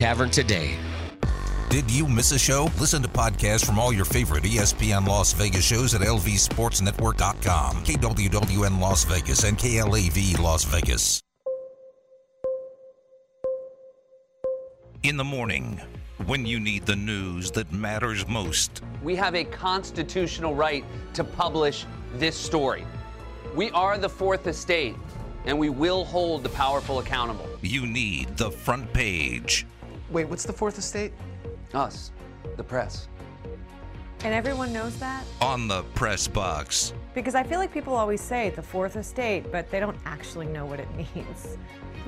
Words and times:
Tavern 0.00 0.30
today. 0.30 0.76
Did 1.70 1.90
you 1.90 2.06
miss 2.06 2.30
a 2.30 2.38
show? 2.38 2.68
Listen 2.78 3.02
to 3.02 3.08
podcasts 3.08 3.66
from 3.66 3.80
all 3.80 3.92
your 3.92 4.04
favorite 4.04 4.44
ESPN 4.44 5.08
Las 5.08 5.32
Vegas 5.32 5.64
shows 5.64 5.92
at 5.92 6.02
lvsportsnetwork.com, 6.02 7.84
KWWN 7.84 8.80
Las 8.80 9.02
Vegas, 9.06 9.42
and 9.42 9.58
KLAV 9.58 10.38
Las 10.38 10.62
Vegas. 10.66 11.20
In 15.02 15.16
the 15.16 15.24
morning, 15.24 15.80
when 16.26 16.46
you 16.46 16.60
need 16.60 16.86
the 16.86 16.94
news 16.94 17.50
that 17.50 17.72
matters 17.72 18.24
most. 18.28 18.82
We 19.02 19.16
have 19.16 19.34
a 19.34 19.42
constitutional 19.42 20.54
right 20.54 20.84
to 21.14 21.24
publish 21.24 21.86
this 22.14 22.36
story. 22.36 22.86
We 23.56 23.72
are 23.72 23.98
the 23.98 24.08
fourth 24.08 24.46
estate, 24.46 24.94
and 25.44 25.58
we 25.58 25.70
will 25.70 26.04
hold 26.04 26.44
the 26.44 26.50
powerful 26.50 27.00
accountable. 27.00 27.48
You 27.62 27.84
need 27.84 28.36
the 28.36 28.52
front 28.52 28.92
page. 28.92 29.66
Wait, 30.10 30.26
what's 30.26 30.44
the 30.44 30.52
fourth 30.52 30.78
estate? 30.78 31.12
Us, 31.74 32.12
the 32.56 32.64
press. 32.64 33.08
And 34.24 34.34
everyone 34.34 34.72
knows 34.72 34.98
that? 34.98 35.22
On 35.42 35.68
the 35.68 35.82
press 35.94 36.26
box. 36.26 36.94
Because 37.14 37.34
I 37.34 37.42
feel 37.42 37.58
like 37.58 37.72
people 37.72 37.94
always 37.94 38.20
say 38.20 38.50
the 38.50 38.62
fourth 38.62 38.96
estate, 38.96 39.52
but 39.52 39.70
they 39.70 39.80
don't 39.80 39.96
actually 40.06 40.46
know 40.46 40.64
what 40.64 40.80
it 40.80 40.88
means. 40.96 41.58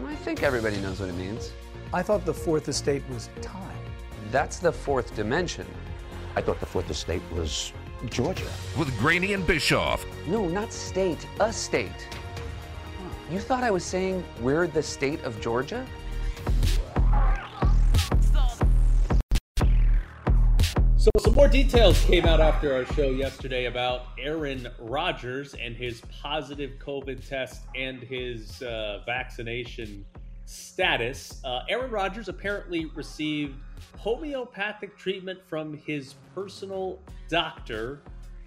I 0.07 0.15
think 0.17 0.43
everybody 0.43 0.79
knows 0.79 0.99
what 1.01 1.11
it 1.11 1.15
means. 1.15 1.53
I 1.93 2.03
thought 2.03 2.25
the 2.25 2.35
fourth 2.35 2.69
estate 2.69 3.03
was 3.11 3.29
time. 3.43 3.77
That's 4.31 4.59
the 4.59 4.73
fourth 4.73 5.15
dimension. 5.15 5.67
I 6.37 6.41
thought 6.41 6.59
the 6.59 6.67
fourth 6.67 6.89
estate 6.89 7.23
was 7.33 7.73
Georgia. 8.07 8.49
With 8.79 8.97
Graney 8.99 9.35
and 9.35 9.47
Bischoff. 9.47 10.07
No, 10.27 10.49
not 10.49 10.73
state, 10.73 11.27
a 11.39 11.53
state. 11.53 12.09
You 13.31 13.41
thought 13.41 13.63
I 13.63 13.71
was 13.71 13.85
saying 13.85 14.25
we're 14.41 14.67
the 14.67 14.83
state 14.83 15.23
of 15.23 15.41
Georgia? 15.41 15.87
So, 21.01 21.09
some 21.19 21.33
more 21.33 21.49
details 21.49 21.99
came 22.05 22.27
out 22.27 22.43
after 22.43 22.75
our 22.75 22.85
show 22.85 23.09
yesterday 23.09 23.65
about 23.65 24.09
Aaron 24.19 24.69
Rodgers 24.79 25.55
and 25.55 25.75
his 25.75 26.03
positive 26.21 26.73
COVID 26.79 27.27
test 27.27 27.63
and 27.75 28.03
his 28.03 28.61
uh, 28.61 29.01
vaccination 29.07 30.05
status. 30.45 31.41
Uh, 31.43 31.61
Aaron 31.71 31.91
Rodgers 31.91 32.29
apparently 32.29 32.85
received 32.95 33.57
homeopathic 33.97 34.95
treatment 34.99 35.39
from 35.47 35.73
his 35.73 36.17
personal 36.35 36.99
doctor 37.31 38.03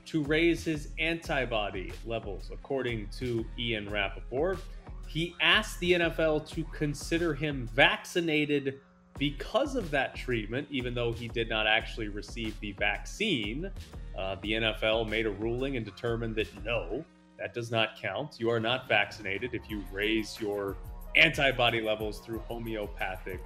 to 0.05 0.23
raise 0.23 0.63
his 0.63 0.89
antibody 0.99 1.91
levels, 2.05 2.51
according 2.53 3.07
to 3.17 3.43
Ian 3.57 3.89
Rapoport. 3.89 4.59
He 5.07 5.35
asked 5.41 5.79
the 5.79 5.93
NFL 5.93 6.47
to 6.49 6.63
consider 6.65 7.33
him 7.33 7.67
vaccinated 7.73 8.79
because 9.17 9.75
of 9.75 9.91
that 9.91 10.15
treatment, 10.15 10.67
even 10.71 10.93
though 10.93 11.11
he 11.11 11.27
did 11.27 11.49
not 11.49 11.67
actually 11.67 12.07
receive 12.07 12.59
the 12.59 12.71
vaccine. 12.73 13.71
Uh, 14.17 14.35
the 14.41 14.53
NFL 14.53 15.07
made 15.09 15.25
a 15.25 15.31
ruling 15.31 15.77
and 15.77 15.85
determined 15.85 16.35
that 16.35 16.47
no, 16.63 17.03
that 17.37 17.53
does 17.53 17.71
not 17.71 17.99
count. 17.99 18.39
You 18.39 18.49
are 18.49 18.59
not 18.59 18.87
vaccinated 18.87 19.53
if 19.53 19.69
you 19.69 19.83
raise 19.91 20.39
your 20.39 20.77
antibody 21.15 21.81
levels 21.81 22.19
through 22.19 22.39
homeopathic 22.39 23.41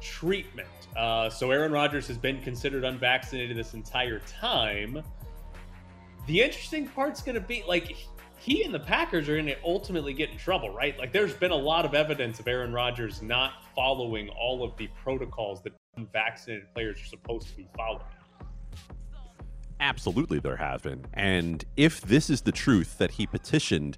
treatment. 0.00 0.68
Uh, 0.96 1.28
so 1.28 1.50
Aaron 1.50 1.72
Rodgers 1.72 2.06
has 2.08 2.18
been 2.18 2.40
considered 2.42 2.84
unvaccinated 2.84 3.56
this 3.56 3.74
entire 3.74 4.20
time. 4.20 5.02
The 6.26 6.42
interesting 6.42 6.86
part's 6.86 7.22
going 7.22 7.34
to 7.34 7.40
be 7.40 7.64
like 7.66 7.96
he 8.40 8.62
and 8.62 8.72
the 8.72 8.80
Packers 8.80 9.28
are 9.28 9.34
going 9.34 9.46
to 9.46 9.56
ultimately 9.64 10.12
get 10.12 10.30
in 10.30 10.38
trouble, 10.38 10.70
right? 10.70 10.98
Like 10.98 11.12
there's 11.12 11.34
been 11.34 11.50
a 11.50 11.56
lot 11.56 11.84
of 11.84 11.94
evidence 11.94 12.40
of 12.40 12.48
Aaron 12.48 12.72
Rodgers 12.72 13.20
not 13.22 13.64
following 13.74 14.28
all 14.30 14.62
of 14.62 14.76
the 14.76 14.88
protocols 15.02 15.62
that 15.62 15.72
unvaccinated 15.96 16.72
players 16.72 17.00
are 17.00 17.06
supposed 17.06 17.48
to 17.48 17.56
be 17.56 17.68
following. 17.76 18.02
Absolutely, 19.80 20.40
there 20.40 20.56
have 20.56 20.82
been. 20.82 21.04
And 21.14 21.64
if 21.76 22.00
this 22.00 22.30
is 22.30 22.42
the 22.42 22.52
truth 22.52 22.98
that 22.98 23.12
he 23.12 23.26
petitioned 23.26 23.96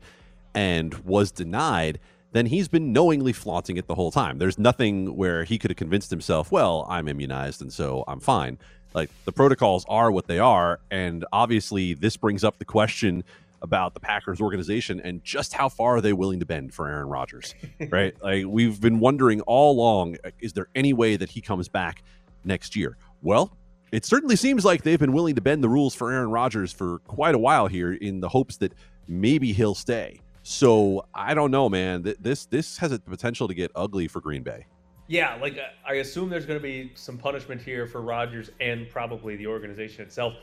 and 0.54 0.94
was 1.04 1.30
denied, 1.30 2.00
then 2.32 2.46
he's 2.46 2.68
been 2.68 2.92
knowingly 2.92 3.32
flaunting 3.32 3.76
it 3.76 3.86
the 3.86 3.94
whole 3.94 4.10
time. 4.10 4.38
There's 4.38 4.58
nothing 4.58 5.16
where 5.16 5.44
he 5.44 5.58
could 5.58 5.70
have 5.70 5.78
convinced 5.78 6.10
himself, 6.10 6.52
well, 6.52 6.86
I'm 6.88 7.08
immunized 7.08 7.60
and 7.62 7.72
so 7.72 8.04
I'm 8.06 8.20
fine. 8.20 8.58
Like 8.94 9.10
the 9.24 9.32
protocols 9.32 9.84
are 9.88 10.10
what 10.10 10.26
they 10.26 10.38
are. 10.38 10.80
And 10.90 11.24
obviously, 11.32 11.94
this 11.94 12.16
brings 12.16 12.44
up 12.44 12.58
the 12.58 12.64
question 12.64 13.24
about 13.62 13.94
the 13.94 14.00
Packers 14.00 14.40
organization 14.40 15.00
and 15.00 15.22
just 15.22 15.52
how 15.52 15.68
far 15.68 15.96
are 15.96 16.00
they 16.00 16.12
willing 16.12 16.40
to 16.40 16.46
bend 16.46 16.72
for 16.72 16.88
Aaron 16.88 17.08
Rodgers, 17.08 17.54
right? 17.90 18.14
like 18.22 18.46
we've 18.46 18.80
been 18.80 19.00
wondering 19.00 19.40
all 19.42 19.72
along, 19.72 20.16
is 20.40 20.52
there 20.52 20.68
any 20.74 20.92
way 20.92 21.16
that 21.16 21.30
he 21.30 21.40
comes 21.40 21.68
back 21.68 22.02
next 22.44 22.74
year? 22.76 22.96
Well, 23.22 23.56
it 23.92 24.04
certainly 24.04 24.36
seems 24.36 24.64
like 24.64 24.82
they've 24.82 24.98
been 24.98 25.12
willing 25.12 25.34
to 25.34 25.40
bend 25.40 25.64
the 25.64 25.68
rules 25.68 25.94
for 25.94 26.12
Aaron 26.12 26.30
Rodgers 26.30 26.72
for 26.72 27.00
quite 27.00 27.34
a 27.34 27.38
while 27.38 27.66
here 27.66 27.92
in 27.92 28.20
the 28.20 28.28
hopes 28.28 28.56
that 28.58 28.72
maybe 29.08 29.52
he'll 29.52 29.74
stay. 29.74 30.20
So 30.42 31.04
I 31.12 31.34
don't 31.34 31.50
know, 31.50 31.68
man. 31.68 32.02
This 32.18 32.46
this 32.46 32.78
has 32.78 32.92
a 32.92 32.98
potential 32.98 33.48
to 33.48 33.54
get 33.54 33.70
ugly 33.74 34.08
for 34.08 34.20
Green 34.20 34.42
Bay. 34.42 34.66
Yeah, 35.06 35.34
like 35.40 35.58
uh, 35.58 35.62
I 35.86 35.94
assume 35.94 36.30
there's 36.30 36.46
going 36.46 36.58
to 36.58 36.62
be 36.62 36.92
some 36.94 37.18
punishment 37.18 37.60
here 37.60 37.86
for 37.86 38.00
Rodgers 38.00 38.50
and 38.60 38.88
probably 38.88 39.36
the 39.36 39.46
organization 39.46 40.04
itself. 40.04 40.34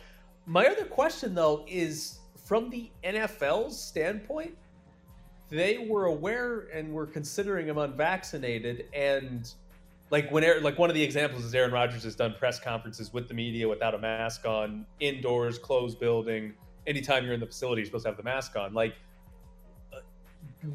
My 0.45 0.67
other 0.67 0.85
question 0.85 1.33
though 1.33 1.65
is 1.67 2.19
from 2.47 2.69
the 2.69 2.89
NFL's 3.03 3.77
standpoint, 3.77 4.55
they 5.49 5.85
were 5.89 6.05
aware 6.05 6.67
and 6.73 6.93
were 6.93 7.05
considering 7.05 7.67
him 7.67 7.77
unvaccinated 7.77 8.85
and 8.93 9.53
like 10.09 10.31
when 10.31 10.45
Aaron, 10.45 10.63
like 10.63 10.79
one 10.79 10.89
of 10.89 10.95
the 10.95 11.03
examples 11.03 11.43
is 11.43 11.53
Aaron 11.53 11.71
Rodgers 11.71 12.03
has 12.03 12.15
done 12.15 12.33
press 12.39 12.61
conferences 12.61 13.11
with 13.11 13.27
the 13.27 13.33
media 13.33 13.67
without 13.67 13.93
a 13.93 13.97
mask 13.97 14.45
on, 14.45 14.85
indoors, 15.01 15.59
closed 15.59 15.99
building. 15.99 16.53
Anytime 16.85 17.25
you're 17.25 17.33
in 17.33 17.41
the 17.41 17.45
facility, 17.45 17.81
you're 17.81 17.87
supposed 17.87 18.05
to 18.05 18.11
have 18.11 18.17
the 18.17 18.23
mask 18.23 18.55
on. 18.55 18.73
Like, 18.73 18.95
uh, 19.93 19.99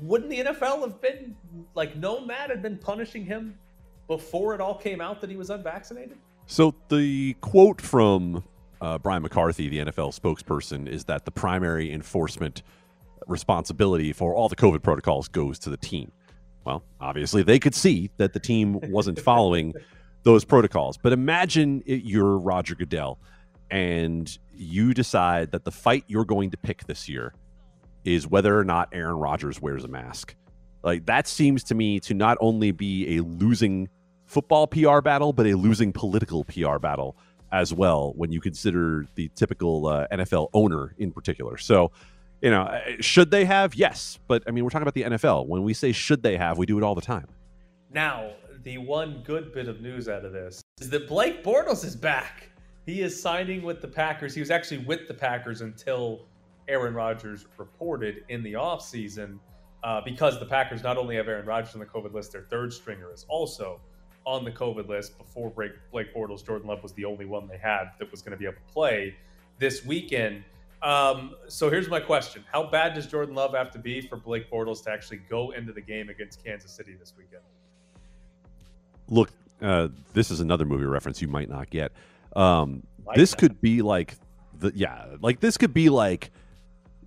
wouldn't 0.03 0.28
the 0.28 0.41
NFL 0.41 0.83
have 0.83 1.00
been 1.00 1.34
like 1.75 1.97
known 1.97 2.27
that 2.27 2.50
had 2.50 2.60
been 2.60 2.77
punishing 2.77 3.25
him 3.25 3.59
before 4.06 4.54
it 4.54 4.60
all 4.60 4.75
came 4.75 5.00
out 5.00 5.22
that 5.22 5.31
he 5.31 5.37
was 5.37 5.49
unvaccinated? 5.49 6.19
So 6.47 6.75
the 6.91 7.33
quote 7.41 7.81
from 7.81 8.44
uh, 8.82 8.98
Brian 8.98 9.22
McCarthy, 9.22 9.69
the 9.69 9.78
NFL 9.78 10.19
spokesperson, 10.19 10.88
is 10.88 11.04
that 11.04 11.25
the 11.25 11.31
primary 11.31 11.93
enforcement 11.93 12.62
responsibility 13.28 14.12
for 14.12 14.34
all 14.34 14.48
the 14.48 14.56
COVID 14.56 14.82
protocols 14.82 15.28
goes 15.28 15.59
to 15.60 15.70
the 15.70 15.76
team. 15.76 16.10
Well, 16.65 16.82
obviously, 17.00 17.44
they 17.44 17.60
could 17.60 17.76
see 17.76 18.10
that 18.16 18.32
the 18.32 18.41
team 18.41 18.81
wasn't 18.91 19.21
following 19.31 19.72
those 20.25 20.44
protocols. 20.44 20.98
But 20.98 21.12
imagine 21.12 21.82
it, 21.87 22.03
you're 22.03 22.37
Roger 22.37 22.75
Goodell 22.75 23.19
and 23.71 24.37
you 24.53 24.92
decide 24.92 25.53
that 25.53 25.65
the 25.65 25.71
fight 25.71 26.04
you're 26.09 26.25
going 26.25 26.50
to 26.50 26.56
pick 26.56 26.84
this 26.87 27.09
year 27.09 27.32
is 28.04 28.26
whether 28.26 28.59
or 28.59 28.65
not 28.65 28.88
Aaron 28.92 29.16
Rodgers 29.16 29.60
wears 29.60 29.84
a 29.84 29.88
mask. 29.88 30.34
Like, 30.82 31.06
that 31.06 31.28
seems 31.28 31.62
to 31.65 31.76
me 31.76 32.00
to 32.00 32.15
not 32.15 32.37
only 32.41 32.72
be 32.72 33.16
a 33.16 33.22
losing 33.22 33.88
football 34.26 34.66
PR 34.66 35.00
battle, 35.00 35.32
but 35.32 35.47
a 35.47 35.54
losing 35.54 35.92
political 35.92 36.42
PR 36.44 36.78
battle 36.78 37.16
as 37.53 37.73
well 37.73 38.13
when 38.17 38.33
you 38.33 38.41
consider 38.41 39.07
the 39.15 39.29
typical 39.37 39.87
uh, 39.87 40.07
NFL 40.11 40.49
owner 40.55 40.95
in 40.99 41.13
particular. 41.13 41.59
So, 41.59 41.93
you 42.41 42.51
know, 42.51 42.63
uh, 42.63 42.81
should 43.01 43.31
they 43.31 43.45
have? 43.45 43.75
Yes. 43.75 44.19
But 44.27 44.43
I 44.49 44.51
mean, 44.51 44.65
we're 44.65 44.71
talking 44.71 44.83
about 44.83 44.95
the 44.95 45.03
NFL. 45.03 45.47
When 45.47 45.63
we 45.63 45.75
say 45.75 45.93
should 45.93 46.23
they 46.23 46.37
have, 46.37 46.59
we 46.59 46.67
do 46.67 46.79
it 46.79 46.83
all 46.83 46.95
the 46.95 47.03
time. 47.03 47.29
Now, 47.93 48.33
the 48.63 48.79
one 48.79 49.23
good 49.25 49.53
bit 49.53 49.69
of 49.69 49.81
news 49.81 50.09
out 50.09 50.25
of 50.25 50.33
this 50.33 50.63
is 50.81 50.89
that 50.91 51.07
Blake 51.07 51.45
Bortles 51.45 51.85
is 51.85 51.95
back. 51.95 52.49
He 52.87 53.03
is 53.03 53.21
signing 53.21 53.63
with 53.63 53.81
the 53.81 53.89
Packers. 53.89 54.34
He 54.34 54.41
was 54.41 54.51
actually 54.51 54.79
with 54.79 55.07
the 55.07 55.15
Packers 55.15 55.61
until 55.61 56.27
Aaron 56.69 56.95
Rodgers 56.95 57.47
reported 57.59 58.25
in 58.29 58.43
the 58.43 58.55
offseason 58.55 59.39
uh, 59.84 60.01
because 60.01 60.39
the 60.39 60.47
Packers 60.47 60.83
not 60.83 60.97
only 60.97 61.17
have 61.17 61.29
Aaron 61.29 61.47
Rodgers 61.47 61.75
on 61.75 61.81
the 61.81 61.87
COVID 61.87 62.13
list, 62.13 62.33
their 62.33 62.43
third 62.43 62.73
stringer 62.73 63.13
is 63.13 63.27
also 63.29 63.81
on 64.25 64.44
the 64.44 64.50
COVID 64.50 64.88
list. 64.88 65.19
Before 65.19 65.50
Blake, 65.50 65.72
Blake 65.91 66.15
Bortles, 66.15 66.45
Jordan 66.45 66.69
Love 66.69 66.83
was 66.83 66.92
the 66.92 67.04
only 67.04 67.24
one 67.24 67.48
they 67.48 67.59
had 67.59 67.91
that 67.98 68.10
was 68.10 68.22
going 68.22 68.33
to 68.33 68.36
be 68.36 68.45
able 68.45 68.57
to 68.57 68.72
play 68.72 69.16
this 69.59 69.84
weekend. 69.84 70.45
Um, 70.83 71.34
so 71.48 71.71
here's 71.71 71.89
my 71.89 72.01
question: 72.01 72.45
How 72.51 72.65
bad 72.65 72.95
does 72.95 73.07
Jordan 73.07 73.34
Love 73.34 73.54
have 73.54 73.71
to 73.72 73.78
be 73.78 74.01
for 74.01 74.16
Blake 74.16 74.51
Bortles 74.51 74.83
to 74.84 74.91
actually 74.91 75.21
go 75.28 75.53
into 75.53 75.72
the 75.72 75.80
game 75.80 76.09
against 76.09 76.45
Kansas 76.45 76.72
City 76.72 76.95
this 76.98 77.13
weekend? 77.16 77.42
Look, 79.09 79.30
uh, 79.60 79.89
this 80.13 80.30
is 80.30 80.41
another 80.41 80.65
movie 80.65 80.84
reference 80.84 81.22
you 81.22 81.28
might 81.28 81.48
not 81.48 81.71
get. 81.71 81.92
Um, 82.34 82.83
like 83.07 83.16
this 83.16 83.30
that. 83.30 83.39
could 83.39 83.60
be 83.60 83.83
like 83.83 84.15
the 84.59 84.72
yeah, 84.74 85.07
like 85.21 85.41
this 85.41 85.57
could 85.57 85.72
be 85.72 85.89
like 85.89 86.30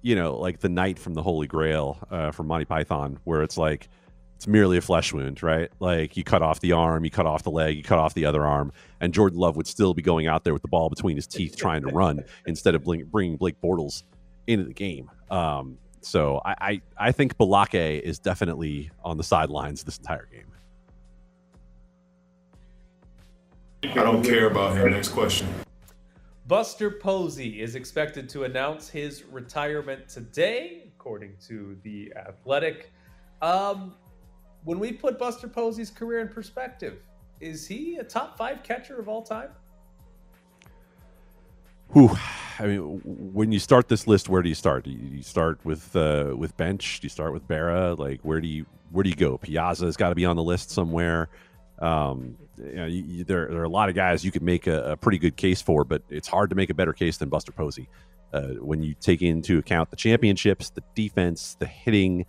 you 0.06 0.16
know, 0.16 0.36
like 0.36 0.60
the 0.60 0.70
knight 0.70 1.00
from 1.00 1.16
the 1.16 1.24
Holy 1.24 1.48
Grail 1.48 1.98
uh, 2.12 2.30
from 2.30 2.46
Monty 2.46 2.66
Python, 2.66 3.18
where 3.24 3.42
it's 3.42 3.58
like 3.58 3.90
it's 4.36 4.48
merely 4.48 4.78
a 4.78 4.82
flesh 4.82 5.14
wound, 5.14 5.42
right? 5.42 5.72
Like 5.80 6.18
you 6.18 6.24
cut 6.24 6.42
off 6.42 6.60
the 6.60 6.74
arm, 6.74 7.06
you 7.06 7.12
cut 7.12 7.26
off 7.26 7.44
the 7.44 7.52
leg, 7.52 7.78
you 7.78 7.84
cut 7.84 8.00
off 8.00 8.14
the 8.14 8.26
other 8.26 8.46
arm, 8.46 8.72
and 9.00 9.14
Jordan 9.14 9.40
Love 9.40 9.56
would 9.56 9.68
still 9.68 9.94
be 9.94 10.02
going 10.02 10.28
out 10.28 10.44
there 10.44 10.54
with 10.54 10.62
the 10.62 10.68
ball 10.68 10.90
between 10.90 11.16
his 11.16 11.28
teeth 11.28 11.56
trying 11.58 11.82
to 11.82 11.88
run 11.88 12.24
instead 12.46 12.76
of 12.76 12.84
bringing 12.84 13.38
Blake 13.38 13.60
Bortles 13.62 14.04
into 14.48 14.66
the 14.66 14.74
game. 14.74 15.10
Um, 15.32 15.78
so 16.02 16.42
I, 16.46 16.56
I, 16.62 16.82
I 16.98 17.12
think 17.12 17.38
Balake 17.38 18.02
is 18.02 18.20
definitely 18.20 18.92
on 19.04 19.18
the 19.18 19.24
sidelines 19.24 19.84
this 19.84 19.98
entire 19.98 20.28
game. 20.32 20.52
I 23.84 24.04
don't 24.04 24.24
care 24.24 24.48
about 24.48 24.78
him. 24.78 24.92
Next 24.92 25.10
question. 25.10 25.48
Buster 26.48 26.92
Posey 26.92 27.62
is 27.62 27.76
expected 27.76 28.30
to 28.30 28.44
announce 28.44 28.88
his 28.88 29.24
retirement 29.26 30.08
today, 30.08 30.92
according 30.96 31.34
to 31.48 31.76
The 31.82 32.14
Athletic. 32.16 32.92
Um, 33.42 33.96
when 34.66 34.80
we 34.80 34.92
put 34.92 35.18
Buster 35.18 35.48
Posey's 35.48 35.90
career 35.90 36.20
in 36.20 36.28
perspective, 36.28 37.04
is 37.40 37.66
he 37.68 37.98
a 37.98 38.04
top 38.04 38.38
five 38.38 38.64
catcher 38.64 39.00
of 39.00 39.08
all 39.08 39.22
time? 39.22 39.50
Whew. 41.90 42.12
I 42.58 42.68
mean, 42.68 43.02
when 43.04 43.52
you 43.52 43.60
start 43.60 43.88
this 43.88 44.08
list, 44.08 44.28
where 44.28 44.42
do 44.42 44.50
you 44.50 44.56
start? 44.56 44.86
Do 44.86 44.92
you 44.92 45.22
start 45.22 45.60
with 45.64 45.96
uh, 45.96 46.34
with 46.36 46.58
Bench? 46.58 47.00
Do 47.00 47.06
you 47.06 47.10
start 47.10 47.32
with 47.32 47.48
Berra? 47.48 47.98
Like, 47.98 48.22
where 48.22 48.42
do 48.42 48.48
you 48.48 48.66
where 48.92 49.04
do 49.04 49.10
you 49.10 49.16
go? 49.16 49.38
Piazza's 49.38 49.98
got 49.98 50.10
to 50.10 50.16
be 50.16 50.26
on 50.26 50.36
the 50.36 50.44
list 50.44 50.72
somewhere. 50.72 51.30
Um, 51.80 52.38
you 52.58 52.76
know, 52.76 52.86
you, 52.86 53.04
you, 53.04 53.24
there, 53.26 53.48
there 53.50 53.60
are 53.60 53.66
a 53.66 53.70
lot 53.70 53.90
of 53.90 53.96
guys 53.96 54.24
you 54.24 54.32
could 54.32 54.42
make 54.42 54.66
a, 54.66 54.92
a, 54.92 54.98
pretty 54.98 55.18
good 55.18 55.36
case 55.36 55.62
for, 55.62 55.84
but 55.84 56.02
it's 56.10 56.28
hard 56.28 56.50
to 56.52 56.56
make 56.56 56.70
a 56.70 56.74
better 56.74 56.94
case 56.94 57.18
than 57.18 57.28
Buster 57.28 57.52
Posey. 57.52 57.90
Uh, 58.32 58.54
when 58.62 58.82
you 58.82 58.94
take 58.94 59.22
into 59.22 59.60
account 59.60 59.90
the 59.90 59.98
championships, 59.98 60.70
the 60.70 60.82
defense, 60.96 61.58
the 61.60 61.66
hitting, 61.66 62.26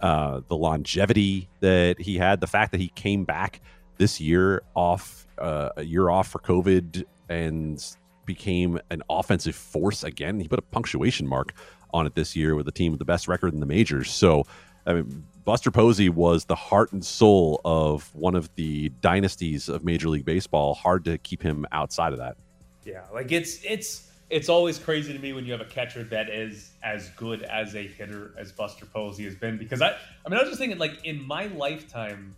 uh, 0.00 0.40
the 0.48 0.56
longevity 0.56 1.48
that 1.60 2.00
he 2.00 2.16
had, 2.16 2.40
the 2.40 2.46
fact 2.46 2.72
that 2.72 2.80
he 2.80 2.88
came 2.88 3.24
back 3.24 3.60
this 3.98 4.20
year 4.20 4.62
off 4.74 5.26
uh, 5.38 5.70
a 5.76 5.82
year 5.82 6.10
off 6.10 6.28
for 6.28 6.38
COVID 6.38 7.04
and 7.28 7.96
became 8.26 8.78
an 8.90 9.02
offensive 9.10 9.54
force 9.54 10.04
again. 10.04 10.40
He 10.40 10.48
put 10.48 10.58
a 10.58 10.62
punctuation 10.62 11.26
mark 11.26 11.52
on 11.92 12.06
it 12.06 12.14
this 12.14 12.36
year 12.36 12.54
with 12.54 12.68
a 12.68 12.72
team 12.72 12.92
with 12.92 12.98
the 12.98 13.04
best 13.04 13.28
record 13.28 13.52
in 13.52 13.60
the 13.60 13.66
majors. 13.66 14.10
So, 14.10 14.46
I 14.86 14.94
mean, 14.94 15.24
Buster 15.44 15.70
Posey 15.70 16.08
was 16.08 16.44
the 16.44 16.54
heart 16.54 16.92
and 16.92 17.04
soul 17.04 17.60
of 17.64 18.14
one 18.14 18.34
of 18.34 18.54
the 18.54 18.90
dynasties 19.00 19.68
of 19.68 19.84
Major 19.84 20.08
League 20.08 20.24
Baseball. 20.24 20.74
Hard 20.74 21.04
to 21.06 21.18
keep 21.18 21.42
him 21.42 21.66
outside 21.72 22.12
of 22.12 22.18
that. 22.18 22.36
Yeah, 22.84 23.02
like 23.12 23.32
it's 23.32 23.62
it's 23.64 24.09
it's 24.30 24.48
always 24.48 24.78
crazy 24.78 25.12
to 25.12 25.18
me 25.18 25.32
when 25.32 25.44
you 25.44 25.52
have 25.52 25.60
a 25.60 25.66
catcher 25.66 26.04
that 26.04 26.30
is 26.30 26.70
as 26.84 27.10
good 27.10 27.42
as 27.42 27.74
a 27.74 27.86
hitter 27.86 28.32
as 28.38 28.52
Buster 28.52 28.86
Posey 28.86 29.24
has 29.24 29.34
been. 29.34 29.58
Because 29.58 29.82
I, 29.82 29.88
I 30.24 30.28
mean, 30.28 30.38
I 30.38 30.42
was 30.42 30.48
just 30.48 30.58
thinking, 30.58 30.78
like 30.78 31.04
in 31.04 31.26
my 31.26 31.46
lifetime 31.46 32.36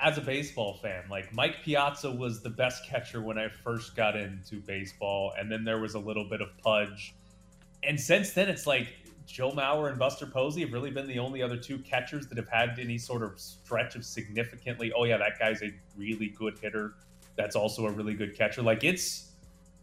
as 0.00 0.16
a 0.16 0.22
baseball 0.22 0.74
fan, 0.74 1.04
like 1.10 1.32
Mike 1.34 1.62
Piazza 1.62 2.10
was 2.10 2.42
the 2.42 2.50
best 2.50 2.86
catcher 2.86 3.20
when 3.20 3.38
I 3.38 3.48
first 3.48 3.94
got 3.94 4.16
into 4.16 4.60
baseball, 4.60 5.34
and 5.38 5.52
then 5.52 5.64
there 5.64 5.78
was 5.78 5.94
a 5.94 5.98
little 5.98 6.24
bit 6.24 6.40
of 6.40 6.48
Pudge, 6.58 7.14
and 7.82 8.00
since 8.00 8.32
then 8.32 8.48
it's 8.48 8.66
like 8.66 8.88
Joe 9.26 9.52
Mauer 9.52 9.90
and 9.90 9.98
Buster 9.98 10.26
Posey 10.26 10.62
have 10.62 10.72
really 10.72 10.90
been 10.90 11.06
the 11.06 11.18
only 11.18 11.42
other 11.42 11.56
two 11.56 11.78
catchers 11.78 12.26
that 12.28 12.38
have 12.38 12.48
had 12.48 12.78
any 12.78 12.98
sort 12.98 13.22
of 13.22 13.38
stretch 13.38 13.94
of 13.96 14.04
significantly. 14.04 14.92
Oh 14.96 15.04
yeah, 15.04 15.18
that 15.18 15.38
guy's 15.38 15.62
a 15.62 15.72
really 15.96 16.28
good 16.28 16.58
hitter. 16.58 16.94
That's 17.36 17.54
also 17.54 17.86
a 17.86 17.90
really 17.90 18.14
good 18.14 18.36
catcher. 18.36 18.62
Like 18.62 18.82
it's 18.82 19.31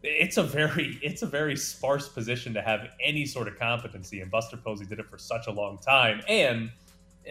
it's 0.04 0.38
a 0.38 0.44
very 0.44 0.98
it's 1.02 1.22
a 1.22 1.26
very 1.26 1.56
sparse 1.56 2.08
position 2.08 2.54
to 2.54 2.62
have 2.62 2.90
any 3.04 3.26
sort 3.26 3.48
of 3.48 3.60
competency, 3.60 4.22
and 4.22 4.32
Buster 4.32 4.58
Posey 4.58 4.86
did 4.86 5.00
it 5.00 5.10
for 5.10 5.18
such 5.18 5.48
a 5.48 5.52
long 5.52 5.78
time. 5.78 6.22
And 6.28 6.72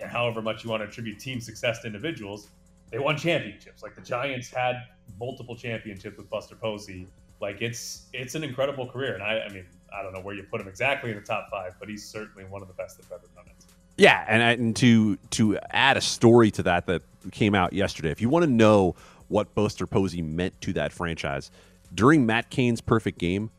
however 0.06 0.43
much 0.43 0.65
you 0.65 0.70
want 0.70 0.82
to 0.82 0.88
attribute 0.88 1.19
team 1.19 1.41
success 1.41 1.81
to 1.81 1.87
individuals, 1.87 2.49
they 2.91 2.99
won 2.99 3.17
championships. 3.17 3.82
Like 3.82 3.94
the 3.94 4.03
Giants 4.03 4.50
had 4.50 4.76
multiple 5.19 5.56
championships 5.56 6.19
with 6.19 6.29
Buster 6.29 6.56
Posey. 6.56 7.06
Like 7.41 7.62
it's 7.62 8.06
it's 8.12 8.35
an 8.35 8.44
incredible 8.44 8.87
career, 8.87 9.15
and 9.15 9.23
I 9.23 9.41
I 9.41 9.49
mean 9.49 9.65
I 9.97 10.03
don't 10.03 10.12
know 10.12 10.20
where 10.20 10.35
you 10.35 10.43
put 10.43 10.61
him 10.61 10.69
exactly 10.69 11.11
in 11.11 11.17
the 11.17 11.23
top 11.23 11.49
five, 11.50 11.75
but 11.81 11.88
he's 11.88 12.05
certainly 12.05 12.44
one 12.44 12.62
of 12.62 12.69
the 12.69 12.75
best 12.75 12.99
that's 12.99 13.11
ever 13.11 13.26
done 13.35 13.47
it. 13.47 13.65
Yeah, 13.97 14.25
and, 14.29 14.43
and 14.43 14.76
to 14.76 15.17
to 15.31 15.59
add 15.70 15.97
a 15.97 16.00
story 16.00 16.50
to 16.53 16.62
that 16.65 16.87
that 16.87 17.03
came 17.32 17.55
out 17.55 17.73
yesterday, 17.73 18.11
if 18.11 18.20
you 18.20 18.29
want 18.29 18.44
to 18.44 18.50
know 18.50 18.94
what 19.29 19.55
Buster 19.55 19.87
Posey 19.87 20.23
meant 20.23 20.59
to 20.62 20.73
that 20.75 20.93
franchise, 20.93 21.50
during 21.94 22.26
Matt 22.26 22.50
Cain's 22.50 22.81
perfect 22.81 23.19
game, 23.19 23.50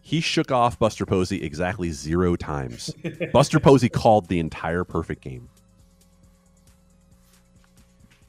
he 0.00 0.20
shook 0.20 0.50
off 0.50 0.78
Buster 0.78 1.04
Posey 1.04 1.42
exactly 1.42 1.90
zero 1.90 2.36
times. 2.36 2.94
Buster 3.32 3.60
Posey 3.60 3.88
called 3.88 4.28
the 4.28 4.38
entire 4.38 4.84
perfect 4.84 5.22
game. 5.22 5.48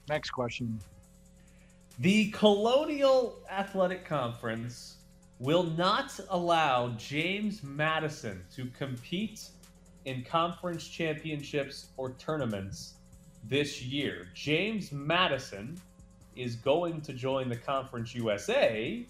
Next 0.10 0.32
question. 0.32 0.80
The 2.00 2.32
Colonial 2.32 3.40
Athletic 3.50 4.06
Conference 4.06 4.96
will 5.40 5.64
not 5.64 6.20
allow 6.30 6.90
James 6.98 7.64
Madison 7.64 8.44
to 8.56 8.66
compete 8.78 9.50
in 10.06 10.24
conference 10.24 10.88
championships 10.88 11.88
or 11.98 12.12
tournaments 12.14 12.96
this 13.44 13.82
year. 13.82 14.28
James 14.34 14.92
Madison 14.92 15.80
is 16.36 16.56
going 16.56 17.02
to 17.02 17.14
join 17.14 17.48
the 17.48 17.56
Conference 17.56 18.16
USA 18.16 19.06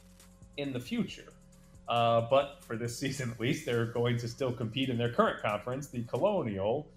in 0.60 0.74
the 0.74 0.80
future. 0.80 1.34
Uh, 1.88 2.22
but 2.30 2.58
for 2.62 2.76
this 2.76 2.98
season, 3.00 3.32
at 3.32 3.40
least, 3.40 3.66
they're 3.66 3.86
going 3.86 4.18
to 4.18 4.28
still 4.28 4.52
compete 4.52 4.90
in 4.90 4.98
their 4.98 5.12
current 5.12 5.42
conference, 5.42 5.88
the 5.88 6.04
Colonial. 6.04 6.88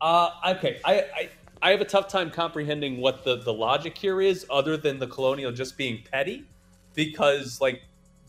Uh, 0.00 0.30
okay, 0.48 0.80
I, 0.84 0.94
I, 0.94 1.30
I 1.62 1.70
have 1.70 1.80
a 1.80 1.86
tough 1.86 2.08
time 2.08 2.30
comprehending 2.30 3.00
what 3.00 3.24
the, 3.24 3.36
the 3.36 3.52
logic 3.52 3.96
here 3.96 4.20
is, 4.20 4.44
other 4.50 4.76
than 4.76 4.98
the 4.98 5.06
Colonial 5.06 5.52
just 5.52 5.76
being 5.76 6.02
petty, 6.10 6.44
because 6.94 7.60
like 7.60 7.82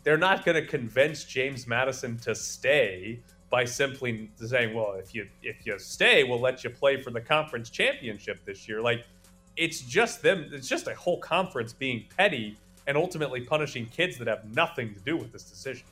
they're 0.04 0.18
not 0.18 0.46
going 0.46 0.62
to 0.62 0.68
convince 0.68 1.24
James 1.24 1.68
Madison 1.68 2.18
to 2.20 2.36
stay 2.36 3.20
by 3.50 3.66
simply 3.66 4.30
saying, 4.38 4.74
"Well, 4.74 4.94
if 4.94 5.14
you 5.16 5.28
if 5.42 5.66
you 5.66 5.78
stay, 5.80 6.24
we'll 6.24 6.40
let 6.40 6.64
you 6.64 6.70
play 6.70 7.02
for 7.02 7.12
the 7.12 7.22
conference 7.22 7.70
championship 7.70 8.44
this 8.46 8.68
year." 8.68 8.82
Like 8.82 9.06
it's 9.58 9.82
just 9.82 10.22
them. 10.22 10.50
It's 10.52 10.68
just 10.68 10.88
a 10.88 10.96
whole 10.96 11.20
conference 11.20 11.74
being 11.74 12.06
petty 12.16 12.58
and 12.88 12.98
ultimately 12.98 13.42
punishing 13.42 13.86
kids 13.88 14.18
that 14.18 14.28
have 14.28 14.54
nothing 14.56 14.94
to 14.94 15.00
do 15.02 15.18
with 15.18 15.32
this 15.32 15.44
decision. 15.44 15.84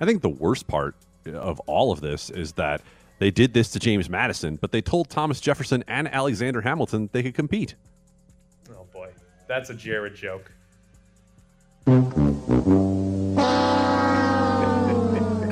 I 0.00 0.04
think 0.04 0.22
the 0.22 0.28
worst 0.28 0.66
part 0.66 0.94
of 1.26 1.60
all 1.60 1.92
of 1.92 2.00
this 2.00 2.30
is 2.30 2.52
that 2.52 2.82
they 3.18 3.30
did 3.30 3.54
this 3.54 3.70
to 3.70 3.78
James 3.78 4.10
Madison, 4.10 4.56
but 4.56 4.72
they 4.72 4.82
told 4.82 5.08
Thomas 5.08 5.40
Jefferson 5.40 5.84
and 5.88 6.08
Alexander 6.08 6.60
Hamilton 6.60 7.08
they 7.12 7.22
could 7.22 7.34
compete. 7.34 7.74
Oh 8.70 8.86
boy, 8.92 9.10
that's 9.46 9.70
a 9.70 9.74
Jared 9.74 10.14
joke. 10.16 10.50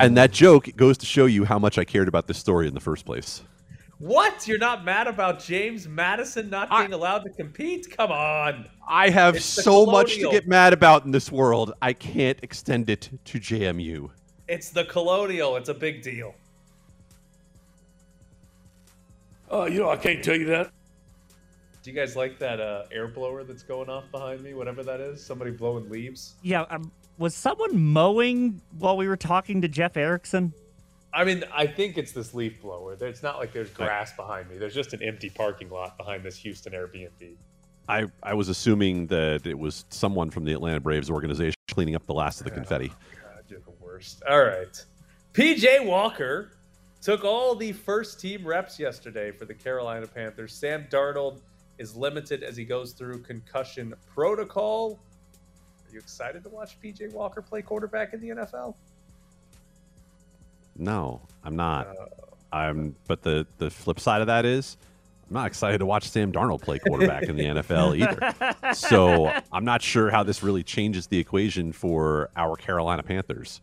And 0.03 0.17
that 0.17 0.33
joke 0.33 0.69
goes 0.77 0.99
to 0.99 1.07
show 1.07 1.27
you 1.27 1.45
how 1.45 1.61
much 1.61 1.79
I 1.79 1.85
cared 1.85 2.09
about 2.09 2.27
this 2.27 2.39
story 2.39 2.67
in 2.67 2.75
the 2.75 2.81
first 2.81 3.05
place. 3.05 3.43
What? 4.03 4.49
You're 4.49 4.59
not 4.59 4.85
mad 4.85 5.07
about 5.07 5.39
James 5.39 5.87
Madison 5.87 6.51
not 6.51 6.69
being 6.71 6.93
I, 6.93 6.97
allowed 6.97 7.21
to 7.21 7.31
compete? 7.31 7.97
Come 7.97 8.11
on. 8.11 8.69
I 8.89 9.11
have 9.11 9.41
so 9.41 9.87
much 9.87 10.17
to 10.17 10.29
get 10.29 10.49
mad 10.49 10.73
about 10.73 11.05
in 11.05 11.13
this 11.13 11.31
world. 11.31 11.73
I 11.81 11.93
can't 11.93 12.37
extend 12.43 12.91
it 12.91 13.11
to 13.27 13.39
JMU. 13.39 14.11
It's 14.49 14.71
the 14.71 14.87
colonial. 14.87 15.55
It's 15.55 15.69
a 15.69 15.75
big 15.75 16.03
deal. 16.03 16.35
Uh, 19.49 19.67
you 19.67 19.79
know, 19.79 19.91
I 19.91 19.97
can't 19.97 20.25
tell 20.25 20.35
you 20.35 20.47
that. 20.47 20.73
Do 21.85 21.91
you 21.93 21.95
guys 21.95 22.17
like 22.17 22.41
that 22.41 22.61
uh, 22.61 22.87
air 22.91 23.07
blower 23.07 23.45
that's 23.45 23.63
going 23.63 23.89
off 23.89 24.11
behind 24.11 24.43
me? 24.43 24.53
Whatever 24.53 24.83
that 24.83 24.99
is, 24.99 25.25
somebody 25.25 25.53
blowing 25.53 25.89
leaves. 25.89 26.35
Yeah, 26.43 26.63
um, 26.63 26.91
was 27.19 27.37
someone 27.37 27.79
mowing 27.79 28.63
while 28.79 28.97
we 28.97 29.07
were 29.07 29.17
talking 29.17 29.61
to 29.61 29.69
Jeff 29.69 29.97
Erickson? 29.97 30.55
I 31.15 31.25
mean, 31.25 31.45
I 31.53 31.67
think 31.67 31.99
it's 31.99 32.13
this 32.13 32.33
leaf 32.33 32.61
blower. 32.63 32.97
It's 32.99 33.23
not 33.23 33.39
like 33.39 33.53
there's 33.53 33.71
grass 33.71 34.15
behind 34.17 34.49
me. 34.49 34.57
There's 34.57 34.75
just 34.75 34.95
an 34.95 35.03
empty 35.03 35.29
parking 35.29 35.69
lot 35.69 35.99
behind 35.99 36.25
this 36.25 36.37
Houston 36.39 36.73
Airbnb. 36.73 37.37
I, 37.89 38.07
I 38.23 38.35
was 38.35 38.49
assuming 38.49 39.09
that 39.09 39.47
it 39.47 39.59
was 39.59 39.85
someone 39.91 40.31
from 40.31 40.45
the 40.45 40.53
Atlanta 40.53 40.81
Braves 40.81 41.11
organization 41.11 41.57
cleaning 41.69 41.95
up 41.95 42.07
the 42.07 42.15
last 42.15 42.41
of 42.41 42.47
the 42.47 42.53
oh, 42.53 42.55
confetti. 42.55 42.91
Oh, 42.93 43.35
God, 43.35 43.45
you're 43.49 43.61
the 43.61 43.85
worst. 43.85 44.23
All 44.29 44.43
right. 44.43 44.85
PJ 45.35 45.85
Walker 45.85 46.53
took 47.03 47.25
all 47.25 47.55
the 47.55 47.73
first 47.73 48.21
team 48.21 48.47
reps 48.47 48.79
yesterday 48.79 49.33
for 49.33 49.45
the 49.45 49.55
Carolina 49.55 50.07
Panthers. 50.07 50.55
Sam 50.55 50.87
Darnold 50.91 51.41
is 51.79 51.97
limited 51.97 52.43
as 52.43 52.57
he 52.57 52.65
goes 52.65 52.93
through 52.93 53.19
concussion 53.23 53.93
protocol. 54.15 55.01
Are 55.87 55.93
you 55.93 55.99
excited 55.99 56.45
to 56.45 56.49
watch 56.49 56.81
PJ 56.81 57.13
Walker 57.13 57.43
play 57.43 57.61
quarterback 57.61 58.15
in 58.15 58.21
the 58.21 58.29
NFL? 58.29 58.75
No, 60.77 61.23
I'm 61.45 61.57
not. 61.57 61.87
Uh, 61.89 62.57
I'm. 62.57 62.97
But 63.07 63.23
the 63.23 63.47
the 63.59 63.71
flip 63.71 64.01
side 64.01 64.21
of 64.21 64.27
that 64.27 64.45
is, 64.45 64.77
I'm 65.29 65.35
not 65.35 65.47
excited 65.47 65.79
to 65.79 65.87
watch 65.87 66.09
Sam 66.09 66.33
Darnold 66.33 66.63
play 66.63 66.79
quarterback 66.79 67.25
in 67.25 67.37
the 67.37 67.45
NFL 67.47 67.97
either. 67.99 68.75
So 68.75 69.33
I'm 69.53 69.65
not 69.65 69.83
sure 69.83 70.11
how 70.11 70.23
this 70.23 70.43
really 70.43 70.63
changes 70.63 71.07
the 71.07 71.19
equation 71.19 71.73
for 71.73 72.31
our 72.37 72.57
Carolina 72.57 73.03
Panthers. 73.03 73.61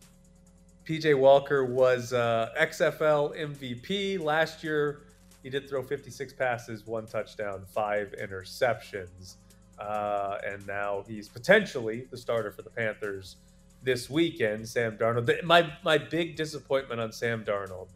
PJ 0.85 1.15
Walker 1.17 1.65
was 1.65 2.13
uh, 2.13 2.49
XFL 2.59 3.37
MVP 3.37 4.19
last 4.19 4.63
year. 4.63 5.01
He 5.43 5.49
did 5.51 5.69
throw 5.69 5.83
56 5.83 6.33
passes, 6.33 6.87
one 6.87 7.05
touchdown, 7.05 7.63
five 7.71 8.13
interceptions. 8.19 9.35
Uh, 9.77 10.39
and 10.45 10.65
now 10.65 11.03
he's 11.07 11.29
potentially 11.29 12.07
the 12.09 12.17
starter 12.17 12.51
for 12.51 12.63
the 12.63 12.69
Panthers 12.71 13.37
this 13.83 14.09
weekend, 14.09 14.67
Sam 14.67 14.97
Darnold. 14.97 15.43
My 15.43 15.71
my 15.83 15.97
big 15.97 16.35
disappointment 16.35 16.99
on 16.99 17.11
Sam 17.11 17.43
Darnold 17.43 17.89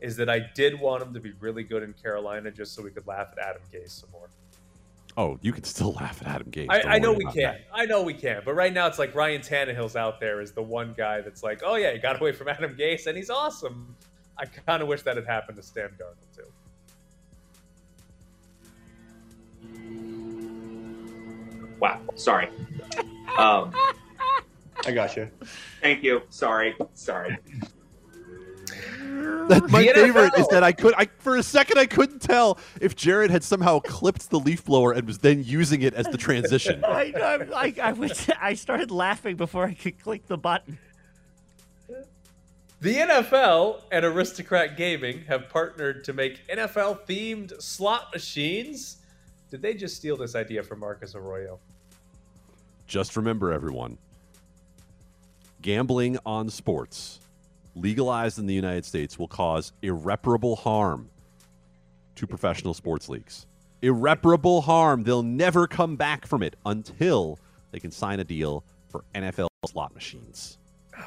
is 0.00 0.16
that 0.16 0.28
I 0.28 0.40
did 0.54 0.78
want 0.78 1.02
him 1.02 1.14
to 1.14 1.20
be 1.20 1.32
really 1.40 1.62
good 1.62 1.82
in 1.82 1.92
Carolina 1.94 2.50
just 2.50 2.74
so 2.74 2.82
we 2.82 2.90
could 2.90 3.06
laugh 3.06 3.28
at 3.32 3.38
Adam 3.38 3.62
Gase 3.72 4.00
some 4.00 4.10
more. 4.12 4.28
Oh, 5.18 5.38
you 5.40 5.50
can 5.52 5.64
still 5.64 5.92
laugh 5.92 6.20
at 6.20 6.28
Adam 6.28 6.50
Gase. 6.50 6.66
I, 6.68 6.96
I 6.96 6.98
know 6.98 7.12
we 7.14 7.24
can. 7.24 7.42
that. 7.42 7.60
I 7.72 7.86
know 7.86 8.02
we 8.02 8.12
can. 8.12 8.42
But 8.44 8.54
right 8.54 8.72
now, 8.72 8.86
it's 8.86 8.98
like 8.98 9.14
Ryan 9.14 9.40
Tannehill's 9.40 9.96
out 9.96 10.20
there 10.20 10.42
is 10.42 10.52
the 10.52 10.62
one 10.62 10.94
guy 10.94 11.22
that's 11.22 11.42
like, 11.42 11.62
oh 11.64 11.76
yeah, 11.76 11.92
he 11.92 11.98
got 11.98 12.20
away 12.20 12.32
from 12.32 12.48
Adam 12.48 12.76
Gase 12.76 13.06
and 13.06 13.16
he's 13.16 13.30
awesome. 13.30 13.96
I 14.38 14.44
kind 14.44 14.82
of 14.82 14.88
wish 14.88 15.00
that 15.02 15.16
had 15.16 15.26
happened 15.26 15.56
to 15.56 15.62
Sam 15.62 15.96
Darnold 15.98 16.36
too. 16.36 16.42
Wow. 21.80 22.00
Sorry. 22.14 22.48
Um, 23.38 23.72
I 24.84 24.92
got 24.92 25.16
you. 25.16 25.30
thank 25.80 26.02
you. 26.02 26.22
Sorry. 26.30 26.76
Sorry. 26.94 27.38
That's 29.48 29.70
my 29.70 29.82
The 29.82 29.92
favorite 29.94 30.32
is 30.36 30.48
that 30.48 30.62
I 30.62 30.72
could 30.72 30.94
I 30.96 31.06
for 31.18 31.36
a 31.36 31.42
second 31.42 31.78
I 31.78 31.86
couldn't 31.86 32.20
tell 32.20 32.58
if 32.80 32.96
Jared 32.96 33.30
had 33.30 33.44
somehow 33.44 33.78
clipped 33.80 34.30
the 34.30 34.40
leaf 34.40 34.64
blower 34.64 34.92
and 34.92 35.06
was 35.06 35.18
then 35.18 35.44
using 35.44 35.82
it 35.82 35.94
as 35.94 36.06
the 36.06 36.18
transition. 36.18 36.84
I, 36.88 37.12
I, 37.16 37.34
I, 37.54 37.74
I, 37.82 37.92
was, 37.92 38.28
I 38.40 38.54
started 38.54 38.90
laughing 38.90 39.36
before 39.36 39.64
I 39.64 39.74
could 39.74 40.00
click 40.02 40.26
the 40.26 40.36
button. 40.36 40.78
The 42.80 42.94
NFL 42.94 43.82
and 43.90 44.04
Aristocrat 44.04 44.76
Gaming 44.76 45.24
have 45.26 45.48
partnered 45.48 46.04
to 46.04 46.12
make 46.12 46.46
NFL 46.48 47.06
themed 47.06 47.60
slot 47.62 48.12
machines. 48.12 48.98
Did 49.50 49.62
they 49.62 49.74
just 49.74 49.96
steal 49.96 50.16
this 50.16 50.34
idea 50.34 50.62
from 50.62 50.80
Marcus 50.80 51.14
Arroyo? 51.14 51.58
Just 52.86 53.16
remember 53.16 53.52
everyone. 53.52 53.96
Gambling 55.66 56.16
on 56.24 56.48
sports 56.48 57.18
legalized 57.74 58.38
in 58.38 58.46
the 58.46 58.54
United 58.54 58.84
States 58.84 59.18
will 59.18 59.26
cause 59.26 59.72
irreparable 59.82 60.54
harm 60.54 61.10
to 62.14 62.24
professional 62.24 62.72
sports 62.72 63.08
leagues. 63.08 63.48
Irreparable 63.82 64.60
harm. 64.60 65.02
They'll 65.02 65.24
never 65.24 65.66
come 65.66 65.96
back 65.96 66.24
from 66.24 66.44
it 66.44 66.54
until 66.66 67.40
they 67.72 67.80
can 67.80 67.90
sign 67.90 68.20
a 68.20 68.24
deal 68.24 68.62
for 68.88 69.02
NFL 69.12 69.48
slot 69.66 69.92
machines. 69.92 70.58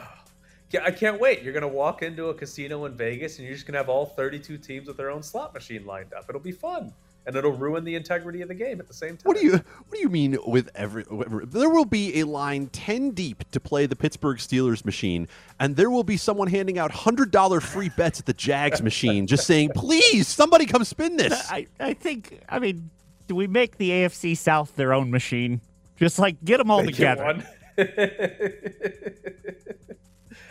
Yeah, 0.72 0.84
I 0.84 0.92
can't 0.92 1.20
wait. 1.20 1.42
You're 1.42 1.54
going 1.54 1.62
to 1.62 1.68
walk 1.68 2.04
into 2.04 2.28
a 2.28 2.34
casino 2.36 2.86
in 2.86 2.96
Vegas 2.96 3.40
and 3.40 3.48
you're 3.48 3.56
just 3.56 3.66
going 3.66 3.74
to 3.74 3.80
have 3.80 3.90
all 3.90 4.06
32 4.06 4.58
teams 4.60 4.88
with 4.88 4.98
their 4.98 5.10
own 5.10 5.24
slot 5.24 5.52
machine 5.52 5.84
lined 5.84 6.14
up. 6.14 6.26
It'll 6.30 6.40
be 6.40 6.52
fun. 6.52 6.94
And 7.26 7.36
it'll 7.36 7.52
ruin 7.52 7.84
the 7.84 7.94
integrity 7.96 8.42
of 8.42 8.48
the 8.48 8.56
game 8.56 8.80
at 8.80 8.88
the 8.88 8.94
same 8.94 9.12
time. 9.18 9.22
What 9.24 9.38
do 9.38 9.46
you 9.46 9.52
What 9.52 9.92
do 9.94 10.00
you 10.00 10.10
mean 10.10 10.38
with 10.48 10.70
every? 10.74 11.06
There 11.46 11.70
will 11.70 11.86
be 11.86 12.20
a 12.22 12.24
line 12.26 12.68
ten 12.68 13.12
deep 13.12 13.50
to 13.52 13.60
play 13.60 13.86
the 13.86 13.96
Pittsburgh 13.96 14.38
Steelers 14.38 14.84
machine, 14.84 15.28
and 15.60 15.76
there 15.76 15.92
will 15.92 16.04
be 16.04 16.18
someone 16.18 16.48
handing 16.48 16.80
out 16.80 16.92
hundred 16.92 17.30
dollar 17.30 17.60
free 17.60 17.90
bets 17.90 18.20
at 18.20 18.26
the 18.26 18.34
Jags 18.34 18.82
machine, 18.82 19.28
just 19.28 19.46
saying, 19.46 19.72
"Please, 19.76 20.28
somebody 20.28 20.66
come 20.66 20.84
spin 20.84 21.18
this." 21.18 21.34
I, 21.52 21.68
I 21.80 21.94
think, 21.94 22.40
I 22.50 22.58
mean, 22.58 22.90
do 23.28 23.36
we 23.36 23.46
make 23.46 23.78
the 23.78 23.90
AFC 23.92 24.36
South 24.36 24.76
their 24.76 24.94
own 24.94 25.12
machine? 25.12 25.62
Just 25.98 26.18
like 26.18 26.44
get 26.44 26.58
them 26.58 26.72
all 26.72 26.82
Make 26.82 26.96
together. 26.96 27.24
one. 27.26 27.44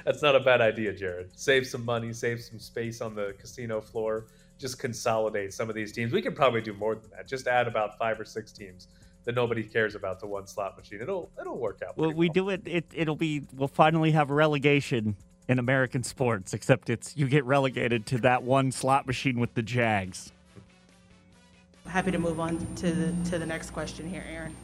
That's 0.05 0.23
not 0.23 0.37
a 0.37 0.41
bad 0.41 0.61
idea, 0.61 0.93
Jared. 0.93 1.31
Save 1.39 1.67
some 1.67 1.85
money, 1.85 2.13
save 2.13 2.41
some 2.41 2.59
space 2.59 3.01
on 3.01 3.15
the 3.15 3.35
casino 3.39 3.81
floor. 3.81 4.27
Just 4.59 4.79
consolidate 4.79 5.55
some 5.55 5.69
of 5.69 5.75
these 5.75 5.93
teams. 5.93 6.12
We 6.12 6.23
could 6.23 6.35
probably 6.35 6.61
do 6.61 6.73
more 6.73 6.95
than 6.95 7.11
that. 7.17 7.27
Just 7.27 7.47
add 7.47 7.69
about 7.69 7.97
five 7.99 8.19
or 8.19 8.25
six 8.25 8.53
teams 8.53 8.88
that 9.25 9.35
nobody 9.35 9.62
cares 9.62 9.95
about 9.95 10.21
to 10.21 10.27
one 10.27 10.47
slot 10.47 10.77
machine. 10.77 11.00
It'll 11.00 11.31
it'll 11.41 11.59
work 11.59 11.83
out. 11.87 11.97
Well, 11.97 12.12
we 12.12 12.29
do 12.29 12.49
it, 12.49 12.62
it. 12.67 12.85
It'll 12.95 13.17
be. 13.17 13.43
We'll 13.55 13.69
finally 13.69 14.11
have 14.12 14.31
relegation 14.31 15.17
in 15.49 15.59
American 15.59 16.03
sports, 16.03 16.55
except 16.55 16.91
it's 16.91 17.17
you 17.17 17.29
get 17.29 17.45
relegated 17.45 18.07
to 18.07 18.19
that 18.19 18.43
one 18.43 18.71
slot 18.71 19.07
machine 19.07 19.41
with 19.41 19.55
the 19.55 19.62
Jags. 19.62 20.33
Happy 21.87 22.11
to 22.11 22.19
move 22.19 22.38
on 22.38 22.59
to 22.77 22.91
the, 22.91 23.31
to 23.31 23.38
the 23.38 23.47
next 23.47 23.71
question 23.71 24.09
here, 24.09 24.25
Aaron. 24.31 24.55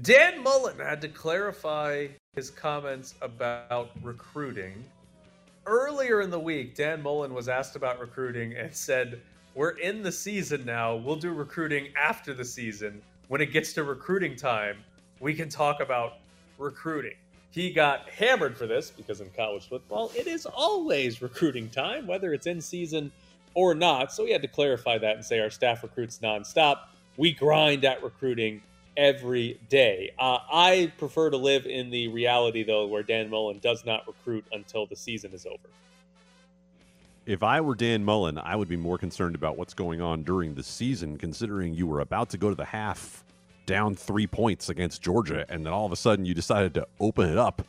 Dan 0.00 0.42
Mullen 0.42 0.78
had 0.78 1.00
to 1.02 1.08
clarify 1.08 2.06
his 2.34 2.50
comments 2.50 3.14
about 3.20 3.90
recruiting. 4.02 4.82
Earlier 5.66 6.20
in 6.20 6.30
the 6.30 6.38
week, 6.38 6.76
Dan 6.76 7.02
Mullen 7.02 7.34
was 7.34 7.48
asked 7.48 7.74
about 7.74 7.98
recruiting 7.98 8.54
and 8.54 8.72
said, 8.72 9.20
We're 9.56 9.70
in 9.70 10.00
the 10.00 10.12
season 10.12 10.64
now. 10.64 10.94
We'll 10.94 11.16
do 11.16 11.32
recruiting 11.32 11.88
after 12.00 12.32
the 12.32 12.44
season. 12.44 13.02
When 13.26 13.40
it 13.40 13.52
gets 13.52 13.72
to 13.72 13.82
recruiting 13.82 14.36
time, 14.36 14.76
we 15.18 15.34
can 15.34 15.48
talk 15.48 15.80
about 15.80 16.18
recruiting. 16.56 17.14
He 17.50 17.72
got 17.72 18.08
hammered 18.08 18.56
for 18.56 18.68
this 18.68 18.90
because 18.90 19.20
in 19.20 19.28
college 19.30 19.68
football, 19.68 20.12
it 20.14 20.28
is 20.28 20.46
always 20.46 21.20
recruiting 21.20 21.68
time, 21.68 22.06
whether 22.06 22.32
it's 22.32 22.46
in 22.46 22.60
season 22.60 23.10
or 23.54 23.74
not. 23.74 24.12
So 24.12 24.24
he 24.24 24.30
had 24.30 24.42
to 24.42 24.48
clarify 24.48 24.98
that 24.98 25.16
and 25.16 25.24
say 25.24 25.40
our 25.40 25.50
staff 25.50 25.82
recruits 25.82 26.20
nonstop. 26.22 26.82
We 27.16 27.32
grind 27.32 27.84
at 27.84 28.04
recruiting 28.04 28.62
every 28.96 29.60
day. 29.68 30.12
Uh, 30.18 30.38
I 30.52 30.92
prefer 30.98 31.30
to 31.30 31.36
live 31.36 31.66
in 31.66 31.90
the 31.90 32.08
reality, 32.08 32.62
though, 32.62 32.86
where 32.86 33.02
Dan 33.02 33.30
Mullen 33.30 33.58
does 33.58 33.84
not 33.84 34.06
recruit 34.06 34.44
until 34.52 34.86
the 34.86 34.96
season 34.96 35.32
is 35.32 35.46
over. 35.46 35.68
If 37.26 37.42
I 37.42 37.60
were 37.60 37.74
Dan 37.74 38.04
Mullen, 38.04 38.38
I 38.38 38.54
would 38.54 38.68
be 38.68 38.76
more 38.76 38.98
concerned 38.98 39.34
about 39.34 39.58
what's 39.58 39.74
going 39.74 40.00
on 40.00 40.22
during 40.22 40.54
the 40.54 40.62
season, 40.62 41.18
considering 41.18 41.74
you 41.74 41.86
were 41.86 42.00
about 42.00 42.30
to 42.30 42.38
go 42.38 42.48
to 42.48 42.54
the 42.54 42.64
half 42.64 43.24
down 43.66 43.96
three 43.96 44.28
points 44.28 44.68
against 44.68 45.02
Georgia, 45.02 45.44
and 45.48 45.66
then 45.66 45.72
all 45.72 45.84
of 45.84 45.92
a 45.92 45.96
sudden 45.96 46.24
you 46.24 46.34
decided 46.34 46.72
to 46.74 46.86
open 47.00 47.28
it 47.28 47.36
up, 47.36 47.66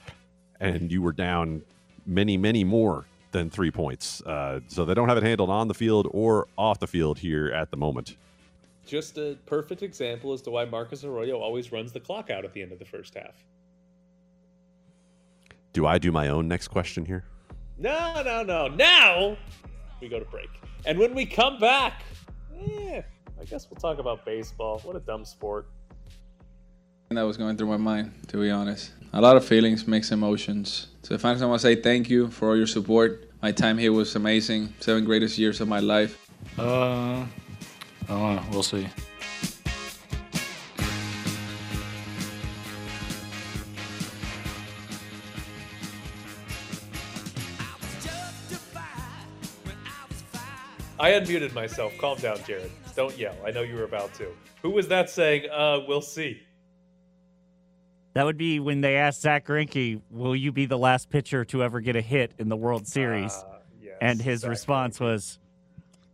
and 0.60 0.92
you 0.92 1.02
were 1.02 1.12
down 1.12 1.64
many, 2.06 2.38
many 2.38 2.64
more 2.64 3.06
than 3.32 3.50
three 3.50 3.72
points. 3.72 4.22
Uh, 4.22 4.60
so 4.68 4.86
they 4.86 4.94
don't 4.94 5.10
have 5.10 5.18
it 5.18 5.24
handled 5.24 5.50
on 5.50 5.68
the 5.68 5.74
field 5.74 6.08
or 6.12 6.48
off 6.56 6.80
the 6.80 6.88
field 6.88 7.18
here 7.18 7.48
at 7.48 7.72
the 7.72 7.78
moment. 7.78 8.16
Just 8.88 9.18
a 9.18 9.38
perfect 9.46 9.84
example 9.84 10.32
as 10.32 10.42
to 10.44 10.50
why 10.50 10.64
Marcus 10.64 11.04
Arroyo 11.04 11.40
always 11.40 11.74
runs 11.74 11.92
the 11.92 12.00
clock 12.00 12.30
out 12.30 12.46
at 12.46 12.54
the 12.54 12.62
end 12.62 12.72
of 12.72 12.80
the 12.80 12.86
first 12.86 13.14
half. 13.16 13.36
Do 15.74 15.86
I 15.86 15.98
do 15.98 16.12
my 16.12 16.30
own 16.30 16.48
next 16.48 16.70
question 16.70 17.06
here? 17.06 17.26
No, 17.78 18.24
no, 18.24 18.44
no. 18.44 18.70
Now 18.70 19.38
we 20.02 20.08
go 20.08 20.20
to 20.20 20.26
break. 20.26 20.50
And 20.86 20.98
when 20.98 21.14
we 21.14 21.26
come 21.26 21.60
back, 21.60 22.04
eh, 22.58 23.02
I 23.40 23.44
guess 23.44 23.70
we'll 23.70 23.80
talk 23.80 24.00
about 24.00 24.26
baseball. 24.26 24.80
What 24.80 24.96
a 24.96 25.00
dumb 25.02 25.26
sport. 25.26 25.68
that 27.10 27.22
was 27.22 27.36
going 27.36 27.58
through 27.58 27.68
my 27.68 27.78
mind, 27.78 28.14
to 28.30 28.38
be 28.38 28.50
honest. 28.50 28.94
A 29.12 29.20
lot 29.20 29.36
of 29.36 29.44
feelings, 29.44 29.86
mixed 29.86 30.14
emotions. 30.14 30.88
So 31.04 31.14
the 31.14 31.20
fans, 31.20 31.42
I 31.42 31.46
want 31.46 31.62
to 31.62 31.68
say 31.68 31.76
thank 31.76 32.10
you 32.10 32.30
for 32.30 32.50
all 32.50 32.58
your 32.58 32.68
support. 32.68 33.30
My 33.42 33.52
time 33.52 33.78
here 33.78 33.92
was 33.92 34.16
amazing. 34.16 34.74
Seven 34.80 35.04
greatest 35.04 35.38
years 35.38 35.60
of 35.60 35.68
my 35.68 35.80
life. 35.80 36.26
Uh, 36.58 37.26
I 38.10 38.14
don't 38.14 38.36
know. 38.36 38.44
We'll 38.52 38.64
see. 38.64 38.88
I 51.00 51.12
unmuted 51.12 51.54
myself. 51.54 51.96
Calm 52.00 52.18
down, 52.18 52.40
Jared. 52.46 52.72
Don't 52.96 53.16
yell. 53.18 53.36
I 53.46 53.52
know 53.52 53.62
you 53.62 53.76
were 53.76 53.84
about 53.84 54.14
to. 54.16 54.30
Who 54.64 54.72
was 54.72 54.88
that 54.88 55.10
saying, 55.10 55.50
uh, 55.50 55.82
we'll 55.88 56.02
see? 56.02 56.42
That 58.14 58.26
would 58.26 58.38
be 58.38 58.60
when 58.60 58.82
they 58.82 58.96
asked 58.96 59.22
Zack 59.22 59.46
Greinke, 59.46 60.02
"Will 60.10 60.36
you 60.36 60.52
be 60.52 60.66
the 60.66 60.78
last 60.78 61.12
pitcher 61.12 61.46
to 61.46 61.62
ever 61.62 61.82
get 61.82 61.96
a 61.96 62.02
hit 62.02 62.34
in 62.40 62.50
the 62.50 62.58
World 62.58 62.88
Series?" 62.88 63.32
Ah, 63.32 63.58
yes, 63.80 63.98
and 64.02 64.20
his 64.20 64.42
Zack 64.42 64.50
response 64.50 65.00
was, 65.00 65.38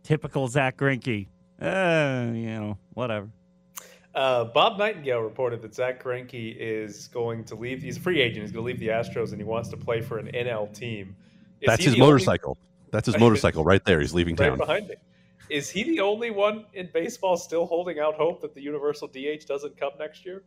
"Typical 0.02 0.48
Zack 0.48 0.76
Greinke." 0.76 1.28
Uh, 1.60 2.30
you 2.34 2.46
know, 2.46 2.78
whatever. 2.94 3.28
Uh, 4.14 4.44
Bob 4.44 4.78
Nightingale 4.78 5.20
reported 5.20 5.60
that 5.62 5.74
Zack 5.74 6.02
Greinke 6.02 6.56
is 6.56 7.08
going 7.08 7.44
to 7.44 7.54
leave. 7.56 7.82
He's 7.82 7.96
a 7.96 8.00
free 8.00 8.20
agent. 8.20 8.42
He's 8.42 8.52
going 8.52 8.62
to 8.64 8.66
leave 8.66 8.78
the 8.78 8.88
Astros, 8.88 9.30
and 9.30 9.38
he 9.38 9.44
wants 9.44 9.68
to 9.70 9.76
play 9.76 10.00
for 10.00 10.18
an 10.18 10.28
NL 10.28 10.72
team. 10.72 11.16
Is 11.60 11.66
That's 11.66 11.84
his 11.84 11.94
the 11.94 12.00
only- 12.00 12.12
motorcycle. 12.12 12.56
That's 12.92 13.06
his 13.06 13.18
motorcycle 13.18 13.64
right 13.64 13.84
there. 13.84 14.00
He's 14.00 14.14
leaving 14.14 14.36
right 14.36 14.50
town. 14.50 14.58
behind 14.58 14.86
me. 14.86 14.94
Is 15.50 15.68
he 15.68 15.82
the 15.82 15.98
only 16.00 16.30
one 16.30 16.64
in 16.74 16.88
baseball 16.94 17.36
still 17.36 17.66
holding 17.66 17.98
out 17.98 18.14
hope 18.14 18.40
that 18.42 18.54
the 18.54 18.62
universal 18.62 19.08
DH 19.08 19.46
doesn't 19.48 19.76
come 19.76 19.90
next 19.98 20.24
year? 20.24 20.44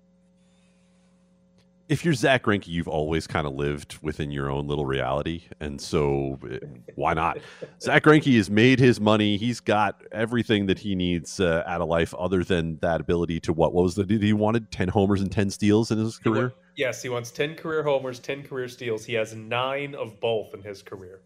If 1.90 2.04
you're 2.04 2.14
Zack 2.14 2.44
Greinke, 2.44 2.68
you've 2.68 2.88
always 2.90 3.28
kind 3.28 3.48
of 3.48 3.54
lived 3.54 3.98
within 4.02 4.30
your 4.30 4.52
own 4.52 4.68
little 4.68 4.86
reality, 4.86 5.44
and 5.62 5.80
so 5.80 6.38
eh, 6.52 6.60
why 6.96 7.14
not? 7.14 7.38
Zack 7.82 8.04
Greinke 8.04 8.36
has 8.36 8.50
made 8.50 8.78
his 8.78 9.00
money. 9.00 9.38
He's 9.38 9.62
got 9.62 10.02
everything 10.12 10.66
that 10.66 10.80
he 10.80 10.96
needs 10.96 11.40
uh, 11.40 11.64
out 11.66 11.80
of 11.80 11.88
life, 11.88 12.14
other 12.16 12.44
than 12.44 12.78
that 12.80 13.00
ability 13.00 13.40
to 13.42 13.54
what? 13.54 13.74
What 13.74 13.84
was 13.84 13.96
the? 13.96 14.04
Did 14.04 14.22
he 14.22 14.34
wanted 14.34 14.70
ten 14.70 14.90
homers 14.90 15.22
and 15.22 15.32
ten 15.32 15.50
steals 15.50 15.90
in 15.90 15.98
his 15.98 16.18
career? 16.18 16.54
Yes, 16.78 17.02
he 17.02 17.10
wants 17.10 17.32
10 17.32 17.56
career 17.56 17.82
homers, 17.82 18.20
10 18.20 18.44
career 18.44 18.68
steals. 18.68 19.04
He 19.04 19.14
has 19.16 19.34
nine 19.34 19.96
of 19.96 20.20
both 20.20 20.54
in 20.54 20.62
his 20.62 20.84
career. 20.84 21.22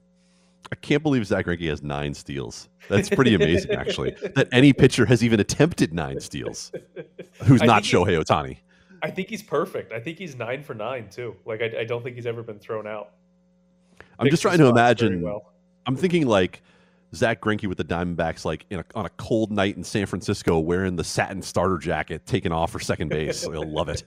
I 0.72 0.76
can't 0.76 1.04
believe 1.04 1.28
Zack 1.28 1.46
Greinke 1.46 1.70
has 1.70 1.84
nine 1.84 2.14
steals. 2.14 2.70
That's 2.88 3.10
pretty 3.16 3.36
amazing, 3.36 3.72
actually. 3.72 4.16
That 4.36 4.48
any 4.54 4.72
pitcher 4.72 5.06
has 5.06 5.22
even 5.26 5.42
attempted 5.42 5.94
nine 5.94 6.22
steals. 6.22 6.72
Who's 7.44 7.62
I 7.62 7.66
not 7.66 7.84
Shohei 7.84 8.24
Ohtani? 8.24 8.60
I 9.04 9.10
think 9.10 9.30
he's 9.30 9.44
perfect. 9.44 9.92
I 9.92 10.00
think 10.00 10.18
he's 10.18 10.36
nine 10.36 10.64
for 10.64 10.74
nine, 10.74 11.10
too. 11.10 11.36
Like, 11.46 11.62
I, 11.62 11.82
I 11.82 11.84
don't 11.84 12.04
think 12.04 12.16
he's 12.16 12.26
ever 12.26 12.44
been 12.44 12.60
thrown 12.60 12.88
out. 12.88 13.12
I'm 14.20 14.26
Picks 14.26 14.34
just 14.34 14.42
trying 14.44 14.60
to 14.60 14.68
imagine. 14.68 15.22
well. 15.22 15.54
I'm 15.86 15.96
thinking 15.96 16.28
like 16.28 16.62
Zack 17.16 17.42
Greinke 17.42 17.68
with 17.68 17.78
the 17.78 17.84
Diamondbacks, 17.84 18.46
like 18.46 18.66
in 18.70 18.80
a, 18.80 18.86
on 18.96 19.06
a 19.06 19.10
cold 19.12 19.52
night 19.52 19.76
in 19.78 19.84
San 19.84 20.06
Francisco, 20.06 20.60
wearing 20.60 20.96
the 20.96 21.04
satin 21.04 21.42
starter 21.42 21.78
jacket, 21.78 22.26
taking 22.26 22.52
off 22.52 22.72
for 22.72 22.80
second 22.80 23.10
base. 23.10 23.44
You'll 23.52 23.72
love 23.72 23.90
it. 23.90 24.04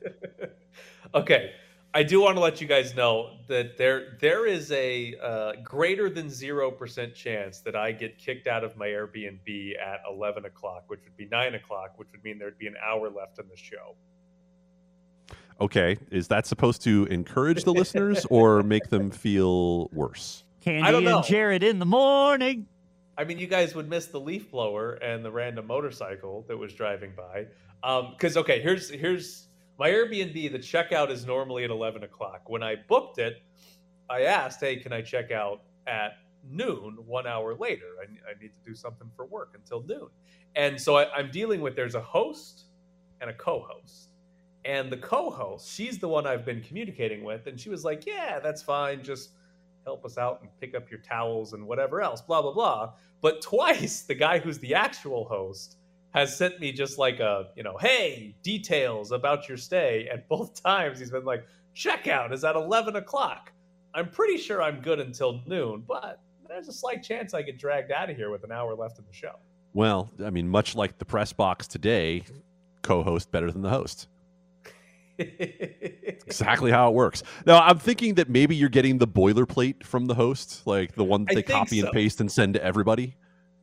Okay, 1.14 1.52
I 1.92 2.02
do 2.02 2.20
want 2.20 2.36
to 2.36 2.40
let 2.40 2.60
you 2.60 2.66
guys 2.66 2.94
know 2.94 3.36
that 3.48 3.76
there 3.76 4.16
there 4.20 4.46
is 4.46 4.72
a 4.72 5.14
uh, 5.22 5.52
greater 5.62 6.08
than 6.08 6.30
zero 6.30 6.70
percent 6.70 7.14
chance 7.14 7.60
that 7.60 7.76
I 7.76 7.92
get 7.92 8.18
kicked 8.18 8.46
out 8.46 8.64
of 8.64 8.76
my 8.76 8.86
Airbnb 8.86 9.72
at 9.80 10.00
eleven 10.10 10.44
o'clock, 10.46 10.84
which 10.88 11.00
would 11.04 11.16
be 11.16 11.26
nine 11.26 11.54
o'clock, 11.54 11.92
which 11.96 12.08
would 12.12 12.24
mean 12.24 12.38
there'd 12.38 12.58
be 12.58 12.66
an 12.66 12.76
hour 12.84 13.10
left 13.10 13.38
in 13.38 13.46
the 13.48 13.56
show. 13.56 13.94
Okay, 15.60 15.98
is 16.10 16.28
that 16.28 16.46
supposed 16.46 16.82
to 16.82 17.04
encourage 17.06 17.64
the 17.64 17.72
listeners 17.72 18.24
or 18.30 18.62
make 18.62 18.88
them 18.88 19.10
feel 19.10 19.88
worse? 19.92 20.44
Candy 20.60 20.82
I 20.82 20.90
don't 20.90 21.04
know. 21.04 21.18
and 21.18 21.26
Jared 21.26 21.62
in 21.62 21.78
the 21.78 21.86
morning. 21.86 22.66
I 23.16 23.24
mean, 23.24 23.38
you 23.38 23.46
guys 23.46 23.74
would 23.74 23.88
miss 23.88 24.06
the 24.06 24.18
leaf 24.18 24.50
blower 24.50 24.94
and 24.94 25.24
the 25.24 25.30
random 25.30 25.66
motorcycle 25.66 26.44
that 26.48 26.56
was 26.56 26.74
driving 26.74 27.12
by. 27.16 27.46
Um, 27.82 28.12
because 28.12 28.36
okay, 28.36 28.60
here's 28.60 28.90
here's 28.90 29.48
my 29.78 29.90
Airbnb. 29.90 30.50
The 30.50 30.58
checkout 30.58 31.10
is 31.10 31.24
normally 31.24 31.64
at 31.64 31.70
eleven 31.70 32.02
o'clock. 32.02 32.48
When 32.48 32.62
I 32.62 32.76
booked 32.88 33.18
it, 33.18 33.42
I 34.10 34.22
asked, 34.22 34.60
"Hey, 34.60 34.76
can 34.76 34.92
I 34.92 35.02
check 35.02 35.30
out 35.30 35.62
at 35.86 36.16
noon? 36.42 36.98
One 37.06 37.26
hour 37.26 37.54
later. 37.54 37.86
I, 38.00 38.04
I 38.30 38.40
need 38.40 38.52
to 38.64 38.68
do 38.68 38.74
something 38.74 39.10
for 39.14 39.26
work 39.26 39.52
until 39.54 39.84
noon." 39.86 40.08
And 40.56 40.80
so 40.80 40.96
I, 40.96 41.12
I'm 41.12 41.30
dealing 41.30 41.60
with 41.60 41.76
there's 41.76 41.94
a 41.94 42.02
host 42.02 42.64
and 43.20 43.30
a 43.30 43.34
co-host. 43.34 44.08
And 44.64 44.90
the 44.90 44.96
co-host, 44.96 45.70
she's 45.70 45.98
the 45.98 46.08
one 46.08 46.26
I've 46.26 46.44
been 46.44 46.62
communicating 46.62 47.22
with, 47.22 47.46
and 47.46 47.60
she 47.60 47.68
was 47.68 47.84
like, 47.84 48.06
"Yeah, 48.06 48.40
that's 48.40 48.62
fine. 48.62 49.02
Just 49.02 49.30
help 49.84 50.04
us 50.04 50.18
out 50.18 50.40
and 50.40 50.50
pick 50.60 50.74
up 50.74 50.90
your 50.90 51.00
towels 51.00 51.52
and 51.52 51.66
whatever 51.66 52.00
else, 52.00 52.20
blah, 52.20 52.42
blah, 52.42 52.52
blah. 52.52 52.92
But 53.20 53.42
twice, 53.42 54.02
the 54.02 54.14
guy 54.14 54.38
who's 54.38 54.58
the 54.58 54.74
actual 54.74 55.24
host 55.24 55.76
has 56.10 56.36
sent 56.36 56.60
me 56.60 56.72
just 56.72 56.98
like 56.98 57.20
a, 57.20 57.48
you 57.56 57.62
know, 57.62 57.76
hey, 57.78 58.34
details 58.42 59.12
about 59.12 59.48
your 59.48 59.56
stay. 59.56 60.08
And 60.10 60.22
both 60.28 60.62
times 60.62 60.98
he's 60.98 61.10
been 61.10 61.24
like, 61.24 61.46
checkout 61.76 62.32
is 62.32 62.44
at 62.44 62.56
11 62.56 62.96
o'clock. 62.96 63.52
I'm 63.94 64.08
pretty 64.08 64.38
sure 64.38 64.62
I'm 64.62 64.80
good 64.80 65.00
until 65.00 65.40
noon, 65.46 65.84
but 65.86 66.20
there's 66.48 66.68
a 66.68 66.72
slight 66.72 67.02
chance 67.02 67.34
I 67.34 67.42
get 67.42 67.58
dragged 67.58 67.92
out 67.92 68.10
of 68.10 68.16
here 68.16 68.30
with 68.30 68.44
an 68.44 68.52
hour 68.52 68.74
left 68.74 68.98
in 68.98 69.04
the 69.06 69.12
show. 69.12 69.36
Well, 69.72 70.10
I 70.24 70.30
mean, 70.30 70.48
much 70.48 70.74
like 70.74 70.98
the 70.98 71.04
press 71.04 71.32
box 71.32 71.66
today, 71.66 72.22
co-host 72.82 73.30
better 73.30 73.50
than 73.50 73.62
the 73.62 73.70
host. 73.70 74.08
exactly 75.18 76.70
how 76.70 76.88
it 76.88 76.94
works. 76.94 77.22
Now, 77.46 77.60
I'm 77.60 77.78
thinking 77.78 78.14
that 78.14 78.28
maybe 78.28 78.56
you're 78.56 78.68
getting 78.68 78.98
the 78.98 79.06
boilerplate 79.06 79.84
from 79.84 80.06
the 80.06 80.14
host, 80.14 80.66
like 80.66 80.94
the 80.94 81.04
one 81.04 81.24
that 81.26 81.34
they 81.34 81.42
copy 81.42 81.80
so. 81.80 81.86
and 81.86 81.94
paste 81.94 82.20
and 82.20 82.30
send 82.30 82.54
to 82.54 82.64
everybody. 82.64 83.16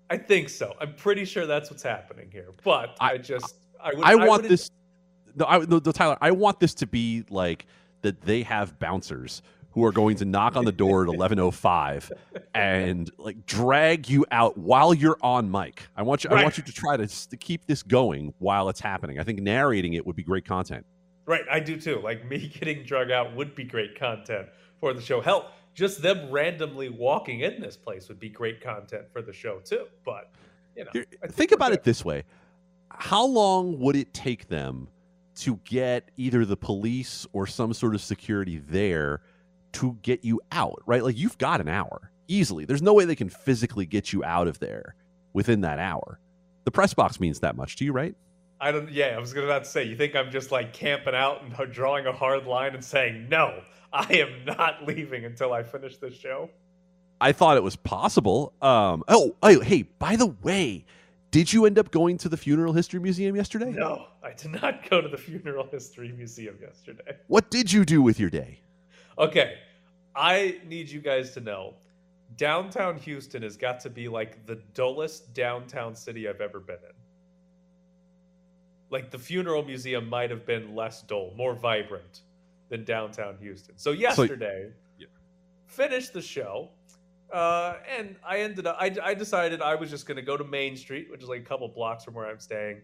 I 0.10 0.17
think 0.17 0.50
so. 0.50 0.74
I'm 0.79 0.93
pretty 0.96 1.25
sure 1.25 1.46
that's 1.46 1.70
what's 1.70 1.84
happening 1.84 2.29
here. 2.31 2.50
But 2.63 2.98
I, 3.00 3.17
just, 3.17 3.55
I, 3.81 3.93
would, 3.93 4.03
I 4.03 4.15
want 4.15 4.29
wouldn't- 4.29 4.50
this. 4.50 4.70
No, 5.36 5.46
I, 5.46 5.60
no, 5.60 5.81
no, 5.84 5.91
Tyler. 5.91 6.17
I 6.20 6.31
want 6.31 6.60
this 6.60 6.74
to 6.75 6.88
be 6.88 7.24
like 7.29 7.65
that. 8.01 8.22
They 8.22 8.43
have 8.43 8.77
bouncers 8.79 9.41
who 9.72 9.86
are 9.86 9.91
going 9.91 10.17
to 10.17 10.25
knock 10.25 10.58
on 10.58 10.65
the 10.65 10.72
door 10.72 11.03
at 11.03 11.10
11:05 11.10 12.12
and 12.53 13.10
like 13.17 13.46
drag 13.46 14.10
you 14.10 14.25
out 14.31 14.58
while 14.58 14.93
you're 14.93 15.17
on 15.22 15.50
mic. 15.50 15.84
I 15.96 16.01
want 16.01 16.24
you. 16.24 16.29
I 16.29 16.43
want 16.43 16.58
you 16.58 16.63
to 16.63 16.72
try 16.74 16.98
to, 16.98 17.08
to 17.29 17.38
keep 17.38 17.65
this 17.65 17.81
going 17.81 18.34
while 18.39 18.67
it's 18.70 18.81
happening. 18.81 19.20
I 19.20 19.24
think 19.24 19.39
narrating 19.39 19.93
it 19.93 20.05
would 20.05 20.15
be 20.15 20.24
great 20.24 20.46
content. 20.46 20.86
Right, 21.31 21.45
I 21.50 21.61
do 21.61 21.79
too. 21.79 22.01
Like 22.03 22.25
me 22.29 22.50
getting 22.50 22.83
drug 22.83 23.09
out 23.09 23.33
would 23.33 23.55
be 23.55 23.63
great 23.63 23.97
content 23.97 24.50
for 24.81 24.93
the 24.93 25.00
show. 25.00 25.21
Hell, 25.21 25.50
just 25.73 26.01
them 26.01 26.29
randomly 26.29 26.89
walking 26.89 27.39
in 27.39 27.61
this 27.61 27.77
place 27.77 28.09
would 28.09 28.19
be 28.19 28.27
great 28.27 28.59
content 28.59 29.05
for 29.13 29.21
the 29.21 29.31
show 29.31 29.59
too. 29.59 29.85
But 30.03 30.29
you 30.75 30.83
know, 30.83 30.91
I 31.23 31.27
Think 31.27 31.53
about 31.53 31.71
it 31.71 31.83
this 31.83 32.03
way: 32.03 32.25
How 32.89 33.25
long 33.25 33.79
would 33.79 33.95
it 33.95 34.13
take 34.13 34.50
them 34.50 34.89
to 35.35 35.55
get 35.63 36.11
either 36.17 36.43
the 36.43 36.57
police 36.57 37.25
or 37.31 37.47
some 37.47 37.73
sort 37.73 37.95
of 37.95 38.01
security 38.01 38.57
there 38.57 39.21
to 39.73 39.97
get 40.01 40.25
you 40.25 40.41
out? 40.51 40.83
Right? 40.85 41.01
Like 41.01 41.17
you've 41.17 41.38
got 41.38 41.61
an 41.61 41.69
hour 41.69 42.11
easily. 42.27 42.65
There's 42.65 42.81
no 42.81 42.94
way 42.94 43.05
they 43.05 43.15
can 43.15 43.29
physically 43.29 43.85
get 43.85 44.11
you 44.11 44.22
out 44.25 44.50
of 44.50 44.59
there 44.59 44.96
within 45.31 45.61
that 45.61 45.79
hour. 45.79 46.20
The 46.65 46.72
press 46.72 46.94
box 46.94 47.22
means 47.22 47.39
that 47.39 47.55
much 47.55 47.77
to 47.77 47.85
you, 47.85 47.94
right? 47.94 48.15
I 48.61 48.71
don't. 48.71 48.89
Yeah, 48.91 49.15
I 49.17 49.19
was 49.19 49.33
gonna 49.33 49.47
about 49.47 49.63
to 49.63 49.69
say. 49.69 49.83
You 49.83 49.95
think 49.95 50.15
I'm 50.15 50.31
just 50.31 50.51
like 50.51 50.71
camping 50.71 51.15
out 51.15 51.41
and 51.41 51.74
drawing 51.74 52.05
a 52.05 52.11
hard 52.11 52.45
line 52.45 52.75
and 52.75 52.85
saying 52.85 53.27
no? 53.27 53.61
I 53.91 54.13
am 54.13 54.45
not 54.45 54.85
leaving 54.87 55.25
until 55.25 55.51
I 55.51 55.63
finish 55.63 55.97
this 55.97 56.13
show. 56.13 56.50
I 57.19 57.31
thought 57.33 57.57
it 57.57 57.63
was 57.63 57.75
possible. 57.75 58.53
Um, 58.61 59.03
oh, 59.07 59.35
oh, 59.43 59.59
hey, 59.59 59.83
by 59.83 60.15
the 60.15 60.27
way, 60.27 60.85
did 61.31 61.51
you 61.51 61.65
end 61.65 61.77
up 61.77 61.91
going 61.91 62.17
to 62.19 62.29
the 62.29 62.37
Funeral 62.37 62.71
History 62.71 63.00
Museum 63.00 63.35
yesterday? 63.35 63.71
No, 63.71 64.07
I 64.24 64.33
did 64.33 64.51
not 64.51 64.89
go 64.89 65.01
to 65.01 65.07
the 65.07 65.17
Funeral 65.17 65.67
History 65.69 66.11
Museum 66.11 66.57
yesterday. 66.61 67.17
What 67.27 67.51
did 67.51 67.71
you 67.71 67.83
do 67.83 68.01
with 68.01 68.19
your 68.19 68.29
day? 68.29 68.61
Okay, 69.17 69.55
I 70.15 70.59
need 70.65 70.89
you 70.89 71.01
guys 71.01 71.31
to 71.31 71.41
know 71.41 71.74
downtown 72.37 72.97
Houston 72.97 73.43
has 73.43 73.57
got 73.57 73.79
to 73.81 73.89
be 73.89 74.07
like 74.07 74.45
the 74.45 74.55
dullest 74.74 75.33
downtown 75.33 75.95
city 75.95 76.27
I've 76.27 76.41
ever 76.41 76.59
been 76.59 76.77
in. 76.77 76.95
Like 78.92 79.10
the 79.10 79.18
funeral 79.18 79.64
museum 79.64 80.08
might 80.08 80.30
have 80.30 80.46
been 80.46 80.75
less 80.75 81.01
dull, 81.01 81.34
more 81.36 81.56
vibrant 81.56 82.22
than 82.70 82.84
downtown 82.84 83.38
Houston. 83.40 83.77
So 83.77 83.92
yesterday, 83.92 84.70
finished 85.66 86.14
the 86.14 86.22
show, 86.22 86.70
uh, 87.34 87.75
and 87.98 88.18
I 88.24 88.40
ended 88.40 88.68
up. 88.68 88.77
I, 88.80 88.96
I 89.01 89.14
decided 89.14 89.62
I 89.62 89.75
was 89.75 89.90
just 89.90 90.06
going 90.06 90.18
to 90.18 90.22
go 90.22 90.36
to 90.38 90.44
Main 90.44 90.75
Street, 90.75 91.10
which 91.10 91.24
is 91.24 91.30
like 91.30 91.42
a 91.42 91.46
couple 91.46 91.68
blocks 91.70 92.04
from 92.04 92.14
where 92.14 92.27
I'm 92.27 92.40
staying, 92.40 92.82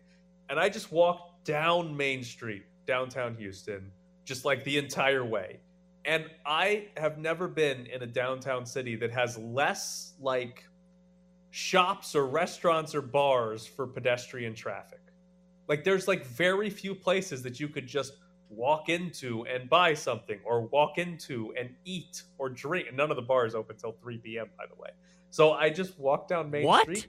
and 0.50 0.60
I 0.60 0.70
just 0.70 0.92
walked 0.92 1.44
down 1.46 1.96
Main 1.96 2.24
Street, 2.24 2.64
downtown 2.86 3.36
Houston, 3.36 3.92
just 4.24 4.46
like 4.46 4.64
the 4.64 4.78
entire 4.78 5.26
way. 5.26 5.60
And 6.06 6.26
I 6.46 6.88
have 6.96 7.18
never 7.18 7.50
been 7.50 7.86
in 7.88 8.02
a 8.02 8.08
downtown 8.08 8.66
city 8.66 8.96
that 8.96 9.12
has 9.12 9.38
less 9.38 10.14
like 10.22 10.64
shops 11.52 12.16
or 12.16 12.26
restaurants 12.26 12.96
or 12.96 13.02
bars 13.02 13.68
for 13.68 13.86
pedestrian 13.86 14.56
traffic. 14.56 15.02
Like 15.68 15.84
there's 15.84 16.08
like 16.08 16.26
very 16.26 16.70
few 16.70 16.96
places 16.96 17.44
that 17.44 17.60
you 17.60 17.68
could 17.68 17.88
just 17.88 18.14
walk 18.50 18.90
into 18.90 19.46
and 19.46 19.70
buy 19.70 19.94
something 19.94 20.40
or 20.46 20.62
walk 20.62 20.98
into 20.98 21.54
and 21.60 21.70
eat 21.86 22.24
or 22.38 22.50
drink. 22.50 22.88
And 22.88 22.98
none 22.98 23.10
of 23.12 23.18
the 23.18 23.24
bars 23.24 23.56
open 23.56 23.76
till 23.78 23.92
3 23.92 24.18
p.m. 24.20 24.48
by 24.58 24.66
the 24.66 24.82
way. 24.82 24.90
So 25.30 25.54
I 25.54 25.70
just 25.70 26.00
walked 26.00 26.30
down 26.30 26.50
Main 26.50 26.66
What? 26.66 26.84
Street. 26.84 27.08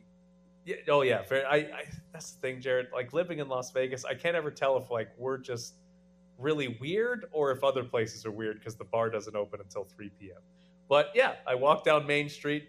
Yeah, 0.64 0.76
oh 0.88 1.02
yeah. 1.02 1.22
I, 1.30 1.56
I 1.56 1.84
that's 2.12 2.32
the 2.32 2.40
thing, 2.40 2.60
Jared. 2.60 2.88
Like 2.92 3.12
living 3.12 3.38
in 3.38 3.48
Las 3.48 3.70
Vegas, 3.70 4.04
I 4.04 4.14
can't 4.14 4.36
ever 4.36 4.50
tell 4.50 4.76
if 4.76 4.90
like 4.90 5.08
we're 5.16 5.38
just 5.38 5.74
really 6.36 6.76
weird 6.80 7.26
or 7.32 7.50
if 7.52 7.64
other 7.64 7.82
places 7.82 8.26
are 8.26 8.30
weird 8.30 8.58
because 8.58 8.76
the 8.76 8.84
bar 8.84 9.10
doesn't 9.10 9.34
open 9.34 9.60
until 9.60 9.84
3 9.84 10.10
p.m. 10.20 10.42
But 10.88 11.10
yeah, 11.14 11.34
I 11.46 11.54
walked 11.54 11.84
down 11.84 12.06
Main 12.06 12.28
Street, 12.28 12.68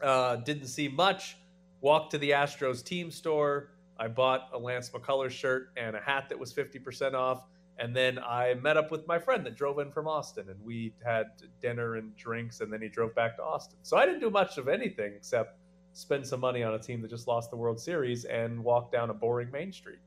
uh, 0.00 0.36
didn't 0.36 0.66
see 0.66 0.88
much. 0.88 1.36
Walked 1.80 2.12
to 2.12 2.18
the 2.18 2.30
Astros 2.30 2.82
team 2.82 3.10
store. 3.10 3.70
I 3.98 4.08
bought 4.08 4.48
a 4.52 4.58
Lance 4.58 4.90
McCullers 4.90 5.30
shirt 5.30 5.70
and 5.76 5.94
a 5.96 6.00
hat 6.00 6.28
that 6.28 6.38
was 6.38 6.52
50% 6.52 7.14
off. 7.14 7.46
And 7.78 7.94
then 7.94 8.18
I 8.18 8.54
met 8.54 8.76
up 8.76 8.90
with 8.90 9.06
my 9.08 9.18
friend 9.18 9.44
that 9.46 9.56
drove 9.56 9.78
in 9.80 9.90
from 9.90 10.06
Austin 10.06 10.48
and 10.48 10.62
we 10.64 10.94
had 11.04 11.26
dinner 11.60 11.96
and 11.96 12.14
drinks 12.16 12.60
and 12.60 12.72
then 12.72 12.80
he 12.80 12.88
drove 12.88 13.14
back 13.14 13.36
to 13.36 13.42
Austin. 13.42 13.78
So 13.82 13.96
I 13.96 14.06
didn't 14.06 14.20
do 14.20 14.30
much 14.30 14.58
of 14.58 14.68
anything 14.68 15.12
except 15.16 15.58
spend 15.92 16.26
some 16.26 16.40
money 16.40 16.62
on 16.62 16.74
a 16.74 16.78
team 16.78 17.02
that 17.02 17.08
just 17.10 17.26
lost 17.28 17.50
the 17.50 17.56
World 17.56 17.80
Series 17.80 18.24
and 18.24 18.62
walk 18.62 18.92
down 18.92 19.10
a 19.10 19.14
boring 19.14 19.50
Main 19.50 19.72
Street. 19.72 19.98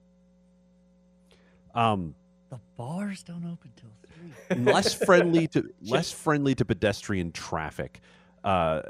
Um, 1.76 2.16
The 2.50 2.60
bars 2.78 3.24
don't 3.24 3.46
open 3.46 3.72
till 3.76 3.90
three. 4.50 4.64
less 4.64 4.94
friendly 4.94 5.48
to 5.50 5.70
less 5.82 6.12
friendly 6.12 6.56
to 6.56 6.66
pedestrian 6.66 7.32
traffic. 7.32 8.00
Uh, 8.48 8.82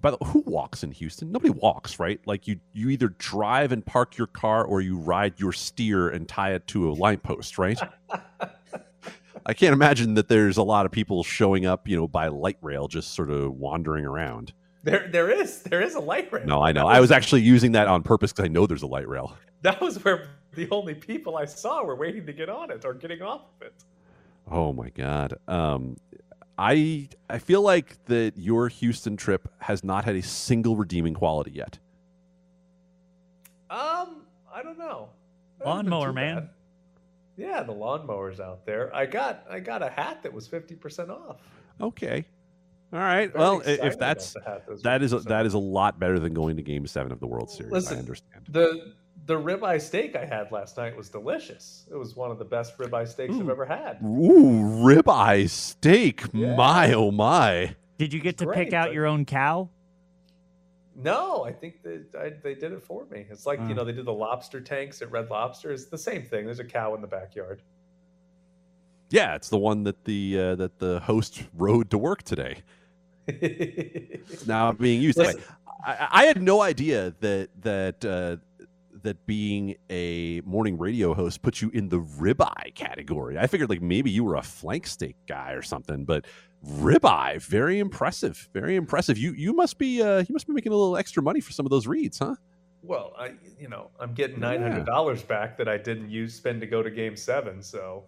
but 0.00 0.20
who 0.24 0.40
walks 0.40 0.82
in 0.82 0.90
Houston? 0.90 1.30
Nobody 1.30 1.50
walks, 1.50 2.00
right? 2.00 2.20
Like 2.26 2.48
you, 2.48 2.58
you 2.72 2.88
either 2.88 3.10
drive 3.10 3.70
and 3.70 3.86
park 3.86 4.18
your 4.18 4.26
car, 4.26 4.64
or 4.64 4.80
you 4.80 4.98
ride 4.98 5.38
your 5.38 5.52
steer 5.52 6.08
and 6.08 6.28
tie 6.28 6.54
it 6.54 6.66
to 6.68 6.90
a 6.90 6.92
line 6.92 7.18
post, 7.18 7.56
right? 7.56 7.78
I 9.46 9.54
can't 9.54 9.72
imagine 9.72 10.14
that 10.14 10.28
there's 10.28 10.56
a 10.56 10.64
lot 10.64 10.84
of 10.84 10.90
people 10.90 11.22
showing 11.22 11.64
up, 11.64 11.86
you 11.86 11.96
know, 11.96 12.08
by 12.08 12.26
light 12.26 12.58
rail, 12.60 12.88
just 12.88 13.14
sort 13.14 13.30
of 13.30 13.52
wandering 13.52 14.04
around. 14.04 14.52
There, 14.82 15.08
there 15.08 15.30
is, 15.30 15.62
there 15.62 15.80
is 15.80 15.94
a 15.94 16.00
light 16.00 16.32
rail. 16.32 16.44
No, 16.44 16.60
I 16.60 16.72
know. 16.72 16.88
That 16.88 16.96
I 16.96 17.00
was 17.00 17.12
actually 17.12 17.42
using 17.42 17.72
that 17.72 17.86
on 17.86 18.02
purpose 18.02 18.32
because 18.32 18.46
I 18.46 18.48
know 18.48 18.66
there's 18.66 18.82
a 18.82 18.88
light 18.88 19.08
rail. 19.08 19.36
That 19.62 19.80
was 19.80 20.04
where 20.04 20.28
the 20.52 20.68
only 20.70 20.92
people 20.92 21.38
I 21.38 21.46
saw 21.46 21.82
were 21.84 21.96
waiting 21.96 22.26
to 22.26 22.34
get 22.34 22.50
on 22.50 22.70
it 22.70 22.84
or 22.84 22.92
getting 22.92 23.22
off 23.22 23.46
of 23.56 23.66
it. 23.66 23.72
Oh 24.50 24.74
my 24.74 24.90
god. 24.90 25.38
Um, 25.48 25.96
I 26.56 27.08
I 27.28 27.38
feel 27.38 27.62
like 27.62 28.04
that 28.06 28.34
your 28.36 28.68
Houston 28.68 29.16
trip 29.16 29.48
has 29.58 29.82
not 29.82 30.04
had 30.04 30.14
a 30.16 30.22
single 30.22 30.76
redeeming 30.76 31.14
quality 31.14 31.50
yet. 31.52 31.78
Um, 33.70 34.22
I 34.52 34.62
don't 34.62 34.78
know. 34.78 35.08
That 35.58 35.66
hasn't 35.68 35.88
Lawnmower 35.90 36.12
man. 36.12 36.36
bad. 36.36 36.48
Yeah, 37.36 37.62
the 37.64 37.72
lawnmowers 37.72 38.38
out 38.38 38.64
there. 38.64 38.94
I 38.94 39.06
got 39.06 39.44
I 39.50 39.58
got 39.58 39.82
a 39.82 39.88
hat 39.90 40.22
that 40.22 40.32
was 40.32 40.46
fifty 40.46 40.76
percent 40.76 41.10
off. 41.10 41.38
Okay. 41.80 42.24
All 42.92 43.00
right. 43.00 43.32
Very 43.32 43.38
Well, 43.44 43.60
if 43.66 43.80
about 43.80 43.98
that's 43.98 44.32
the 44.34 44.40
hat 44.42 44.64
this 44.68 44.82
that 44.82 45.00
week, 45.00 45.06
is 45.06 45.12
a, 45.12 45.20
so- 45.22 45.28
that 45.28 45.46
is 45.46 45.54
a 45.54 45.58
lot 45.58 45.98
better 45.98 46.20
than 46.20 46.32
going 46.34 46.56
to 46.56 46.62
Game 46.62 46.86
Seven 46.86 47.10
of 47.10 47.18
the 47.18 47.26
World 47.26 47.50
Series. 47.50 47.90
I 47.90 47.96
understand. 47.96 48.44
the 48.48 48.92
the 49.26 49.34
ribeye 49.34 49.80
steak 49.80 50.16
I 50.16 50.24
had 50.24 50.52
last 50.52 50.76
night 50.76 50.96
was 50.96 51.08
delicious. 51.08 51.86
It 51.90 51.96
was 51.96 52.14
one 52.14 52.30
of 52.30 52.38
the 52.38 52.44
best 52.44 52.76
ribeye 52.78 53.08
steaks 53.08 53.34
I've 53.34 53.48
ever 53.48 53.64
had. 53.64 53.98
Ooh, 54.02 54.82
ribeye 54.84 55.48
steak. 55.48 56.32
My 56.34 56.92
oh 56.92 57.10
my. 57.10 57.74
Did 57.98 58.12
you 58.12 58.20
get 58.20 58.38
to 58.38 58.44
Great, 58.46 58.56
pick 58.66 58.72
out 58.74 58.88
but- 58.88 58.94
your 58.94 59.06
own 59.06 59.24
cow? 59.24 59.68
No, 60.96 61.42
I 61.44 61.50
think 61.52 61.82
they 61.82 62.00
I, 62.16 62.30
they 62.42 62.54
did 62.54 62.70
it 62.72 62.80
for 62.82 63.04
me. 63.10 63.26
It's 63.28 63.46
like 63.46 63.58
you 63.60 63.64
Mm. 63.66 63.76
know 63.76 63.84
they 63.84 63.92
did 63.92 64.04
the 64.04 64.12
lobster 64.12 64.60
tanks 64.60 65.02
at 65.02 65.10
Red 65.10 65.28
Lobster. 65.28 65.72
It's 65.72 65.86
the 65.86 65.98
same 65.98 66.22
thing. 66.22 66.44
There's 66.44 66.60
a 66.60 66.64
cow 66.64 66.94
in 66.94 67.00
the 67.00 67.08
backyard. 67.08 67.62
Yeah, 69.10 69.34
it's 69.34 69.48
the 69.48 69.58
one 69.58 69.82
that 69.84 70.04
the 70.04 70.38
uh, 70.38 70.54
that 70.54 70.78
the 70.78 71.00
host 71.00 71.42
rode 71.54 71.90
to 71.90 71.98
work 71.98 72.22
today. 72.22 72.58
It's 73.26 74.46
now 74.46 74.70
being 74.72 75.02
used. 75.02 75.18
Listen. 75.18 75.42
I, 75.84 76.08
I 76.10 76.24
had 76.26 76.40
no 76.40 76.62
idea 76.62 77.12
that 77.20 77.48
that 77.62 78.04
uh, 78.04 78.36
that 79.04 79.24
being 79.26 79.76
a 79.88 80.40
morning 80.44 80.76
radio 80.76 81.14
host 81.14 81.42
puts 81.42 81.62
you 81.62 81.70
in 81.72 81.88
the 81.88 82.00
ribeye 82.00 82.74
category. 82.74 83.38
I 83.38 83.46
figured 83.46 83.70
like 83.70 83.80
maybe 83.80 84.10
you 84.10 84.24
were 84.24 84.34
a 84.34 84.42
flank 84.42 84.86
steak 84.86 85.16
guy 85.26 85.52
or 85.52 85.62
something, 85.62 86.04
but 86.04 86.26
ribeye, 86.66 87.40
very 87.40 87.78
impressive, 87.78 88.48
very 88.52 88.76
impressive. 88.76 89.16
You 89.16 89.32
you 89.32 89.52
must 89.52 89.78
be 89.78 90.02
uh, 90.02 90.18
you 90.18 90.32
must 90.32 90.46
be 90.46 90.52
making 90.52 90.72
a 90.72 90.76
little 90.76 90.96
extra 90.96 91.22
money 91.22 91.40
for 91.40 91.52
some 91.52 91.64
of 91.64 91.70
those 91.70 91.86
reads, 91.86 92.18
huh? 92.18 92.34
Well, 92.82 93.12
I 93.18 93.34
you 93.58 93.68
know 93.68 93.90
I'm 94.00 94.12
getting 94.12 94.40
nine 94.40 94.60
hundred 94.60 94.86
dollars 94.86 95.22
back 95.22 95.56
that 95.58 95.68
I 95.68 95.78
didn't 95.78 96.10
use 96.10 96.34
spend 96.34 96.60
to 96.62 96.66
go 96.66 96.82
to 96.82 96.90
Game 96.90 97.16
Seven. 97.16 97.62
So 97.62 98.04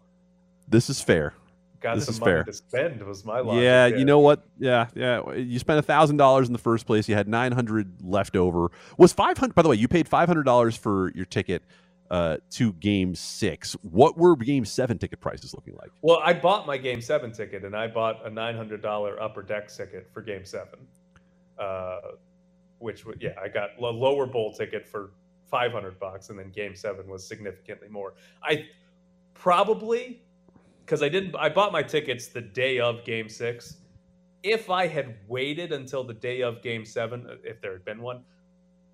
This 0.68 0.90
is 0.90 1.00
fair. 1.00 1.34
Got 1.80 1.96
this 1.96 2.06
some 2.06 2.14
is 2.14 2.20
money 2.20 2.32
fair. 2.32 2.44
to 2.44 2.52
spend 2.52 3.02
was 3.02 3.24
my 3.24 3.40
logic. 3.40 3.62
Yeah, 3.62 3.86
you 3.86 4.04
know 4.04 4.18
what? 4.18 4.44
Yeah, 4.58 4.88
yeah. 4.94 5.32
You 5.34 5.58
spent 5.58 5.78
a 5.78 5.82
thousand 5.82 6.16
dollars 6.16 6.46
in 6.46 6.52
the 6.52 6.58
first 6.58 6.86
place. 6.86 7.08
You 7.08 7.14
had 7.14 7.28
nine 7.28 7.52
hundred 7.52 8.02
left 8.02 8.36
over. 8.36 8.70
Was 8.98 9.12
five 9.12 9.38
hundred? 9.38 9.54
By 9.54 9.62
the 9.62 9.68
way, 9.68 9.76
you 9.76 9.88
paid 9.88 10.08
five 10.08 10.28
hundred 10.28 10.44
dollars 10.44 10.76
for 10.76 11.12
your 11.14 11.24
ticket 11.24 11.62
uh, 12.10 12.38
to 12.50 12.72
Game 12.74 13.14
Six. 13.14 13.72
What 13.82 14.16
were 14.16 14.36
Game 14.36 14.64
Seven 14.64 14.98
ticket 14.98 15.20
prices 15.20 15.54
looking 15.54 15.74
like? 15.76 15.90
Well, 16.02 16.20
I 16.24 16.32
bought 16.32 16.66
my 16.66 16.76
Game 16.76 17.00
Seven 17.00 17.32
ticket, 17.32 17.64
and 17.64 17.76
I 17.76 17.86
bought 17.88 18.24
a 18.26 18.30
nine 18.30 18.56
hundred 18.56 18.82
dollar 18.82 19.20
upper 19.20 19.42
deck 19.42 19.68
ticket 19.68 20.08
for 20.12 20.22
Game 20.22 20.44
Seven, 20.44 20.78
uh, 21.58 21.98
which 22.78 23.04
yeah, 23.20 23.30
I 23.42 23.48
got 23.48 23.70
a 23.78 23.82
lower 23.82 24.26
bowl 24.26 24.52
ticket 24.52 24.86
for 24.86 25.10
five 25.50 25.72
hundred 25.72 25.98
bucks, 25.98 26.30
and 26.30 26.38
then 26.38 26.50
Game 26.50 26.74
Seven 26.74 27.08
was 27.08 27.26
significantly 27.26 27.88
more. 27.88 28.14
I 28.42 28.66
probably 29.34 30.22
because 30.86 31.02
I 31.02 31.08
didn't. 31.08 31.34
I 31.36 31.48
bought 31.48 31.72
my 31.72 31.82
tickets 31.82 32.28
the 32.28 32.40
day 32.40 32.78
of 32.78 33.04
Game 33.04 33.28
Six. 33.28 33.78
If 34.44 34.70
I 34.70 34.86
had 34.86 35.16
waited 35.26 35.72
until 35.72 36.04
the 36.04 36.14
day 36.14 36.42
of 36.42 36.62
Game 36.62 36.84
Seven, 36.84 37.26
uh, 37.28 37.34
if 37.42 37.60
there 37.60 37.72
had 37.72 37.84
been 37.84 38.00
one, 38.00 38.22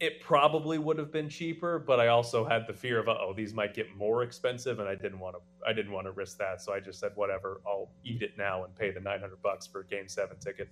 it 0.01 0.21
probably 0.23 0.79
would 0.79 0.99
have 0.99 1.13
been 1.13 1.29
cheaper. 1.29 1.79
But 1.79 2.01
I 2.01 2.09
also 2.09 2.45
had 2.47 2.67
the 2.67 2.73
fear 2.73 2.99
of, 2.99 3.09
oh, 3.09 3.35
these 3.37 3.53
might 3.53 3.75
get 3.75 3.95
more 3.95 4.23
expensive, 4.23 4.79
and 4.79 4.89
I 4.89 4.95
didn't 4.95 5.19
want 5.19 5.37
to. 5.37 5.69
I 5.69 5.75
didn't 5.75 5.93
want 5.93 6.07
to 6.07 6.13
risk 6.13 6.39
that, 6.39 6.63
so 6.63 6.73
I 6.73 6.81
just 6.81 6.99
said, 6.99 7.13
whatever, 7.15 7.61
I'll 7.67 7.91
eat 8.05 8.23
it 8.23 8.33
now 8.39 8.65
and 8.65 8.75
pay 8.75 8.91
the 8.91 9.01
nine 9.01 9.21
hundred 9.21 9.43
bucks 9.43 9.67
for 9.67 9.81
a 9.81 9.87
Game 9.87 10.09
Seven 10.09 10.39
ticket. 10.39 10.69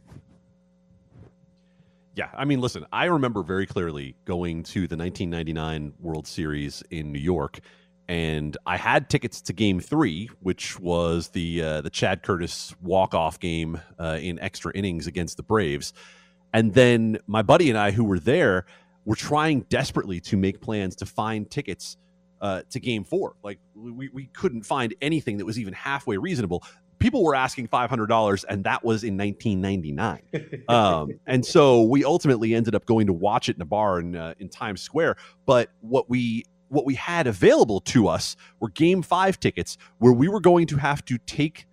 Yeah, 2.16 2.28
I 2.34 2.44
mean, 2.44 2.60
listen, 2.60 2.86
I 2.92 3.04
remember 3.04 3.42
very 3.42 3.66
clearly 3.66 4.16
going 4.24 4.64
to 4.64 4.88
the 4.88 4.96
1999 4.96 5.92
World 6.00 6.26
Series 6.26 6.82
in 6.90 7.12
New 7.12 7.20
York, 7.20 7.60
and 8.10 8.56
I 8.66 8.76
had 8.76 9.08
tickets 9.08 9.40
to 9.42 9.52
Game 9.52 9.78
Three, 9.78 10.28
which 10.40 10.80
was 10.80 11.28
the 11.28 11.62
uh, 11.62 11.80
the 11.80 11.90
Chad 11.90 12.24
Curtis 12.24 12.74
walk 12.82 13.14
off 13.14 13.38
game 13.38 13.80
uh, 14.00 14.18
in 14.20 14.40
extra 14.40 14.72
innings 14.74 15.06
against 15.06 15.36
the 15.36 15.44
Braves, 15.44 15.92
and 16.52 16.74
then 16.74 17.18
my 17.28 17.42
buddy 17.42 17.70
and 17.70 17.78
I, 17.78 17.92
who 17.92 18.02
were 18.02 18.18
there, 18.18 18.66
were 19.04 19.14
trying 19.14 19.60
desperately 19.68 20.18
to 20.22 20.36
make 20.36 20.60
plans 20.60 20.96
to 20.96 21.06
find 21.06 21.48
tickets 21.48 21.98
uh, 22.40 22.62
to 22.70 22.80
Game 22.80 23.04
Four. 23.04 23.36
Like 23.44 23.60
we 23.76 24.08
we 24.08 24.26
couldn't 24.26 24.64
find 24.64 24.92
anything 25.00 25.36
that 25.36 25.44
was 25.44 25.56
even 25.56 25.72
halfway 25.72 26.16
reasonable. 26.16 26.64
People 26.98 27.22
were 27.22 27.36
asking 27.36 27.68
five 27.68 27.90
hundred 27.90 28.08
dollars, 28.08 28.42
and 28.42 28.64
that 28.64 28.84
was 28.84 29.04
in 29.04 29.16
1999 29.16 30.64
um, 30.68 31.12
and 31.26 31.46
so 31.46 31.82
we 31.84 32.04
ultimately 32.04 32.56
ended 32.56 32.74
up 32.74 32.86
going 32.86 33.06
to 33.06 33.12
watch 33.12 33.48
it 33.48 33.54
in 33.54 33.62
a 33.62 33.66
bar 33.66 34.00
in 34.00 34.16
uh, 34.16 34.34
in 34.40 34.48
Times 34.48 34.82
Square. 34.82 35.14
But 35.46 35.70
what 35.80 36.10
we 36.10 36.44
what 36.70 36.86
we 36.86 36.94
had 36.94 37.26
available 37.26 37.80
to 37.80 38.08
us 38.08 38.36
were 38.58 38.70
Game 38.70 39.02
Five 39.02 39.38
tickets, 39.38 39.76
where 39.98 40.12
we 40.12 40.28
were 40.28 40.40
going 40.40 40.66
to 40.68 40.76
have 40.76 41.04
to 41.06 41.18
take 41.18 41.66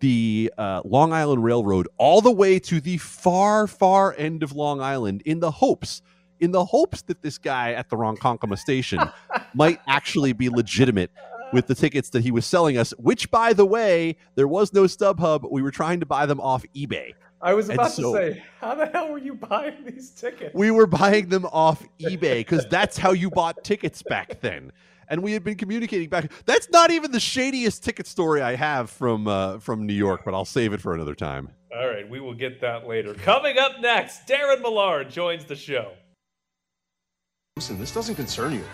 the 0.00 0.52
uh, 0.58 0.82
Long 0.84 1.12
Island 1.12 1.44
Railroad 1.44 1.88
all 1.96 2.20
the 2.20 2.32
way 2.32 2.58
to 2.60 2.80
the 2.80 2.98
far 2.98 3.66
far 3.66 4.14
end 4.16 4.42
of 4.42 4.52
Long 4.52 4.80
Island 4.80 5.22
in 5.24 5.40
the 5.40 5.50
hopes. 5.50 6.02
In 6.40 6.52
the 6.52 6.64
hopes 6.64 7.02
that 7.02 7.20
this 7.20 7.36
guy 7.36 7.72
at 7.72 7.88
the 7.88 7.96
Ronkonkoma 7.96 8.58
station 8.58 9.00
might 9.54 9.80
actually 9.88 10.32
be 10.32 10.48
legitimate 10.48 11.10
with 11.52 11.66
the 11.66 11.74
tickets 11.74 12.10
that 12.10 12.22
he 12.22 12.30
was 12.30 12.46
selling 12.46 12.76
us, 12.78 12.92
which, 12.98 13.30
by 13.30 13.52
the 13.52 13.66
way, 13.66 14.16
there 14.36 14.46
was 14.46 14.72
no 14.72 14.84
StubHub. 14.84 15.50
We 15.50 15.62
were 15.62 15.70
trying 15.70 16.00
to 16.00 16.06
buy 16.06 16.26
them 16.26 16.40
off 16.40 16.64
eBay. 16.76 17.14
I 17.40 17.54
was 17.54 17.68
about 17.68 17.92
so- 17.92 18.12
to 18.14 18.34
say, 18.34 18.42
how 18.60 18.74
the 18.74 18.86
hell 18.86 19.10
were 19.12 19.18
you 19.18 19.34
buying 19.34 19.84
these 19.84 20.10
tickets? 20.10 20.54
we 20.54 20.70
were 20.70 20.86
buying 20.86 21.28
them 21.28 21.46
off 21.46 21.84
eBay 22.00 22.38
because 22.38 22.66
that's 22.66 22.98
how 22.98 23.12
you 23.12 23.30
bought 23.30 23.62
tickets 23.64 24.02
back 24.02 24.40
then. 24.40 24.72
And 25.10 25.22
we 25.22 25.32
had 25.32 25.42
been 25.42 25.56
communicating 25.56 26.10
back. 26.10 26.30
That's 26.44 26.68
not 26.68 26.90
even 26.90 27.12
the 27.12 27.20
shadiest 27.20 27.82
ticket 27.82 28.06
story 28.06 28.42
I 28.42 28.56
have 28.56 28.90
from 28.90 29.26
uh, 29.26 29.58
from 29.58 29.86
New 29.86 29.94
York, 29.94 30.22
but 30.24 30.34
I'll 30.34 30.44
save 30.44 30.74
it 30.74 30.82
for 30.82 30.92
another 30.94 31.14
time. 31.14 31.48
All 31.74 31.88
right, 31.88 32.08
we 32.08 32.20
will 32.20 32.34
get 32.34 32.60
that 32.60 32.86
later. 32.86 33.14
Coming 33.14 33.56
up 33.58 33.80
next, 33.80 34.26
Darren 34.26 34.60
Millard 34.60 35.10
joins 35.10 35.44
the 35.46 35.56
show. 35.56 35.92
Listen, 37.56 37.78
this 37.78 37.92
doesn't 37.92 38.16
concern 38.16 38.52
you. 38.52 38.64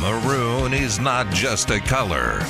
Maroon 0.00 0.72
is 0.72 0.98
not 0.98 1.30
just 1.32 1.70
a 1.70 1.80
color. 1.80 2.40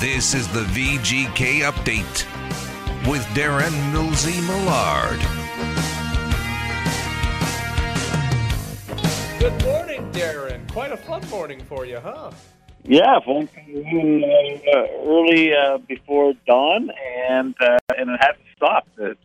This 0.00 0.34
is 0.34 0.48
the 0.48 0.62
VGK 0.64 1.60
update 1.60 2.39
with 3.08 3.22
Darren 3.34 3.72
Millsy 3.92 4.40
Millard. 4.46 5.20
Good 9.38 9.64
morning, 9.64 10.10
Darren. 10.12 10.70
Quite 10.70 10.92
a 10.92 10.96
fun 10.96 11.26
morning 11.30 11.60
for 11.60 11.86
you, 11.86 11.98
huh? 11.98 12.30
Yeah, 12.84 13.20
phone 13.24 13.46
came 13.48 14.60
uh, 14.74 14.78
early 15.06 15.52
uh, 15.54 15.78
before 15.78 16.34
dawn, 16.46 16.90
and 17.28 17.54
uh, 17.60 17.78
and 17.96 18.10
it 18.10 18.20
hasn't 18.20 18.46
stopped. 18.56 18.90
It's, 18.98 19.20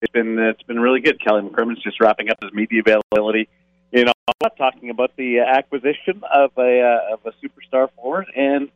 it's 0.00 0.12
been 0.12 0.38
it's 0.38 0.62
been 0.62 0.80
really 0.80 1.00
good. 1.00 1.20
Kelly 1.20 1.42
McCrimmon's 1.42 1.82
just 1.82 2.00
wrapping 2.00 2.28
up 2.30 2.38
his 2.42 2.52
media 2.52 2.80
availability 2.80 3.48
in 3.92 4.06
Ottawa, 4.08 4.54
talking 4.56 4.90
about 4.90 5.16
the 5.16 5.40
uh, 5.40 5.44
acquisition 5.44 6.22
of 6.32 6.52
a 6.56 6.80
uh, 6.80 7.14
of 7.14 7.20
a 7.26 7.32
superstar 7.44 7.88
forward, 7.96 8.26
and 8.36 8.68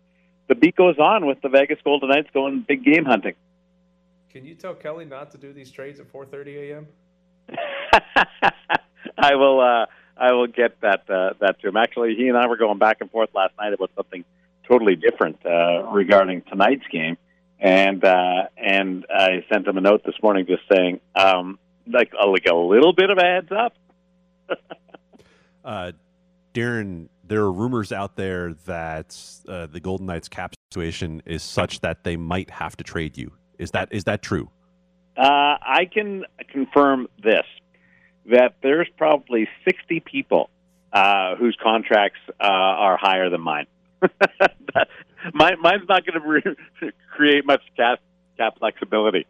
the 0.48 0.54
beat 0.54 0.76
goes 0.76 0.98
on 0.98 1.26
with 1.26 1.40
the 1.42 1.48
Vegas 1.48 1.78
Golden 1.82 2.08
Knights 2.08 2.28
going 2.32 2.64
big 2.66 2.84
game 2.84 3.04
hunting. 3.04 3.34
Can 4.36 4.44
you 4.44 4.54
tell 4.54 4.74
Kelly 4.74 5.06
not 5.06 5.30
to 5.30 5.38
do 5.38 5.54
these 5.54 5.70
trades 5.70 5.98
at 5.98 6.12
4:30 6.12 6.70
a.m.? 6.70 6.86
I 9.16 9.34
will 9.34 9.62
uh, 9.62 9.86
I 10.14 10.32
will 10.32 10.46
get 10.46 10.78
that 10.82 11.08
uh, 11.08 11.30
that 11.40 11.58
to 11.62 11.68
him. 11.68 11.78
Actually, 11.78 12.16
he 12.16 12.28
and 12.28 12.36
I 12.36 12.46
were 12.46 12.58
going 12.58 12.76
back 12.76 12.98
and 13.00 13.10
forth 13.10 13.30
last 13.34 13.54
night 13.58 13.72
about 13.72 13.92
something 13.96 14.26
totally 14.68 14.94
different 14.94 15.38
uh, 15.46 15.84
regarding 15.90 16.42
tonight's 16.42 16.86
game, 16.92 17.16
and 17.58 18.04
uh, 18.04 18.48
and 18.58 19.06
I 19.08 19.42
sent 19.50 19.66
him 19.66 19.78
a 19.78 19.80
note 19.80 20.02
this 20.04 20.16
morning 20.22 20.44
just 20.44 20.64
saying 20.70 21.00
um, 21.14 21.58
like 21.90 22.12
uh, 22.22 22.28
like 22.28 22.44
a 22.44 22.54
little 22.54 22.92
bit 22.92 23.08
of 23.08 23.16
a 23.16 23.22
heads 23.22 23.50
up. 23.50 23.74
Uh, 25.64 25.90
Darren, 26.54 27.08
there 27.24 27.40
are 27.40 27.50
rumors 27.50 27.90
out 27.90 28.14
there 28.14 28.54
that 28.66 29.20
uh, 29.48 29.66
the 29.66 29.80
Golden 29.80 30.06
Knights 30.06 30.28
cap 30.28 30.54
situation 30.70 31.20
is 31.26 31.42
such 31.42 31.80
that 31.80 32.04
they 32.04 32.16
might 32.16 32.50
have 32.50 32.76
to 32.76 32.84
trade 32.84 33.18
you. 33.18 33.32
Is 33.58 33.70
that 33.72 33.88
is 33.92 34.04
that 34.04 34.22
true? 34.22 34.50
Uh, 35.16 35.56
I 35.62 35.88
can 35.92 36.24
confirm 36.52 37.08
this 37.22 37.46
that 38.30 38.56
there's 38.62 38.88
probably 38.98 39.48
60 39.64 40.00
people 40.00 40.50
uh, 40.92 41.36
whose 41.36 41.56
contracts 41.62 42.18
uh, 42.40 42.44
are 42.44 42.96
higher 42.96 43.30
than 43.30 43.40
mine. 43.40 43.66
mine 45.32 45.56
mine's 45.60 45.88
not 45.88 46.04
going 46.04 46.20
to 46.20 46.28
re- 46.28 46.90
create 47.10 47.46
much 47.46 47.62
cap, 47.76 48.00
cap 48.36 48.58
flexibility. 48.58 49.26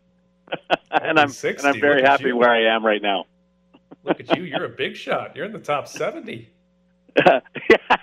and 0.91 1.19
I'm 1.19 1.29
60, 1.29 1.67
and 1.67 1.75
I'm 1.75 1.81
very 1.81 2.03
look 2.03 2.11
happy 2.11 2.29
you. 2.29 2.37
where 2.37 2.51
I 2.51 2.75
am 2.75 2.85
right 2.85 3.03
now. 3.03 3.27
Look 4.05 4.21
at 4.21 4.37
you. 4.37 4.45
You're 4.45 4.65
a 4.65 4.69
big 4.69 4.97
shot. 4.97 5.35
You're 5.35 5.45
in 5.45 5.53
the 5.53 5.59
top 5.59 5.89
70. 5.89 6.49
yeah, 7.17 7.41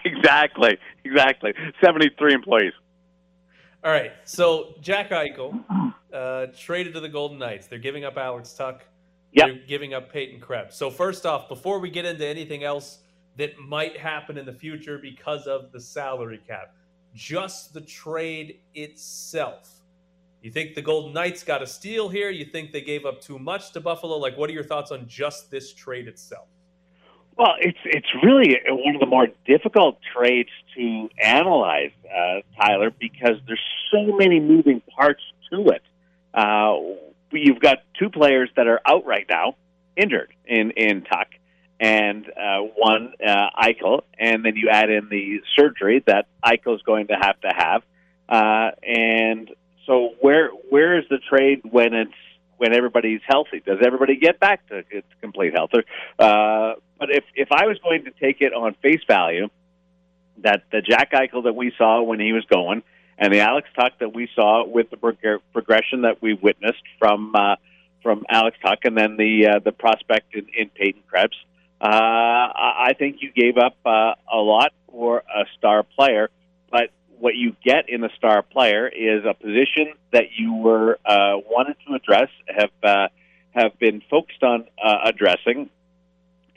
exactly, 0.04 0.78
exactly. 1.06 1.54
73 1.82 2.34
employees. 2.34 2.74
All 3.84 3.92
right. 3.92 4.12
So 4.26 4.76
Jack 4.82 5.12
Eichel 5.12 5.93
uh, 6.14 6.48
traded 6.58 6.94
to 6.94 7.00
the 7.00 7.10
Golden 7.10 7.38
Knights. 7.40 7.68
They're 7.68 7.80
giving 7.80 8.06
up 8.06 8.18
Alex 8.18 8.54
Tuch. 8.54 8.82
Yep. 9.34 9.48
They're 9.48 9.68
giving 9.68 9.94
up 9.94 10.12
Peyton 10.12 10.40
Krebs. 10.40 10.76
So 10.76 10.92
first 10.92 11.26
off, 11.26 11.50
before 11.50 11.80
we 11.80 11.90
get 11.90 12.06
into 12.06 12.26
anything 12.26 12.64
else 12.64 13.00
that 13.38 13.58
might 13.58 13.98
happen 13.98 14.38
in 14.38 14.46
the 14.46 14.54
future 14.54 15.00
because 15.00 15.48
of 15.48 15.72
the 15.72 15.80
salary 15.80 16.40
cap, 16.48 16.76
just 17.16 17.74
the 17.74 17.82
trade 17.82 18.60
itself. 18.76 19.70
You 20.42 20.52
think 20.52 20.76
the 20.76 20.82
Golden 20.82 21.14
Knights 21.14 21.44
got 21.44 21.62
a 21.64 21.68
steal 21.68 22.10
here? 22.10 22.30
You 22.30 22.46
think 22.46 22.74
they 22.74 22.82
gave 22.82 23.06
up 23.06 23.22
too 23.22 23.40
much 23.40 23.72
to 23.72 23.80
Buffalo? 23.80 24.18
Like, 24.18 24.38
what 24.38 24.50
are 24.50 24.54
your 24.54 24.64
thoughts 24.64 24.92
on 24.92 25.08
just 25.08 25.50
this 25.50 25.74
trade 25.74 26.08
itself? 26.08 26.48
Well, 27.38 27.56
it's 27.60 27.80
it's 27.86 28.08
really 28.22 28.60
one 28.68 28.94
of 28.94 29.00
the 29.00 29.08
more 29.08 29.28
difficult 29.48 29.98
trades 30.14 30.50
to 30.76 31.10
analyze, 31.20 31.92
uh, 32.06 32.42
Tyler, 32.58 32.92
because 33.00 33.38
there's 33.48 33.64
so 33.92 34.16
many 34.18 34.40
moving 34.40 34.82
parts 34.96 35.24
to 35.50 35.68
it. 35.70 35.82
Uh, 36.34 36.80
you've 37.32 37.60
got 37.60 37.80
two 38.00 38.10
players 38.10 38.50
that 38.56 38.68
are 38.68 38.82
out 38.86 39.06
right 39.06 39.26
now, 39.30 39.56
injured 39.96 40.34
in 40.46 40.72
in 40.72 41.04
Tuch, 41.04 41.28
and 41.80 42.26
uh, 42.30 42.60
one 42.76 43.14
uh, 43.26 43.50
Eichel, 43.62 44.02
and 44.18 44.44
then 44.44 44.56
you 44.56 44.70
add 44.70 44.90
in 44.90 45.10
the 45.10 45.42
surgery 45.56 46.04
that 46.08 46.28
Eichel's 46.44 46.82
going 46.84 47.08
to 47.08 47.16
have 47.16 47.40
to 47.42 47.50
have, 47.56 47.84
uh, 48.30 48.72
and 48.84 49.50
so 49.86 50.14
where 50.22 50.50
where 50.70 50.98
is 50.98 51.06
the 51.10 51.20
trade 51.30 51.62
when 51.70 51.94
it's 51.94 52.12
when 52.58 52.74
everybody's 52.74 53.22
healthy? 53.28 53.62
Does 53.66 53.80
everybody 53.86 54.16
get 54.16 54.40
back 54.40 54.68
to, 54.70 54.84
to 54.84 55.04
complete 55.22 55.54
health? 55.54 55.72
Uh, 55.74 56.74
but 56.98 57.10
if 57.10 57.26
if 57.36 57.52
I 57.52 57.68
was 57.68 57.78
going 57.80 58.06
to 58.06 58.12
take 58.12 58.42
it 58.42 58.54
on 58.54 58.76
face 58.82 59.02
value, 59.08 59.50
that 60.38 60.64
the 60.72 60.82
Jack 60.82 61.12
Eichel 61.12 61.44
that 61.44 61.56
we 61.56 61.74
saw 61.78 62.02
when 62.02 62.20
he 62.20 62.32
was 62.34 62.46
going, 62.46 62.84
and 63.18 63.34
the 63.34 63.40
Alex 63.40 63.68
Tuch 63.76 63.94
that 64.00 64.14
we 64.14 64.30
saw 64.36 64.66
with 64.66 64.90
the 64.90 64.98
prog- 64.98 65.42
progression 65.52 66.02
that 66.02 66.22
we 66.22 66.34
witnessed 66.34 66.84
from 67.00 67.36
uh, 67.36 67.56
from 68.02 68.26
Alex 68.30 68.58
Tuch, 68.64 68.80
and 68.84 68.98
then 68.98 69.18
the 69.18 69.48
uh, 69.48 69.60
the 69.60 69.72
prospect 69.72 70.36
in, 70.36 70.48
in 70.58 70.70
Peyton 70.70 71.04
Krebs, 71.10 71.38
uh, 71.82 71.86
I 71.88 72.90
I 72.90 72.94
think 72.94 73.18
you 73.22 73.32
gave 73.32 73.58
up 73.58 73.78
uh, 73.86 74.16
a 74.32 74.38
lot 74.38 74.74
for 74.92 75.20
a 75.20 75.46
star 75.58 75.84
player. 75.84 76.30
But 76.72 76.90
what 77.20 77.36
you 77.36 77.56
get 77.64 77.88
in 77.88 78.04
a 78.04 78.10
star 78.18 78.42
player 78.42 78.88
is 78.88 79.24
a 79.26 79.34
position 79.34 79.94
that 80.12 80.26
you 80.38 80.56
were 80.56 81.00
uh, 81.06 81.38
wanted 81.50 81.78
to 81.88 81.94
address, 81.96 82.30
have 82.48 82.72
uh, 82.84 83.08
have 83.52 83.78
been 83.80 84.02
focused 84.10 84.44
on 84.44 84.66
uh, 84.84 84.98
addressing, 85.06 85.70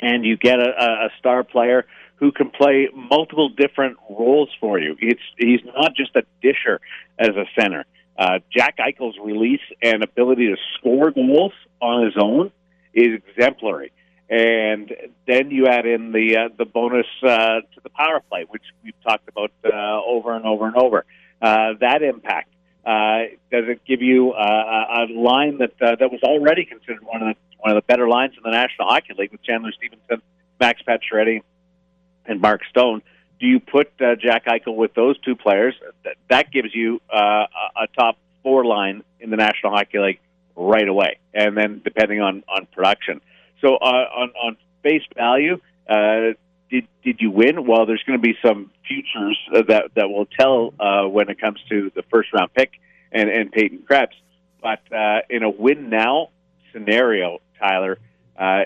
and 0.00 0.24
you 0.24 0.36
get 0.36 0.58
a, 0.58 1.06
a 1.06 1.08
star 1.18 1.44
player 1.44 1.86
who 2.16 2.32
can 2.32 2.50
play 2.50 2.88
multiple 2.94 3.48
different 3.50 3.98
roles 4.08 4.48
for 4.60 4.78
you. 4.78 4.96
It's 5.00 5.20
he's 5.38 5.60
not 5.64 5.94
just 5.94 6.16
a 6.16 6.22
disher 6.42 6.80
as 7.18 7.30
a 7.30 7.44
center. 7.58 7.84
Uh, 8.18 8.38
Jack 8.50 8.78
Eichel's 8.78 9.16
release 9.22 9.60
and 9.82 10.02
ability 10.02 10.46
to 10.48 10.56
score 10.78 11.10
goals 11.10 11.52
on 11.80 12.04
his 12.04 12.14
own 12.18 12.50
is 12.94 13.20
exemplary. 13.28 13.92
And 14.28 14.92
then 15.26 15.50
you 15.50 15.66
add 15.66 15.86
in 15.86 16.12
the 16.12 16.36
uh, 16.36 16.48
the 16.56 16.64
bonus 16.64 17.06
uh, 17.22 17.60
to 17.60 17.80
the 17.82 17.90
power 17.90 18.20
play, 18.28 18.44
which 18.48 18.62
we've 18.82 19.00
talked 19.06 19.28
about 19.28 19.52
uh, 19.64 20.02
over 20.04 20.34
and 20.34 20.44
over 20.44 20.66
and 20.66 20.76
over. 20.76 21.04
Uh, 21.40 21.74
that 21.80 22.02
impact 22.02 22.48
uh, 22.84 23.26
does 23.52 23.64
it 23.68 23.84
give 23.84 24.00
you 24.02 24.32
uh, 24.32 25.06
a 25.06 25.12
line 25.12 25.58
that 25.58 25.74
uh, 25.80 25.96
that 26.00 26.10
was 26.10 26.22
already 26.22 26.64
considered 26.64 27.04
one 27.04 27.22
of 27.22 27.28
the 27.28 27.45
one 27.58 27.76
of 27.76 27.82
the 27.82 27.86
better 27.86 28.08
lines 28.08 28.34
in 28.36 28.42
the 28.42 28.50
National 28.50 28.88
Hockey 28.88 29.14
League 29.18 29.32
with 29.32 29.42
Chandler 29.42 29.72
Stephenson, 29.72 30.22
Max 30.60 30.80
Pacioretty, 30.86 31.42
and 32.26 32.40
Mark 32.40 32.62
Stone? 32.70 33.02
Do 33.38 33.46
you 33.46 33.60
put 33.60 33.92
uh, 34.00 34.16
Jack 34.16 34.46
Eichel 34.46 34.76
with 34.76 34.94
those 34.94 35.18
two 35.20 35.36
players? 35.36 35.74
That, 36.04 36.16
that 36.30 36.50
gives 36.50 36.74
you 36.74 37.00
uh, 37.12 37.46
a, 37.76 37.86
top 37.94 38.18
four 38.42 38.64
line 38.64 39.02
in 39.20 39.30
the 39.30 39.36
National 39.36 39.72
Hockey 39.72 39.98
League 39.98 40.20
right 40.54 40.88
away, 40.88 41.18
and 41.34 41.56
then 41.56 41.82
depending 41.84 42.20
on 42.20 42.44
on 42.48 42.66
production. 42.66 43.20
So 43.60 43.76
uh, 43.76 44.08
on 44.16 44.30
on 44.42 44.56
face 44.82 45.02
value, 45.14 45.60
uh, 45.88 46.32
did 46.70 46.88
did 47.04 47.20
you 47.20 47.30
win? 47.30 47.66
Well, 47.66 47.84
there's 47.84 48.02
going 48.06 48.18
to 48.18 48.22
be 48.22 48.36
some 48.44 48.70
futures 48.86 49.38
uh, 49.54 49.62
that 49.68 49.90
that 49.96 50.08
will 50.08 50.26
tell 50.26 50.72
uh, 50.80 51.06
when 51.06 51.28
it 51.28 51.40
comes 51.40 51.60
to 51.68 51.90
the 51.94 52.02
first 52.10 52.32
round 52.32 52.54
pick 52.54 52.72
and 53.12 53.28
and 53.28 53.52
Peyton 53.52 53.82
Krebs. 53.86 54.16
But 54.62 54.80
uh, 54.92 55.20
in 55.28 55.42
a 55.42 55.50
win 55.50 55.90
now 55.90 56.30
scenario, 56.72 57.40
Tyler, 57.58 57.98
uh, 58.38 58.64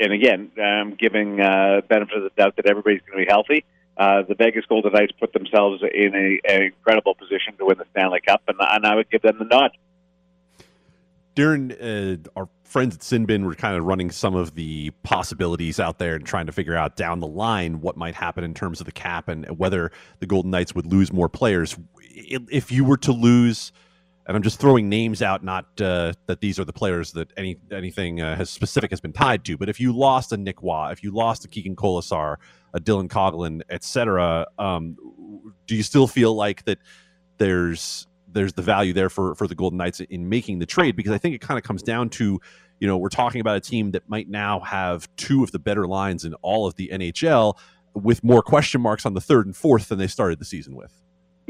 and 0.00 0.12
again, 0.12 0.50
I'm 0.62 0.94
giving 0.94 1.40
uh, 1.40 1.80
benefit 1.88 2.16
of 2.16 2.22
the 2.22 2.30
doubt 2.36 2.56
that 2.56 2.66
everybody's 2.66 3.00
going 3.00 3.18
to 3.18 3.24
be 3.24 3.28
healthy. 3.28 3.64
Uh, 3.96 4.22
the 4.22 4.36
Vegas 4.36 4.64
Golden 4.66 4.92
Knights 4.92 5.12
put 5.18 5.32
themselves 5.32 5.82
in 5.82 6.14
a, 6.14 6.40
an 6.48 6.62
incredible 6.62 7.14
position 7.14 7.56
to 7.58 7.64
win 7.64 7.78
the 7.78 7.86
Stanley 7.90 8.20
Cup, 8.20 8.42
and, 8.46 8.56
and 8.60 8.86
I 8.86 8.94
would 8.94 9.10
give 9.10 9.22
them 9.22 9.38
the 9.38 9.44
nod. 9.44 9.72
Darren, 11.34 11.72
uh, 11.80 12.30
our 12.36 12.48
friends 12.64 12.94
at 12.94 13.00
Sinbin 13.00 13.44
were 13.44 13.54
kind 13.54 13.76
of 13.76 13.84
running 13.84 14.10
some 14.10 14.34
of 14.34 14.54
the 14.54 14.90
possibilities 15.02 15.80
out 15.80 15.98
there 15.98 16.14
and 16.14 16.24
trying 16.24 16.46
to 16.46 16.52
figure 16.52 16.76
out 16.76 16.96
down 16.96 17.20
the 17.20 17.26
line 17.26 17.80
what 17.80 17.96
might 17.96 18.14
happen 18.14 18.44
in 18.44 18.54
terms 18.54 18.80
of 18.80 18.86
the 18.86 18.92
cap 18.92 19.28
and 19.28 19.46
whether 19.58 19.90
the 20.18 20.26
Golden 20.26 20.50
Knights 20.50 20.74
would 20.74 20.86
lose 20.86 21.12
more 21.12 21.28
players. 21.28 21.76
If 22.00 22.70
you 22.70 22.84
were 22.84 22.98
to 22.98 23.12
lose, 23.12 23.72
and 24.28 24.36
I'm 24.36 24.42
just 24.42 24.60
throwing 24.60 24.90
names 24.90 25.22
out, 25.22 25.42
not 25.42 25.64
uh, 25.80 26.12
that 26.26 26.42
these 26.42 26.58
are 26.58 26.64
the 26.66 26.72
players 26.72 27.12
that 27.12 27.32
any 27.38 27.56
anything 27.72 28.20
uh, 28.20 28.36
has 28.36 28.50
specific 28.50 28.90
has 28.90 29.00
been 29.00 29.12
tied 29.12 29.42
to, 29.46 29.56
but 29.56 29.70
if 29.70 29.80
you 29.80 29.90
lost 29.90 30.32
a 30.32 30.36
Nick 30.36 30.62
Waugh, 30.62 30.90
if 30.90 31.02
you 31.02 31.10
lost 31.10 31.46
a 31.46 31.48
Keegan 31.48 31.74
Kolesar, 31.74 32.36
a 32.74 32.78
Dylan 32.78 33.08
Coghlan, 33.08 33.62
etc., 33.70 34.46
um, 34.58 34.96
do 35.66 35.74
you 35.74 35.82
still 35.82 36.06
feel 36.06 36.34
like 36.34 36.64
that 36.66 36.78
there's 37.38 38.06
there's 38.30 38.52
the 38.52 38.62
value 38.62 38.92
there 38.92 39.08
for 39.08 39.34
for 39.34 39.46
the 39.46 39.54
Golden 39.54 39.78
Knights 39.78 40.00
in 40.00 40.28
making 40.28 40.58
the 40.58 40.66
trade 40.66 40.94
because 40.94 41.12
I 41.12 41.18
think 41.18 41.34
it 41.34 41.40
kind 41.40 41.56
of 41.56 41.64
comes 41.64 41.82
down 41.82 42.10
to 42.10 42.38
you 42.80 42.86
know 42.86 42.98
we're 42.98 43.08
talking 43.08 43.40
about 43.40 43.56
a 43.56 43.60
team 43.60 43.92
that 43.92 44.06
might 44.10 44.28
now 44.28 44.60
have 44.60 45.08
two 45.16 45.42
of 45.42 45.52
the 45.52 45.58
better 45.58 45.86
lines 45.86 46.26
in 46.26 46.34
all 46.34 46.66
of 46.66 46.74
the 46.74 46.90
NHL 46.92 47.56
with 47.94 48.22
more 48.22 48.42
question 48.42 48.82
marks 48.82 49.06
on 49.06 49.14
the 49.14 49.22
third 49.22 49.46
and 49.46 49.56
fourth 49.56 49.88
than 49.88 49.98
they 49.98 50.06
started 50.06 50.38
the 50.38 50.44
season 50.44 50.76
with. 50.76 50.92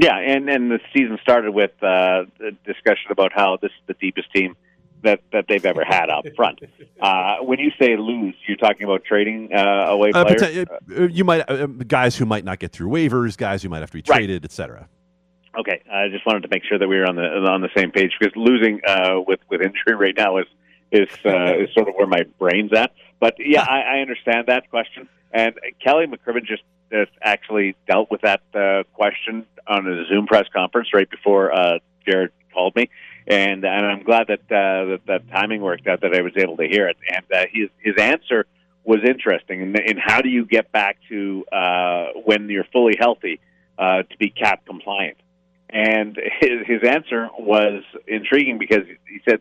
Yeah, 0.00 0.16
and 0.16 0.48
and 0.48 0.70
the 0.70 0.78
season 0.94 1.18
started 1.22 1.52
with 1.52 1.72
uh, 1.82 2.24
the 2.38 2.52
discussion 2.64 3.10
about 3.10 3.32
how 3.34 3.58
this 3.60 3.72
is 3.72 3.82
the 3.88 3.94
deepest 3.94 4.32
team 4.32 4.56
that 5.02 5.20
that 5.32 5.46
they've 5.48 5.64
ever 5.66 5.84
had 5.84 6.08
up 6.08 6.24
front. 6.36 6.60
Uh, 7.00 7.36
when 7.42 7.60
you 7.60 7.70
say 7.80 7.96
lose, 7.96 8.34
you're 8.48 8.56
talking 8.56 8.82
about 8.82 9.04
trading 9.04 9.50
uh, 9.54 9.60
away 9.88 10.10
Uh, 10.12 10.24
players. 10.24 10.66
uh, 10.66 11.04
you 11.04 11.22
might 11.24 11.48
uh, 11.48 11.66
guys 11.86 12.16
who 12.16 12.26
might 12.26 12.44
not 12.44 12.58
get 12.58 12.72
through 12.72 12.88
waivers, 12.88 13.36
guys 13.36 13.62
who 13.62 13.68
might 13.68 13.78
have 13.78 13.90
to 13.90 13.98
be 13.98 14.02
Right. 14.08 14.16
traded, 14.18 14.44
etc. 14.44 14.88
Okay, 15.56 15.80
I 15.92 16.08
just 16.08 16.26
wanted 16.26 16.42
to 16.42 16.48
make 16.50 16.64
sure 16.64 16.76
that 16.76 16.88
we 16.88 16.96
were 16.98 17.06
on 17.06 17.14
the 17.14 17.22
on 17.22 17.60
the 17.60 17.68
same 17.76 17.92
page 17.92 18.10
because 18.18 18.34
losing 18.34 18.80
uh, 18.84 19.20
with 19.24 19.38
with 19.48 19.60
injury 19.62 19.94
right 19.94 20.14
now 20.16 20.38
is 20.38 20.46
is 20.90 21.08
uh, 21.24 21.54
is 21.62 21.72
sort 21.72 21.86
of 21.88 21.94
where 21.94 22.08
my 22.08 22.22
brain's 22.40 22.72
at. 22.72 22.90
But 23.20 23.34
yeah, 23.38 23.62
I, 23.68 23.80
I 23.80 23.98
understand 24.00 24.46
that 24.48 24.68
question. 24.70 25.08
And 25.32 25.54
Kelly 25.84 26.06
McCrimmon 26.06 26.44
just, 26.46 26.62
just 26.90 27.12
actually 27.22 27.76
dealt 27.86 28.10
with 28.10 28.22
that 28.22 28.42
uh, 28.54 28.82
question 28.94 29.46
on 29.66 29.86
a 29.86 30.06
Zoom 30.06 30.26
press 30.26 30.46
conference 30.52 30.88
right 30.94 31.08
before 31.08 31.52
uh, 31.52 31.78
Jared 32.06 32.32
called 32.52 32.74
me, 32.74 32.88
and 33.26 33.64
and 33.64 33.86
I'm 33.86 34.02
glad 34.02 34.28
that 34.28 34.40
uh, 34.50 34.90
that 34.90 35.00
that 35.06 35.30
timing 35.30 35.60
worked 35.60 35.86
out 35.86 36.00
that 36.00 36.14
I 36.14 36.22
was 36.22 36.32
able 36.36 36.56
to 36.56 36.66
hear 36.66 36.88
it. 36.88 36.96
And 37.10 37.24
uh, 37.32 37.44
his 37.52 37.68
his 37.78 37.94
answer 37.98 38.46
was 38.84 39.00
interesting. 39.06 39.60
In, 39.60 39.76
in 39.82 39.98
how 39.98 40.22
do 40.22 40.28
you 40.28 40.46
get 40.46 40.72
back 40.72 40.98
to 41.10 41.44
uh, 41.52 42.06
when 42.24 42.48
you're 42.48 42.66
fully 42.72 42.96
healthy 42.98 43.40
uh, 43.78 44.02
to 44.02 44.16
be 44.18 44.30
cap 44.30 44.64
compliant? 44.66 45.18
And 45.70 46.18
his 46.40 46.66
his 46.66 46.82
answer 46.82 47.28
was 47.38 47.82
intriguing 48.06 48.58
because 48.58 48.86
he 49.06 49.20
said, 49.28 49.40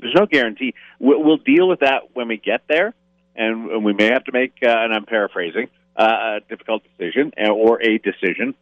"There's 0.00 0.14
no 0.14 0.26
guarantee. 0.26 0.74
We'll, 0.98 1.22
we'll 1.22 1.36
deal 1.36 1.68
with 1.68 1.80
that 1.80 2.14
when 2.14 2.26
we 2.26 2.36
get 2.36 2.62
there, 2.68 2.94
and, 3.36 3.70
and 3.70 3.84
we 3.84 3.92
may 3.92 4.06
have 4.06 4.24
to 4.24 4.32
make." 4.32 4.54
Uh, 4.60 4.68
and 4.68 4.92
I'm 4.92 5.06
paraphrasing 5.06 5.68
uh, 5.98 6.38
a 6.38 6.40
difficult 6.48 6.82
decision 6.84 7.32
uh, 7.38 7.50
or 7.50 7.82
a 7.82 7.98
decision, 7.98 8.54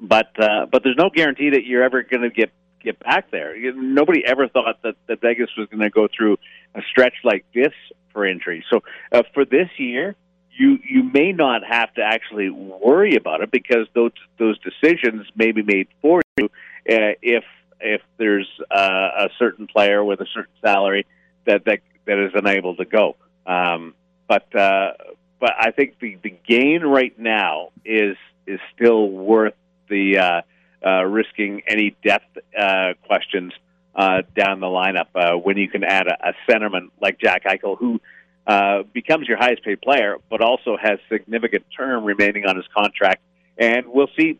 but 0.00 0.28
uh, 0.38 0.66
but 0.70 0.82
there's 0.82 0.96
no 0.96 1.10
guarantee 1.10 1.50
that 1.50 1.64
you're 1.64 1.82
ever 1.82 2.02
going 2.02 2.22
to 2.22 2.30
get 2.30 2.50
get 2.82 2.98
back 3.00 3.30
there. 3.30 3.54
Nobody 3.74 4.24
ever 4.24 4.48
thought 4.48 4.82
that, 4.82 4.96
that 5.06 5.20
Vegas 5.20 5.50
was 5.56 5.68
going 5.68 5.80
to 5.80 5.90
go 5.90 6.08
through 6.14 6.38
a 6.74 6.80
stretch 6.90 7.14
like 7.24 7.44
this 7.54 7.72
for 8.12 8.26
injury. 8.26 8.64
So 8.70 8.82
uh, 9.12 9.22
for 9.34 9.44
this 9.44 9.68
year, 9.78 10.16
you 10.50 10.78
you 10.88 11.02
may 11.02 11.32
not 11.32 11.62
have 11.68 11.92
to 11.94 12.02
actually 12.02 12.50
worry 12.50 13.16
about 13.16 13.40
it 13.40 13.50
because 13.50 13.86
those 13.94 14.12
those 14.38 14.58
decisions 14.60 15.26
may 15.34 15.52
be 15.52 15.62
made 15.62 15.88
for 16.02 16.20
you 16.36 16.46
uh, 16.46 17.16
if 17.22 17.44
if 17.80 18.02
there's 18.18 18.48
uh, 18.70 19.26
a 19.26 19.28
certain 19.38 19.66
player 19.66 20.04
with 20.04 20.20
a 20.20 20.26
certain 20.34 20.52
salary 20.62 21.06
that 21.46 21.64
that 21.64 21.80
that 22.06 22.18
is 22.18 22.32
unable 22.34 22.76
to 22.76 22.84
go. 22.84 23.16
Um, 23.46 23.94
but 24.28 24.54
uh, 24.54 24.92
but 25.40 25.52
I 25.58 25.70
think 25.72 25.98
the 25.98 26.16
the 26.22 26.34
gain 26.46 26.82
right 26.82 27.18
now 27.18 27.70
is 27.84 28.16
is 28.46 28.60
still 28.74 29.08
worth 29.08 29.54
the 29.88 30.18
uh, 30.18 30.42
uh, 30.86 31.04
risking 31.04 31.62
any 31.66 31.96
depth 32.04 32.38
uh, 32.58 32.92
questions 33.06 33.52
uh, 33.94 34.22
down 34.36 34.60
the 34.60 34.66
lineup 34.66 35.08
uh, 35.14 35.36
when 35.36 35.56
you 35.56 35.68
can 35.68 35.82
add 35.82 36.06
a, 36.06 36.28
a 36.28 36.34
centerman 36.48 36.90
like 37.00 37.18
Jack 37.18 37.44
Eichel 37.44 37.76
who 37.78 38.00
uh, 38.46 38.82
becomes 38.92 39.28
your 39.28 39.36
highest 39.36 39.62
paid 39.62 39.80
player, 39.80 40.16
but 40.28 40.40
also 40.40 40.76
has 40.80 40.98
significant 41.08 41.64
term 41.76 42.04
remaining 42.04 42.46
on 42.46 42.56
his 42.56 42.64
contract. 42.74 43.22
And 43.58 43.86
we'll 43.88 44.10
see 44.18 44.38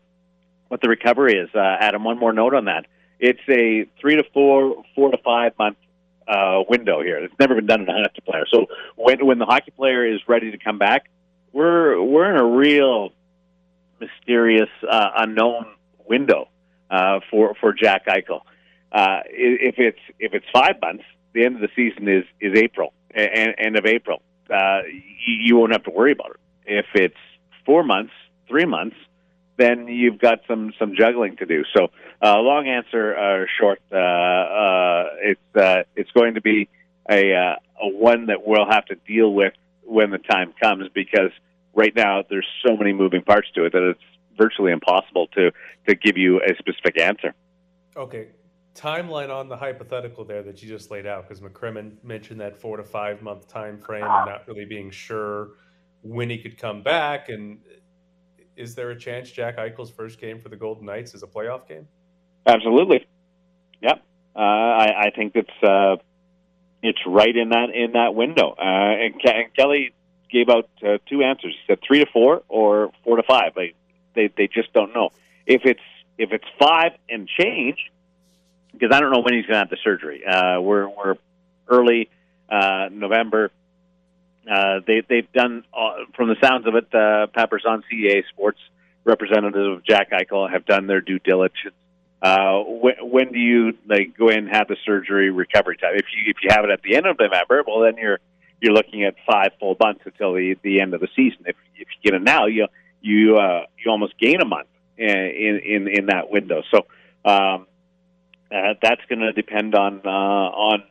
what 0.67 0.81
the 0.81 0.89
recovery 0.89 1.33
is. 1.33 1.49
Uh, 1.53 1.59
Adam, 1.59 2.03
one 2.03 2.17
more 2.17 2.33
note 2.33 2.53
on 2.55 2.65
that. 2.65 2.85
It's 3.19 3.41
a 3.47 3.85
three 3.99 4.15
to 4.15 4.23
four, 4.33 4.83
four 4.95 5.11
to 5.11 5.17
five 5.17 5.53
month 5.59 5.77
uh, 6.27 6.63
window 6.69 7.01
here. 7.01 7.17
It's 7.17 7.33
never 7.39 7.55
been 7.55 7.65
done 7.65 7.81
in 7.81 7.89
a 7.89 7.93
hockey 7.93 8.21
player. 8.21 8.45
So 8.51 8.67
when 8.95 9.25
when 9.25 9.39
the 9.39 9.45
hockey 9.45 9.71
player 9.71 10.05
is 10.05 10.19
ready 10.27 10.51
to 10.51 10.57
come 10.57 10.77
back, 10.77 11.09
we're 11.53 12.01
we're 12.01 12.29
in 12.33 12.39
a 12.39 12.45
real 12.45 13.11
mysterious, 13.99 14.69
uh, 14.89 15.11
unknown 15.17 15.65
window 16.07 16.49
uh, 16.89 17.19
for 17.29 17.55
for 17.59 17.73
Jack 17.73 18.05
Eichel. 18.07 18.41
uh, 18.91 19.21
if 19.27 19.75
it's 19.77 19.99
if 20.19 20.33
it's 20.33 20.45
five 20.53 20.75
months, 20.81 21.03
the 21.33 21.45
end 21.45 21.55
of 21.55 21.61
the 21.61 21.69
season 21.75 22.07
is 22.07 22.25
is 22.39 22.57
April, 22.57 22.93
and 23.13 23.55
end 23.57 23.77
of 23.77 23.85
April. 23.85 24.21
Uh, 24.49 24.81
you, 25.25 25.35
you 25.39 25.57
won't 25.57 25.71
have 25.71 25.83
to 25.83 25.91
worry 25.91 26.11
about 26.11 26.31
it. 26.31 26.39
If 26.65 26.85
it's 26.93 27.15
four 27.65 27.83
months, 27.83 28.11
three 28.47 28.65
months, 28.65 28.95
then 29.61 29.87
you've 29.87 30.19
got 30.19 30.39
some 30.47 30.73
some 30.79 30.93
juggling 30.97 31.37
to 31.37 31.45
do. 31.45 31.63
So, 31.75 31.87
uh, 32.21 32.39
long 32.39 32.67
answer, 32.67 33.15
uh, 33.15 33.45
short. 33.59 33.79
Uh, 33.91 33.95
uh, 33.95 35.09
it's 35.21 35.55
uh, 35.55 35.83
it's 35.95 36.11
going 36.11 36.33
to 36.33 36.41
be 36.41 36.69
a 37.09 37.31
a 37.81 37.87
one 37.87 38.27
that 38.27 38.45
we'll 38.45 38.69
have 38.69 38.85
to 38.85 38.95
deal 38.95 39.33
with 39.33 39.53
when 39.83 40.11
the 40.11 40.17
time 40.17 40.53
comes 40.61 40.89
because 40.93 41.31
right 41.73 41.95
now 41.95 42.23
there's 42.29 42.47
so 42.65 42.75
many 42.75 42.93
moving 42.93 43.21
parts 43.21 43.47
to 43.55 43.65
it 43.65 43.73
that 43.73 43.83
it's 43.83 43.99
virtually 44.37 44.71
impossible 44.71 45.27
to 45.27 45.51
to 45.87 45.95
give 45.95 46.17
you 46.17 46.41
a 46.41 46.55
specific 46.57 46.99
answer. 46.99 47.33
Okay, 47.95 48.29
timeline 48.75 49.29
on 49.29 49.49
the 49.49 49.57
hypothetical 49.57 50.23
there 50.23 50.43
that 50.43 50.61
you 50.63 50.69
just 50.69 50.91
laid 50.91 51.05
out 51.05 51.27
because 51.27 51.41
McCrimmon 51.41 52.03
mentioned 52.03 52.39
that 52.39 52.57
four 52.57 52.77
to 52.77 52.83
five 52.83 53.21
month 53.21 53.47
time 53.47 53.77
frame 53.77 54.03
and 54.03 54.25
not 54.25 54.47
really 54.47 54.65
being 54.65 54.89
sure 54.91 55.49
when 56.01 56.29
he 56.29 56.37
could 56.37 56.57
come 56.57 56.81
back. 56.81 57.29
And 57.29 57.59
is 58.61 58.75
there 58.75 58.91
a 58.91 58.95
chance 58.95 59.31
Jack 59.31 59.57
Eichel's 59.57 59.89
first 59.89 60.19
game 60.19 60.39
for 60.39 60.49
the 60.49 60.55
Golden 60.55 60.85
Knights 60.85 61.13
is 61.15 61.23
a 61.23 61.27
playoff 61.27 61.67
game? 61.67 61.87
Absolutely. 62.45 63.07
Yep. 63.81 64.03
Uh, 64.35 64.39
I, 64.39 65.05
I 65.05 65.09
think 65.15 65.35
it's 65.35 65.63
uh, 65.63 65.97
it's 66.81 66.99
right 67.05 67.35
in 67.35 67.49
that 67.49 67.69
in 67.73 67.93
that 67.93 68.15
window. 68.15 68.55
Uh, 68.57 68.61
and, 68.61 69.15
Ke- 69.15 69.35
and 69.35 69.53
Kelly 69.55 69.93
gave 70.31 70.49
out 70.49 70.69
uh, 70.85 70.97
two 71.09 71.23
answers. 71.23 71.53
He 71.53 71.73
said 71.73 71.79
three 71.85 71.99
to 71.99 72.05
four 72.11 72.43
or 72.47 72.91
four 73.03 73.17
to 73.17 73.23
five. 73.23 73.53
Like 73.55 73.75
they 74.15 74.31
they 74.35 74.47
just 74.47 74.71
don't 74.73 74.93
know 74.93 75.09
if 75.45 75.61
it's 75.65 75.81
if 76.17 76.31
it's 76.31 76.45
five 76.59 76.93
and 77.09 77.27
change 77.27 77.91
because 78.71 78.95
I 78.95 78.99
don't 78.99 79.11
know 79.11 79.21
when 79.21 79.33
he's 79.33 79.45
going 79.45 79.55
to 79.55 79.59
have 79.59 79.69
the 79.69 79.77
surgery. 79.83 80.25
Uh, 80.25 80.61
we're 80.61 80.87
we're 80.87 81.15
early 81.67 82.09
uh, 82.49 82.89
November. 82.91 83.51
Uh, 84.49 84.79
they 84.85 85.01
they've 85.07 85.31
done 85.33 85.63
uh, 85.73 86.05
from 86.15 86.29
the 86.29 86.35
sounds 86.41 86.67
of 86.67 86.75
it. 86.75 86.93
Uh, 86.93 87.27
Pat 87.27 87.49
Brisson 87.49 87.83
CAA 87.91 88.23
Sports 88.29 88.59
representative 89.03 89.83
Jack 89.83 90.11
Eichel 90.11 90.51
have 90.51 90.65
done 90.65 90.87
their 90.87 91.01
due 91.01 91.19
diligence. 91.19 91.75
Uh, 92.21 92.59
when, 92.59 92.95
when 93.01 93.31
do 93.31 93.39
you 93.39 93.77
like 93.87 94.15
go 94.17 94.29
in 94.29 94.39
and 94.39 94.49
have 94.49 94.67
the 94.67 94.77
surgery 94.85 95.29
recovery 95.29 95.77
time? 95.77 95.95
If 95.95 96.05
you 96.15 96.31
if 96.31 96.37
you 96.43 96.49
have 96.51 96.65
it 96.65 96.71
at 96.71 96.81
the 96.81 96.95
end 96.95 97.05
of 97.05 97.17
November, 97.19 97.63
well 97.65 97.81
then 97.81 97.97
you're 97.97 98.19
you're 98.61 98.73
looking 98.73 99.03
at 99.03 99.15
five 99.29 99.51
full 99.59 99.75
months 99.79 100.01
until 100.05 100.33
the 100.33 100.55
the 100.63 100.81
end 100.81 100.93
of 100.93 101.01
the 101.01 101.07
season. 101.15 101.43
If 101.45 101.55
if 101.75 101.87
you 102.03 102.11
get 102.11 102.13
it 102.13 102.23
now, 102.23 102.45
you 102.45 102.67
you 103.01 103.37
uh, 103.37 103.65
you 103.83 103.91
almost 103.91 104.17
gain 104.19 104.41
a 104.41 104.45
month 104.45 104.67
in 104.97 105.09
in 105.09 105.87
in 105.87 106.05
that 106.07 106.29
window. 106.29 106.61
So 106.71 106.85
um, 107.25 107.67
uh, 108.51 108.73
that's 108.81 109.01
going 109.09 109.19
to 109.19 109.33
depend 109.33 109.75
on 109.75 110.01
uh, 110.05 110.09
on 110.09 110.83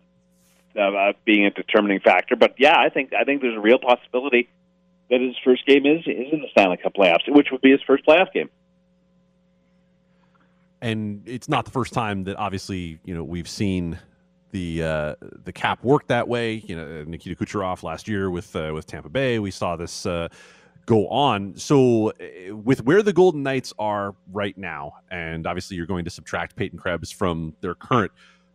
uh, 0.79 1.13
being 1.25 1.47
a 1.47 1.51
determining 1.51 2.01
factor. 2.01 2.37
But 2.37 2.55
yeah, 2.59 2.79
I 2.79 2.89
think 2.89 3.13
I 3.19 3.25
think 3.25 3.43
there's 3.43 3.57
a 3.57 3.61
real 3.61 3.79
possibility 3.79 4.49
that 5.11 5.21
his 5.21 5.35
first 5.45 5.67
game 5.67 5.87
is 5.87 6.01
is 6.07 6.33
in 6.33 6.41
the 6.41 6.49
Stanley 6.53 6.77
Cup 6.77 6.95
playoffs, 6.95 7.29
which 7.29 7.49
would 7.51 7.61
be 7.61 7.71
his 7.71 7.81
first 7.87 8.05
playoff 8.07 8.33
game. 8.33 8.51
And 10.83 11.23
it's 11.27 11.49
not 11.49 11.67
the 11.67 11.71
first 11.71 11.93
time 11.93 12.25
that 12.25 12.37
obviously 12.37 13.01
you 13.05 13.15
know 13.15 13.25
we've 13.25 13.49
seen 13.49 13.99
the 14.53 14.83
uh, 14.83 15.15
the 15.45 15.53
cap 15.53 15.83
work 15.85 16.07
that 16.09 16.29
way. 16.29 16.63
You 16.67 16.77
know, 16.77 17.05
Nikita 17.05 17.37
Kucherov 17.37 17.83
last 17.83 18.09
year 18.09 18.31
with 18.31 18.55
uh, 18.55 18.71
with 18.75 18.87
Tampa 18.87 19.09
Bay, 19.09 19.39
we 19.39 19.51
saw 19.51 19.77
this 19.77 20.07
uh, 20.07 20.29
go 20.87 21.09
on. 21.09 21.57
So, 21.57 22.11
uh, 22.11 22.57
with 22.57 22.85
where 22.85 23.03
the 23.03 23.13
Golden 23.13 23.43
Knights 23.43 23.73
are 23.79 24.15
right 24.33 24.57
now, 24.57 24.95
and 25.11 25.47
obviously 25.47 25.77
you're 25.77 25.87
going 25.87 26.05
to 26.05 26.11
subtract 26.11 26.57
Peyton 26.57 26.79
Krebs 26.79 27.11
from 27.11 27.55
their 27.61 27.75
current 27.75 28.13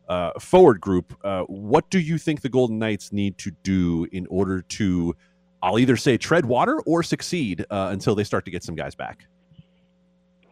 uh, 0.07 0.31
forward 0.39 0.79
group, 0.79 1.17
uh, 1.23 1.43
what 1.43 1.89
do 1.89 1.99
you 1.99 2.17
think 2.17 2.41
the 2.41 2.49
Golden 2.49 2.77
Knights 2.79 3.11
need 3.11 3.37
to 3.39 3.51
do 3.63 4.07
in 4.11 4.27
order 4.29 4.61
to, 4.61 5.15
I'll 5.61 5.79
either 5.79 5.97
say 5.97 6.17
tread 6.17 6.45
water 6.45 6.79
or 6.85 7.03
succeed 7.03 7.65
uh, 7.69 7.89
until 7.91 8.15
they 8.15 8.23
start 8.23 8.45
to 8.45 8.51
get 8.51 8.63
some 8.63 8.75
guys 8.75 8.95
back? 8.95 9.25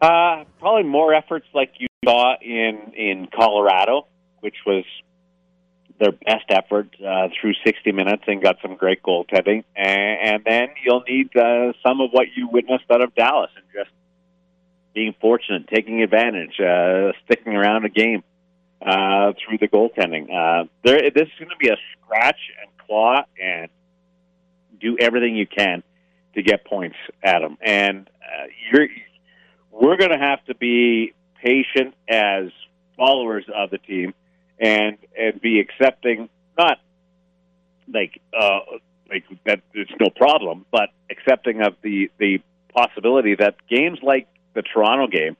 Uh, 0.00 0.44
probably 0.58 0.82
more 0.82 1.14
efforts 1.14 1.46
like 1.54 1.72
you 1.78 1.86
saw 2.04 2.34
in 2.42 2.92
in 2.94 3.28
Colorado, 3.34 4.06
which 4.40 4.56
was 4.66 4.84
their 5.98 6.12
best 6.12 6.44
effort 6.50 6.88
uh, 7.00 7.28
through 7.40 7.54
60 7.64 7.92
minutes 7.92 8.24
and 8.26 8.42
got 8.42 8.56
some 8.60 8.76
great 8.76 9.02
goaltending. 9.02 9.62
And, 9.76 10.34
and 10.34 10.44
then 10.44 10.68
you'll 10.84 11.04
need 11.08 11.34
uh, 11.36 11.72
some 11.86 12.00
of 12.00 12.10
what 12.10 12.26
you 12.36 12.48
witnessed 12.48 12.84
out 12.90 13.00
of 13.00 13.14
Dallas 13.14 13.50
and 13.56 13.64
just 13.72 13.94
being 14.92 15.14
fortunate, 15.20 15.68
taking 15.68 16.02
advantage, 16.02 16.60
sticking 17.24 17.54
around 17.54 17.84
a 17.84 17.88
game 17.88 18.24
uh, 18.82 19.32
through 19.32 19.58
the 19.58 19.68
goaltending. 19.68 20.24
Uh, 20.32 20.66
there, 20.82 21.10
this 21.10 21.28
is 21.28 21.38
going 21.38 21.50
to 21.50 21.56
be 21.58 21.68
a 21.68 21.76
scratch 21.92 22.38
and 22.60 22.70
claw 22.86 23.22
and 23.40 23.68
do 24.80 24.96
everything 24.98 25.36
you 25.36 25.46
can 25.46 25.82
to 26.34 26.42
get 26.42 26.64
points 26.64 26.96
at 27.22 27.40
them. 27.40 27.56
And 27.62 28.08
uh, 28.22 28.46
you're, 28.70 28.88
we're 29.70 29.96
going 29.96 30.10
to 30.10 30.18
have 30.18 30.44
to 30.46 30.54
be 30.54 31.14
patient 31.42 31.94
as 32.08 32.50
followers 32.96 33.44
of 33.54 33.70
the 33.70 33.78
team 33.78 34.14
and 34.58 34.96
and 35.18 35.40
be 35.40 35.60
accepting 35.60 36.28
not 36.56 36.78
like 37.92 38.20
uh 38.38 38.60
like 39.10 39.24
that 39.44 39.60
it's 39.74 39.90
no 40.00 40.08
problem 40.10 40.64
but 40.70 40.90
accepting 41.10 41.60
of 41.60 41.74
the 41.82 42.10
the 42.18 42.38
possibility 42.72 43.34
that 43.34 43.56
games 43.68 43.98
like 44.02 44.28
the 44.54 44.62
Toronto 44.62 45.06
game 45.06 45.36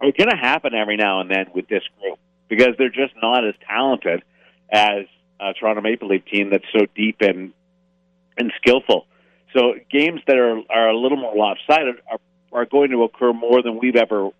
are 0.00 0.12
going 0.12 0.30
to 0.30 0.36
happen 0.36 0.74
every 0.74 0.96
now 0.96 1.20
and 1.20 1.30
then 1.30 1.46
with 1.54 1.66
this 1.68 1.82
group 2.00 2.18
because 2.48 2.74
they're 2.78 2.88
just 2.88 3.14
not 3.20 3.46
as 3.46 3.54
talented 3.66 4.22
as 4.70 5.04
a 5.40 5.52
Toronto 5.54 5.82
Maple 5.82 6.08
Leaf 6.08 6.24
team 6.24 6.50
that's 6.50 6.64
so 6.72 6.86
deep 6.94 7.16
and 7.20 7.52
and 8.36 8.52
skillful. 8.56 9.06
So 9.54 9.74
games 9.90 10.20
that 10.26 10.36
are 10.36 10.60
are 10.70 10.88
a 10.88 10.96
little 10.96 11.18
more 11.18 11.34
lopsided 11.34 11.96
are 12.10 12.18
are 12.52 12.66
going 12.66 12.90
to 12.90 13.02
occur 13.04 13.32
more 13.32 13.62
than 13.62 13.78
we've 13.78 13.96
ever 13.96 14.30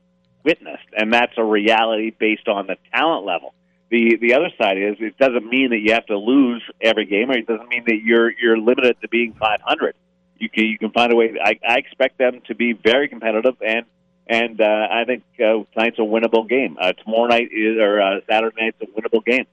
witnessed, 0.44 0.88
and 0.96 1.12
that's 1.12 1.32
a 1.36 1.44
reality 1.44 2.10
based 2.10 2.48
on 2.48 2.66
the 2.66 2.76
talent 2.92 3.26
level 3.26 3.54
the 3.90 4.16
the 4.20 4.34
other 4.34 4.50
side 4.60 4.78
is 4.78 4.96
it 5.00 5.16
doesn't 5.18 5.46
mean 5.46 5.70
that 5.70 5.78
you 5.78 5.92
have 5.92 6.06
to 6.06 6.18
lose 6.18 6.62
every 6.80 7.06
game, 7.06 7.30
or 7.30 7.38
it 7.38 7.46
doesn't 7.46 7.68
mean 7.68 7.84
that 7.86 8.00
you're 8.04 8.30
you're 8.38 8.58
limited 8.58 9.00
to 9.00 9.08
being 9.08 9.34
500. 9.34 9.94
You 10.38 10.48
can 10.48 10.64
you 10.64 10.78
can 10.78 10.90
find 10.90 11.12
a 11.12 11.16
way. 11.16 11.34
I, 11.42 11.58
I 11.66 11.78
expect 11.78 12.18
them 12.18 12.40
to 12.46 12.54
be 12.54 12.72
very 12.72 13.08
competitive, 13.08 13.56
and 13.64 13.86
and 14.28 14.60
uh, 14.60 14.88
I 14.90 15.04
think 15.04 15.24
uh, 15.40 15.64
tonight's 15.72 15.98
a 15.98 16.02
winnable 16.02 16.48
game. 16.48 16.76
Uh, 16.80 16.92
tomorrow 16.92 17.28
night 17.28 17.48
is 17.52 17.78
or 17.78 18.00
uh, 18.00 18.20
Saturday 18.28 18.56
night's 18.60 18.76
a 18.82 18.86
winnable 18.86 19.24
game. 19.24 19.46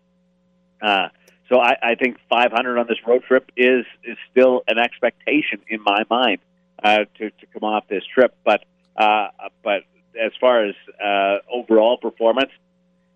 Uh, 0.81 1.09
so 1.49 1.59
I, 1.59 1.75
I 1.81 1.95
think 1.95 2.17
500 2.29 2.77
on 2.77 2.88
this 2.88 2.97
road 3.07 3.23
trip 3.23 3.51
is 3.55 3.85
is 4.03 4.17
still 4.31 4.63
an 4.67 4.77
expectation 4.77 5.61
in 5.69 5.81
my 5.83 6.03
mind 6.09 6.39
uh, 6.83 7.05
to 7.17 7.29
to 7.29 7.45
come 7.53 7.63
off 7.63 7.88
this 7.88 8.03
trip. 8.13 8.35
But 8.43 8.63
uh, 8.97 9.27
but 9.63 9.83
as 10.21 10.31
far 10.39 10.65
as 10.65 10.75
uh, 11.03 11.38
overall 11.51 11.97
performance, 11.97 12.51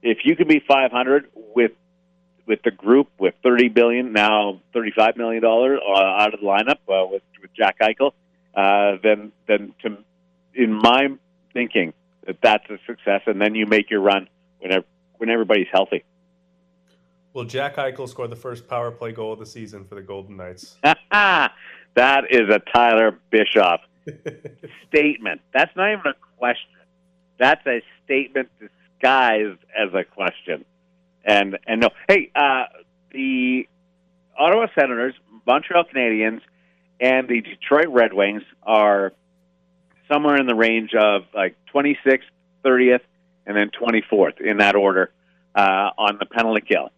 if 0.02 0.20
you 0.24 0.36
can 0.36 0.48
be 0.48 0.62
500 0.66 1.30
with 1.56 1.72
with 2.46 2.62
the 2.64 2.72
group 2.72 3.10
with 3.20 3.36
30 3.44 3.70
billion 3.70 4.12
now 4.12 4.60
35 4.74 5.18
million 5.18 5.42
dollars 5.42 5.80
uh, 5.88 6.00
out 6.00 6.34
of 6.34 6.40
the 6.40 6.46
lineup 6.46 6.80
uh, 6.88 7.06
with 7.08 7.24
with 7.42 7.54
Jack 7.54 7.80
Eichel, 7.80 8.12
uh, 8.56 8.98
then 9.04 9.32
then 9.48 9.74
to 9.82 9.98
in 10.54 10.74
my 10.74 11.10
thinking 11.54 11.94
that 12.26 12.38
that's 12.42 12.70
a 12.70 12.78
success, 12.86 13.22
and 13.26 13.42
then 13.42 13.56
you 13.56 13.66
make 13.66 13.90
your 13.90 14.02
run 14.02 14.28
when 14.60 14.84
when 15.18 15.30
everybody's 15.30 15.68
healthy. 15.72 16.04
Will 17.34 17.46
Jack 17.46 17.76
Eichel 17.76 18.10
score 18.10 18.28
the 18.28 18.36
first 18.36 18.68
power 18.68 18.92
play 18.92 19.12
goal 19.12 19.34
of 19.34 19.40
the 19.40 19.46
season 19.46 19.86
for 19.86 19.96
the 19.96 20.02
Golden 20.02 20.38
Knights? 20.38 20.78
that 21.12 21.52
is 22.30 22.50
a 22.50 22.60
Tyler 22.74 23.18
Bischoff 23.30 23.82
statement. 24.88 25.42
That's 25.54 25.76
not 25.76 25.92
even 25.92 26.08
a 26.08 26.38
question. 26.38 26.70
That's 27.38 27.66
a 27.68 27.82
statement 28.04 28.50
disguised 28.60 29.60
as 29.78 29.94
a 29.94 30.04
question. 30.04 30.66
And 31.24 31.58
and 31.68 31.82
no, 31.82 31.90
hey, 32.08 32.32
uh, 32.36 32.66
the 33.12 33.68
Ottawa 34.38 34.68
Senators, 34.74 35.14
Montreal 35.46 35.84
Canadiens, 35.94 36.42
and 37.00 37.28
the 37.28 37.42
Detroit 37.42 37.88
Red 37.90 38.14
Wings 38.14 38.44
are 38.64 39.14
somewhere 40.10 40.38
in 40.38 40.48
the 40.48 40.56
range 40.56 40.92
of 40.94 41.24
like 41.34 41.56
26th, 41.74 42.22
30th, 42.66 43.02
and 43.46 43.56
then 43.56 43.70
24th 43.70 44.42
in 44.42 44.58
that 44.58 44.76
order 44.76 45.12
uh, 45.56 45.92
on 45.98 46.18
the 46.20 46.26
penalty 46.26 46.62
kill. 46.62 46.90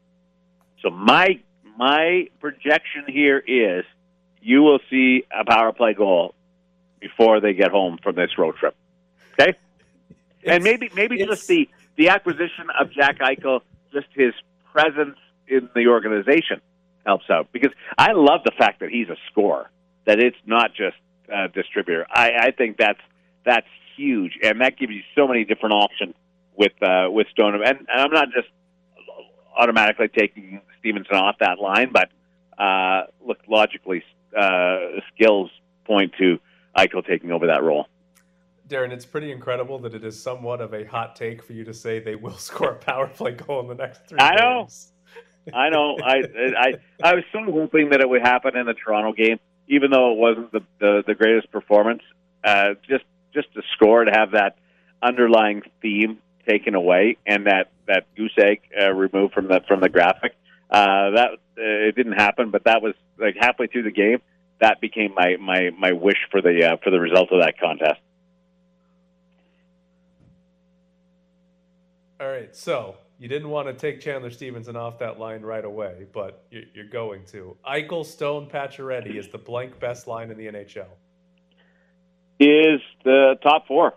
So 0.81 0.89
my 0.89 1.39
my 1.77 2.27
projection 2.39 3.05
here 3.07 3.37
is 3.39 3.85
you 4.41 4.61
will 4.61 4.79
see 4.89 5.23
a 5.31 5.45
power 5.45 5.71
play 5.71 5.93
goal 5.93 6.33
before 6.99 7.39
they 7.39 7.53
get 7.53 7.71
home 7.71 7.99
from 8.01 8.15
this 8.15 8.37
road 8.37 8.55
trip. 8.55 8.75
Okay, 9.39 9.53
and 10.45 10.63
maybe 10.63 10.89
maybe 10.95 11.17
just 11.17 11.47
the 11.47 11.69
the 11.95 12.09
acquisition 12.09 12.69
of 12.79 12.91
Jack 12.91 13.19
Eichel, 13.19 13.61
just 13.93 14.07
his 14.13 14.33
presence 14.71 15.17
in 15.47 15.69
the 15.75 15.87
organization 15.87 16.61
helps 17.05 17.29
out 17.29 17.51
because 17.51 17.71
I 17.97 18.13
love 18.13 18.41
the 18.43 18.51
fact 18.57 18.79
that 18.79 18.89
he's 18.89 19.09
a 19.09 19.17
scorer. 19.31 19.69
That 20.05 20.19
it's 20.19 20.37
not 20.45 20.73
just 20.73 20.97
a 21.31 21.47
distributor. 21.47 22.05
I, 22.09 22.31
I 22.47 22.51
think 22.51 22.77
that's 22.77 22.99
that's 23.45 23.67
huge, 23.95 24.37
and 24.43 24.61
that 24.61 24.77
gives 24.77 24.91
you 24.91 25.01
so 25.15 25.27
many 25.27 25.45
different 25.45 25.73
options 25.73 26.15
with 26.55 26.73
uh, 26.81 27.07
with 27.09 27.27
Stone. 27.29 27.55
And, 27.55 27.65
and 27.65 27.87
I'm 27.89 28.11
not 28.11 28.27
just 28.33 28.47
automatically 29.57 30.07
taking 30.07 30.61
Stephenson 30.79 31.15
off 31.15 31.35
that 31.39 31.59
line, 31.59 31.91
but 31.91 32.09
uh, 32.61 33.03
look, 33.25 33.39
logically, 33.47 34.03
uh, 34.37 34.99
skills 35.13 35.49
point 35.85 36.13
to 36.19 36.39
Eichel 36.77 37.05
taking 37.05 37.31
over 37.31 37.47
that 37.47 37.63
role. 37.63 37.87
Darren, 38.67 38.91
it's 38.91 39.05
pretty 39.05 39.31
incredible 39.31 39.79
that 39.79 39.93
it 39.93 40.05
is 40.05 40.21
somewhat 40.21 40.61
of 40.61 40.73
a 40.73 40.85
hot 40.85 41.15
take 41.15 41.43
for 41.43 41.51
you 41.51 41.65
to 41.65 41.73
say 41.73 41.99
they 41.99 42.15
will 42.15 42.37
score 42.37 42.71
a 42.71 42.75
power 42.75 43.07
play 43.07 43.33
goal 43.33 43.59
in 43.61 43.67
the 43.67 43.75
next 43.75 44.07
three. 44.07 44.19
I 44.19 44.35
know. 44.35 44.61
games. 44.61 44.93
I 45.53 45.69
know. 45.69 45.97
I, 46.03 46.21
I 46.57 46.73
I 47.03 47.15
was 47.15 47.23
so 47.31 47.43
hoping 47.51 47.89
that 47.89 47.99
it 47.99 48.07
would 48.07 48.21
happen 48.21 48.55
in 48.55 48.67
the 48.67 48.75
Toronto 48.75 49.11
game, 49.11 49.39
even 49.71 49.89
though 49.89 50.11
it 50.11 50.17
wasn't 50.17 50.51
the 50.51 50.61
the, 50.79 51.03
the 51.07 51.15
greatest 51.15 51.51
performance. 51.51 52.03
Uh, 52.43 52.73
just 52.87 53.05
just 53.33 53.51
to 53.53 53.61
score 53.73 54.03
to 54.03 54.11
have 54.11 54.31
that 54.31 54.57
underlying 55.01 55.63
theme 55.81 56.19
taken 56.47 56.75
away 56.75 57.17
and 57.25 57.47
that 57.47 57.71
that 57.87 58.05
goose 58.15 58.35
egg 58.37 58.61
uh, 58.79 58.91
removed 58.91 59.33
from 59.33 59.47
the 59.47 59.61
from 59.67 59.79
the 59.79 59.89
graphic. 59.89 60.35
Uh, 60.69 61.11
that 61.11 61.29
uh, 61.57 61.87
it 61.87 61.95
didn't 61.95 62.13
happen, 62.13 62.51
but 62.51 62.65
that 62.65 62.81
was 62.81 62.93
like 63.17 63.35
halfway 63.39 63.67
through 63.67 63.83
the 63.83 63.91
game. 63.91 64.19
That 64.59 64.81
became 64.81 65.13
my 65.15 65.37
my 65.39 65.69
my 65.77 65.93
wish 65.93 66.17
for 66.29 66.41
the 66.41 66.71
uh, 66.73 66.77
for 66.83 66.91
the 66.91 66.99
result 66.99 67.31
of 67.31 67.41
that 67.41 67.57
contest. 67.59 67.99
All 72.19 72.27
right, 72.27 72.55
so 72.55 72.97
you 73.21 73.27
didn't 73.27 73.49
want 73.49 73.67
to 73.67 73.73
take 73.73 74.01
Chandler 74.01 74.31
Stephenson 74.31 74.75
off 74.75 74.97
that 74.97 75.19
line 75.19 75.43
right 75.43 75.63
away, 75.63 76.07
but 76.11 76.43
you- 76.49 76.65
you're 76.73 76.85
going 76.87 77.23
to. 77.25 77.55
Eichel, 77.63 78.03
Stone, 78.03 78.49
Pacioretty 78.49 79.15
is 79.15 79.27
the 79.27 79.37
blank 79.37 79.79
best 79.79 80.07
line 80.07 80.31
in 80.31 80.37
the 80.37 80.47
NHL. 80.47 80.87
Is 82.39 82.81
the 83.03 83.37
top 83.43 83.67
four? 83.67 83.93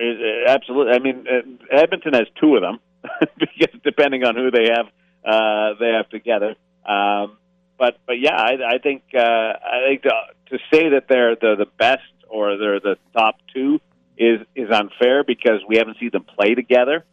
Is, 0.00 0.18
uh, 0.18 0.48
absolutely. 0.50 0.94
I 0.94 0.98
mean, 1.00 1.26
uh, 1.28 1.76
Edmonton 1.76 2.14
has 2.14 2.26
two 2.40 2.56
of 2.56 2.62
them 2.62 2.80
because 3.38 3.78
depending 3.84 4.24
on 4.24 4.34
who 4.34 4.50
they 4.50 4.70
have, 4.74 4.86
uh, 5.22 5.74
they 5.78 5.90
have 5.90 6.08
together. 6.08 6.54
Um, 6.86 7.36
but 7.76 7.98
but 8.06 8.18
yeah, 8.18 8.36
I, 8.36 8.76
I 8.76 8.78
think 8.78 9.02
uh, 9.14 9.20
I 9.20 9.80
think 9.86 10.02
to, 10.04 10.12
to 10.46 10.58
say 10.72 10.88
that 10.90 11.08
they're 11.10 11.36
the 11.36 11.56
the 11.56 11.66
best 11.78 12.00
or 12.26 12.56
they're 12.56 12.80
the 12.80 12.96
top 13.12 13.36
two 13.52 13.80
is 14.16 14.40
is 14.54 14.70
unfair 14.70 15.24
because 15.24 15.60
we 15.68 15.76
haven't 15.76 15.98
seen 16.00 16.08
them 16.10 16.24
play 16.24 16.54
together, 16.54 17.04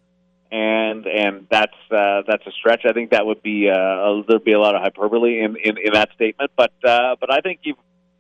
and 0.54 1.08
and 1.08 1.48
that's 1.50 1.74
uh, 1.90 2.22
that's 2.28 2.46
a 2.46 2.52
stretch. 2.52 2.82
I 2.88 2.94
think 2.94 3.10
that 3.10 3.26
would 3.26 3.42
be 3.42 3.70
uh, 3.70 4.22
there'd 4.28 4.44
be 4.44 4.54
a 4.54 4.60
lot 4.60 4.76
of 4.76 4.84
hyperbole 4.84 5.40
in, 5.40 5.56
in, 5.56 5.78
in 5.80 5.94
that 5.94 6.10
statement. 6.14 6.52
But 6.56 6.72
uh, 6.84 7.16
but 7.20 7.34
I 7.34 7.42
think 7.42 7.62
you 7.64 7.74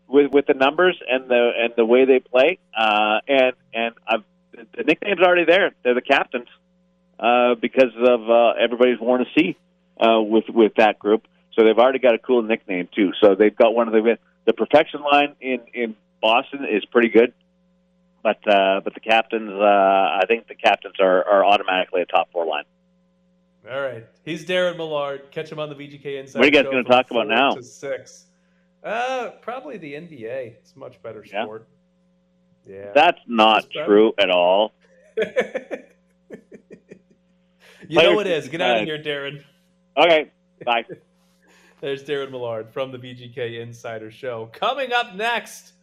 with 0.07 0.31
with 0.31 0.47
the 0.47 0.55
numbers 0.55 0.99
and 1.07 1.29
the 1.29 1.51
and 1.55 1.73
the 1.77 1.85
way 1.85 2.05
they 2.05 2.19
play, 2.19 2.57
uh, 2.75 3.19
and 3.27 3.53
and 3.73 3.93
I've, 4.07 4.23
the 4.75 4.83
nickname's 4.83 5.21
already 5.21 5.45
there. 5.45 5.73
They're 5.83 5.93
the 5.93 6.01
captains 6.01 6.47
uh, 7.19 7.53
because 7.53 7.93
of 7.95 8.27
uh, 8.27 8.53
everybody's 8.59 8.99
worn 8.99 9.21
a 9.21 9.25
C 9.37 9.55
uh, 9.99 10.19
with 10.19 10.45
with 10.49 10.73
that 10.77 10.97
group. 10.97 11.27
So 11.53 11.63
they've 11.63 11.77
already 11.77 11.99
got 11.99 12.15
a 12.15 12.19
cool 12.19 12.41
nickname 12.41 12.89
too. 12.95 13.11
So 13.21 13.35
they've 13.35 13.55
got 13.55 13.75
one 13.75 13.87
of 13.87 13.93
the 13.93 14.17
the 14.45 14.53
perfection 14.53 15.01
line 15.01 15.35
in 15.39 15.59
in 15.75 15.95
Boston 16.19 16.65
is 16.65 16.83
pretty 16.85 17.09
good, 17.09 17.31
but 18.23 18.37
uh, 18.47 18.81
but 18.83 18.93
the 18.93 18.99
captains, 18.99 19.51
uh, 19.51 19.63
I 19.63 20.23
think 20.27 20.47
the 20.47 20.55
captains 20.55 20.95
are 20.99 21.23
are 21.25 21.45
automatically 21.45 22.01
a 22.01 22.05
top 22.05 22.31
four 22.31 22.45
line. 22.45 22.63
All 23.69 23.79
right, 23.81 24.05
he's 24.25 24.45
Darren 24.45 24.75
Millard. 24.77 25.31
Catch 25.31 25.51
him 25.51 25.59
on 25.59 25.69
the 25.69 25.75
VGK 25.75 26.19
Inside. 26.19 26.39
What 26.39 26.43
are 26.43 26.47
you 26.47 26.51
guys 26.51 26.65
gonna 26.65 26.83
talk 26.83 27.11
about 27.11 27.27
now? 27.27 27.51
To 27.55 27.63
six. 27.63 28.25
Uh, 28.83 29.29
probably 29.41 29.77
the 29.77 29.93
NBA. 29.93 30.55
It's 30.57 30.73
a 30.75 30.79
much 30.79 31.01
better 31.01 31.23
sport. 31.23 31.67
Yeah. 32.67 32.91
That's 32.93 33.19
not 33.27 33.65
It's 33.65 33.73
better. 33.73 33.85
true 33.85 34.13
at 34.17 34.29
all. 34.29 34.73
You 37.89 37.97
know 37.99 38.13
Players 38.13 38.21
it 38.21 38.27
is. 38.45 38.49
Get 38.49 38.61
out 38.61 38.77
of 38.79 38.85
here, 38.85 38.97
Darren. 38.97 39.43
Okay, 39.97 40.31
bye. 40.65 40.85
There's 41.81 42.03
Darren 42.05 42.31
Millard 42.31 42.69
from 42.71 42.91
the 42.93 42.97
VGK 42.97 43.59
Insider 43.61 44.09
Show. 44.09 44.49
Coming 44.53 44.93
up 44.93 45.15
next, 45.15 45.73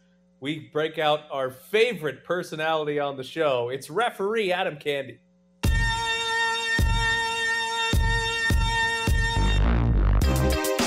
we 0.41 0.59
break 0.73 0.97
out 0.97 1.21
our 1.31 1.51
favorite 1.51 2.25
personality 2.25 2.99
on 2.99 3.15
the 3.15 3.23
show. 3.23 3.69
It's 3.69 3.89
referee 3.89 4.51
Adam 4.51 4.75
Candy. 4.75 5.19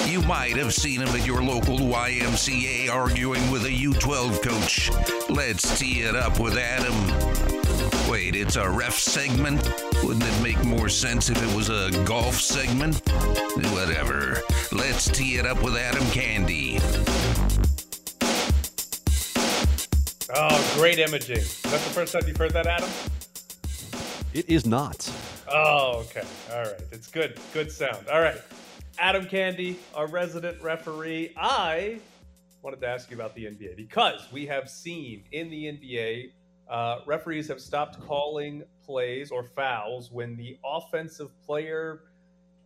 You 0.09 0.23
might 0.23 0.57
have 0.57 0.75
seen 0.75 1.01
him 1.01 1.09
at 1.09 1.25
your 1.25 1.43
local 1.43 1.79
YMCA 1.79 2.91
arguing 2.91 3.49
with 3.51 3.65
a 3.65 3.71
U12 3.71 4.43
coach. 4.43 4.91
Let's 5.31 5.79
tee 5.79 6.01
it 6.01 6.17
up 6.17 6.41
with 6.41 6.57
Adam. 6.57 8.11
Wait, 8.11 8.35
it's 8.35 8.57
a 8.57 8.69
ref 8.69 8.99
segment? 8.99 9.63
Wouldn't 10.03 10.25
it 10.25 10.43
make 10.43 10.63
more 10.65 10.89
sense 10.89 11.31
if 11.31 11.41
it 11.41 11.57
was 11.57 11.69
a 11.69 11.91
golf 12.05 12.41
segment? 12.41 13.09
Whatever. 13.73 14.43
Let's 14.73 15.09
tee 15.09 15.37
it 15.37 15.47
up 15.47 15.63
with 15.63 15.77
Adam 15.77 16.05
Candy. 16.11 16.81
Oh, 20.37 20.75
great 20.77 20.99
imaging. 20.99 21.37
That's 21.37 21.63
the 21.63 21.91
first 21.93 22.13
time 22.13 22.23
you've 22.27 22.37
heard 22.37 22.53
that, 22.55 22.67
Adam? 22.67 22.89
It 24.33 24.49
is 24.49 24.67
not. 24.67 25.09
Oh, 25.49 26.05
okay. 26.07 26.27
All 26.53 26.63
right. 26.63 26.81
It's 26.91 27.07
good. 27.07 27.39
Good 27.53 27.71
sound. 27.71 28.09
All 28.09 28.21
right. 28.21 28.41
Adam 28.99 29.27
Candy, 29.27 29.79
our 29.95 30.09
resident 30.09 30.61
referee. 30.61 31.33
I 31.37 32.01
wanted 32.63 32.81
to 32.81 32.89
ask 32.89 33.11
you 33.11 33.17
about 33.17 33.37
the 33.37 33.45
NBA 33.45 33.77
because 33.77 34.27
we 34.33 34.45
have 34.47 34.69
seen 34.69 35.23
in 35.31 35.51
the 35.51 35.67
NBA, 35.67 36.33
uh, 36.69 37.01
referees 37.07 37.47
have 37.47 37.61
stopped 37.61 38.01
calling 38.05 38.65
plays 38.85 39.31
or 39.31 39.45
fouls 39.45 40.11
when 40.11 40.37
the 40.37 40.59
offensive 40.65 41.31
player 41.47 42.01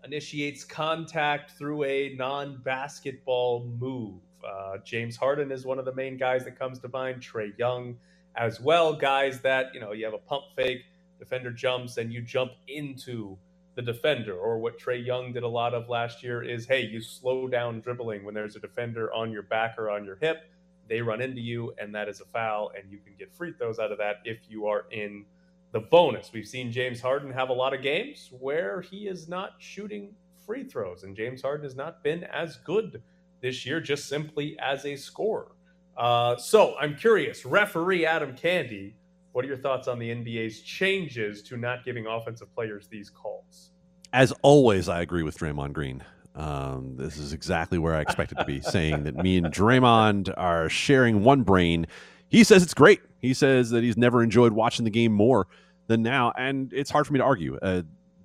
initiates 0.05 0.65
contact 0.65 1.51
through 1.59 1.85
a 1.85 2.15
non 2.15 2.63
basketball 2.65 3.65
move. 3.79 4.23
Uh, 4.49 4.79
James 4.85 5.17
Harden 5.17 5.53
is 5.53 5.65
one 5.65 5.79
of 5.79 5.85
the 5.85 5.95
main 5.95 6.17
guys 6.17 6.45
that 6.45 6.59
comes 6.59 6.79
to 6.81 6.89
mind. 6.89 7.23
Trae 7.23 7.57
Young 7.59 7.97
as 8.37 8.61
well. 8.61 8.95
Guys 8.95 9.41
that, 9.41 9.75
you 9.75 9.81
know, 9.81 9.93
you 9.93 10.05
have 10.05 10.15
a 10.15 10.19
pump 10.19 10.45
fake, 10.57 10.83
defender 11.19 11.51
jumps, 11.51 11.99
and 11.99 12.13
you 12.13 12.23
jump 12.23 12.53
into 12.69 13.37
the 13.75 13.83
defender. 13.83 14.37
Or 14.37 14.59
what 14.59 14.81
Trae 14.81 15.05
Young 15.05 15.33
did 15.33 15.43
a 15.43 15.49
lot 15.49 15.75
of 15.75 15.89
last 15.89 16.23
year 16.23 16.43
is 16.43 16.67
hey, 16.67 16.85
you 16.85 17.01
slow 17.01 17.49
down 17.49 17.81
dribbling 17.81 18.25
when 18.25 18.35
there's 18.35 18.57
a 18.57 18.61
defender 18.61 19.13
on 19.13 19.33
your 19.33 19.43
back 19.43 19.77
or 19.79 19.91
on 19.91 20.05
your 20.05 20.17
hip. 20.17 20.51
They 20.89 21.03
run 21.03 21.21
into 21.21 21.41
you, 21.41 21.75
and 21.79 21.95
that 21.95 22.09
is 22.09 22.21
a 22.21 22.25
foul, 22.25 22.73
and 22.77 22.91
you 22.91 22.99
can 22.99 23.13
get 23.19 23.35
free 23.35 23.53
throws 23.53 23.79
out 23.79 23.93
of 23.93 23.99
that 23.99 24.21
if 24.25 24.39
you 24.49 24.67
are 24.67 24.87
in 24.91 25.27
the 25.73 25.81
bonus. 25.81 26.33
We've 26.33 26.49
seen 26.49 26.73
James 26.73 27.01
Harden 27.01 27.31
have 27.31 27.51
a 27.51 27.53
lot 27.53 27.75
of 27.75 27.83
games 27.83 28.31
where 28.33 28.81
he 28.81 29.07
is 29.07 29.29
not 29.29 29.57
shooting 29.59 30.15
free 30.47 30.65
throws, 30.65 31.03
and 31.03 31.15
James 31.15 31.43
Harden 31.43 31.65
has 31.65 31.77
not 31.77 32.03
been 32.03 32.25
as 32.25 32.57
good 32.65 33.03
this 33.41 33.65
year, 33.67 33.81
just 33.81 34.09
simply 34.09 34.59
as 34.59 34.85
a 34.85 34.97
scorer. 34.97 35.53
Uh, 35.97 36.37
so 36.37 36.77
I'm 36.79 36.95
curious, 36.95 37.45
referee 37.45 38.07
Adam 38.07 38.37
Candy, 38.37 38.95
what 39.33 39.45
are 39.45 39.49
your 39.49 39.57
thoughts 39.57 39.89
on 39.89 39.99
the 39.99 40.11
NBA's 40.11 40.63
changes 40.63 41.43
to 41.43 41.57
not 41.57 41.85
giving 41.85 42.07
offensive 42.07 42.53
players 42.55 42.89
these 42.89 43.11
calls? 43.11 43.71
As 44.13 44.33
always, 44.43 44.89
I 44.89 45.03
agree 45.03 45.23
with 45.23 45.39
Draymond 45.39 45.73
Green. 45.73 46.03
Um, 46.35 46.95
this 46.97 47.17
is 47.17 47.33
exactly 47.33 47.79
where 47.79 47.95
I 47.95 48.01
expected 48.01 48.39
to 48.39 48.45
be, 48.45 48.61
saying 48.63 49.05
that 49.05 49.17
me 49.17 49.37
and 49.37 49.47
Draymond 49.47 50.33
are 50.37 50.69
sharing 50.69 51.25
one 51.25 51.43
brain. 51.43 51.87
He 52.29 52.45
says 52.45 52.63
it's 52.63 52.75
great. 52.75 53.01
He 53.21 53.35
says 53.35 53.71
that 53.71 53.83
he's 53.83 53.97
never 53.97 54.23
enjoyed 54.23 54.53
watching 54.53 54.85
the 54.85 54.91
game 54.91 55.13
more 55.13 55.49
than 55.89 56.03
now, 56.03 56.33
and 56.37 56.73
it's 56.73 56.91
hard 56.91 57.07
for 57.07 57.13
me 57.13 57.19
to 57.19 57.25
argue. 57.25 57.59
Uh, 57.61 57.83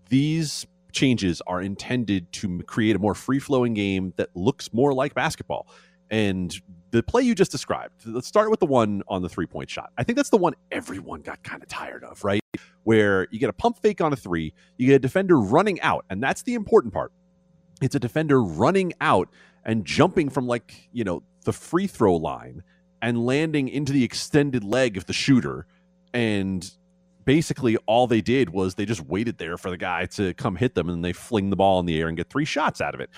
these 0.10 0.68
changes 0.94 1.42
are 1.48 1.62
intended 1.62 2.32
to 2.32 2.60
create 2.64 2.96
a 2.96 3.00
more 3.00 3.16
free 3.16 3.40
flowing 3.40 3.74
game 3.74 4.14
that 4.16 4.30
looks 4.36 4.72
more 4.74 4.94
like 4.94 5.14
basketball. 5.14 5.68
And 6.10 6.56
the 6.92 7.02
play 7.02 7.24
you 7.24 7.34
just 7.34 7.52
described, 7.52 8.06
let's 8.06 8.28
start 8.28 8.52
with 8.52 8.60
the 8.60 8.68
one 8.68 9.02
on 9.08 9.24
the 9.24 9.30
three 9.30 9.48
point 9.48 9.70
shot. 9.70 9.92
I 9.98 10.04
think 10.04 10.16
that's 10.16 10.30
the 10.30 10.38
one 10.38 10.54
everyone 10.72 11.22
got 11.22 11.44
kind 11.44 11.62
of 11.62 11.68
tired 11.68 12.04
of, 12.04 12.24
right? 12.24 12.40
Where 12.84 13.28
you 13.32 13.40
get 13.40 13.50
a 13.50 13.54
pump 13.54 13.80
fake 13.82 14.00
on 14.00 14.14
a 14.14 14.16
three, 14.16 14.54
you 14.78 14.88
get 14.88 14.96
a 14.96 15.00
defender 15.00 15.40
running 15.40 15.82
out, 15.82 16.06
and 16.10 16.22
that's 16.22 16.44
the 16.44 16.54
important 16.54 16.94
part. 16.94 17.12
It's 17.82 17.96
a 17.96 18.00
defender 18.00 18.42
running 18.42 18.94
out 19.02 19.30
and 19.66 19.86
jumping 19.86 20.30
from 20.30 20.46
like, 20.46 20.90
you 20.92 21.04
know, 21.04 21.24
the 21.46 21.54
free 21.54 21.88
throw 21.88 22.16
line 22.16 22.64
and 23.02 23.26
landing 23.26 23.68
into 23.68 23.92
the 23.92 24.04
extended 24.04 24.64
leg 24.64 24.96
of 24.96 25.08
the 25.08 25.14
shooter. 25.14 25.66
And 26.14 26.70
basically 27.26 27.78
all 27.86 28.08
they 28.08 28.22
did 28.22 28.50
was 28.50 28.76
they 28.76 28.86
just 28.86 29.02
waited 29.02 29.38
there 29.38 29.58
for 29.58 29.70
the 29.70 29.78
guy 29.78 30.06
to 30.06 30.34
come 30.34 30.56
hit 30.56 30.76
them 30.76 30.90
and 30.90 31.04
they 31.04 31.14
fling 31.14 31.50
the 31.50 31.56
ball 31.56 31.80
in 31.80 31.86
the 31.86 32.00
air 32.00 32.08
and 32.08 32.18
get 32.18 32.30
three 32.30 32.46
shots 32.46 32.82
out 32.82 32.94
of 32.94 33.02
it. 33.02 33.10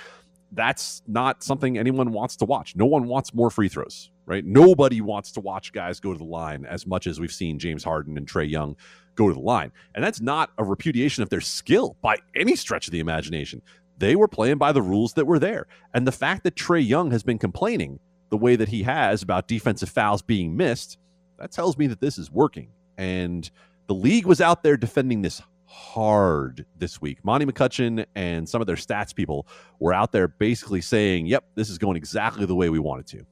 That's 0.52 1.02
not 1.08 1.44
something 1.44 1.78
anyone 1.78 2.12
wants 2.12 2.36
to 2.38 2.46
watch. 2.46 2.76
No 2.76 2.86
one 2.86 3.08
wants 3.08 3.34
more 3.34 3.50
free 3.50 3.68
throws, 3.68 4.12
right? 4.26 4.46
Nobody 4.46 5.02
wants 5.02 5.32
to 5.34 5.42
watch 5.42 5.74
guys 5.74 6.00
go 6.00 6.14
to 6.14 6.18
the 6.18 6.24
line 6.24 6.66
as 6.66 6.88
much 6.88 7.08
as 7.08 7.20
we've 7.20 7.32
seen 7.32 7.60
James 7.60 7.84
Harden 7.84 8.18
and 8.18 8.28
Trae 8.28 8.50
Young 8.50 8.76
go 9.16 9.28
to 9.28 9.34
the 9.34 9.40
line. 9.40 9.72
And 9.96 10.04
that's 10.04 10.22
not 10.22 10.52
a 10.58 10.64
repudiation 10.64 11.24
of 11.24 11.30
their 11.30 11.42
skill 11.42 11.98
by 12.02 12.18
any 12.36 12.56
stretch 12.56 12.88
of 12.88 12.92
the 12.92 13.00
imagination. 13.00 13.62
They 13.98 14.16
were 14.16 14.28
playing 14.28 14.58
by 14.58 14.72
the 14.72 14.82
rules 14.82 15.14
that 15.14 15.26
were 15.26 15.40
there. 15.40 15.68
And 15.94 16.06
the 16.06 16.12
fact 16.12 16.44
that 16.44 16.56
Trae 16.56 16.86
Young 16.86 17.12
has 17.12 17.24
been 17.24 17.38
complaining 17.38 18.00
the 18.30 18.38
way 18.38 18.56
that 18.56 18.70
he 18.70 18.84
has 18.84 19.24
about 19.24 19.48
defensive 19.48 19.90
fouls 19.90 20.22
being 20.22 20.56
missed, 20.58 20.98
that 21.40 21.52
tells 21.52 21.78
me 21.78 21.88
that 21.88 22.02
this 22.02 22.18
is 22.18 22.32
working. 22.32 22.70
And 22.98 23.50
the 23.88 23.94
league 23.94 24.26
was 24.26 24.42
out 24.42 24.64
there 24.64 24.78
defending 24.78 25.22
this 25.22 25.42
hard 25.66 26.66
this 26.78 27.02
week. 27.02 27.24
Monty 27.24 27.46
McCutchen 27.46 28.06
and 28.16 28.48
some 28.48 28.62
of 28.62 28.68
their 28.68 28.76
stats 28.76 29.14
people 29.14 29.48
were 29.80 29.94
out 29.94 30.12
there 30.12 30.28
basically 30.28 30.82
saying, 30.82 31.26
"Yep, 31.28 31.46
this 31.56 31.70
is 31.70 31.78
going 31.78 31.98
exactly 31.98 32.46
the 32.46 32.56
way 32.56 32.70
we 32.70 32.80
want 32.80 33.02
it 33.02 33.08
to." 33.18 33.26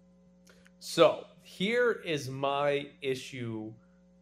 So 0.79 1.25
here 1.41 1.91
is 1.91 2.29
my 2.29 2.89
issue 3.01 3.73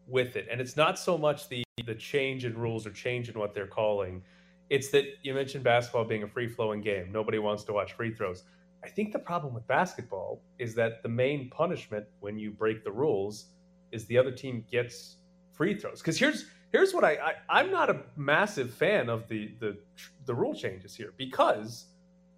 with 0.07 0.35
it, 0.35 0.47
and 0.51 0.61
it's 0.61 0.77
not 0.77 0.99
so 0.99 1.17
much 1.17 1.49
the 1.49 1.63
the 1.85 1.95
change 1.95 2.45
in 2.45 2.55
rules 2.57 2.85
or 2.85 2.91
change 2.91 3.29
in 3.29 3.39
what 3.39 3.53
they're 3.53 3.67
calling. 3.67 4.23
It's 4.69 4.89
that 4.91 5.05
you 5.23 5.33
mentioned 5.33 5.63
basketball 5.63 6.05
being 6.05 6.23
a 6.23 6.27
free 6.27 6.47
flowing 6.47 6.81
game. 6.81 7.11
Nobody 7.11 7.39
wants 7.39 7.63
to 7.65 7.73
watch 7.73 7.93
free 7.93 8.13
throws. 8.13 8.43
I 8.83 8.89
think 8.89 9.13
the 9.13 9.19
problem 9.19 9.53
with 9.53 9.67
basketball 9.67 10.41
is 10.59 10.75
that 10.75 11.03
the 11.03 11.09
main 11.09 11.49
punishment 11.49 12.05
when 12.19 12.39
you 12.39 12.51
break 12.51 12.83
the 12.83 12.91
rules 12.91 13.47
is 13.91 14.05
the 14.05 14.17
other 14.17 14.31
team 14.31 14.63
gets 14.69 15.17
free 15.51 15.75
throws. 15.75 15.99
Because 15.99 16.17
here's 16.17 16.45
here's 16.71 16.93
what 16.93 17.03
I, 17.03 17.35
I 17.49 17.61
am 17.61 17.71
not 17.71 17.89
a 17.89 18.01
massive 18.15 18.73
fan 18.73 19.09
of 19.09 19.27
the 19.27 19.53
the 19.59 19.77
the 20.25 20.33
rule 20.33 20.55
changes 20.55 20.95
here 20.95 21.13
because 21.17 21.85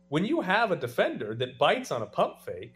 when 0.09 0.25
you 0.25 0.41
have 0.41 0.71
a 0.71 0.75
defender 0.75 1.33
that 1.35 1.57
bites 1.57 1.91
on 1.91 2.01
a 2.01 2.05
pump 2.05 2.39
fake, 2.39 2.75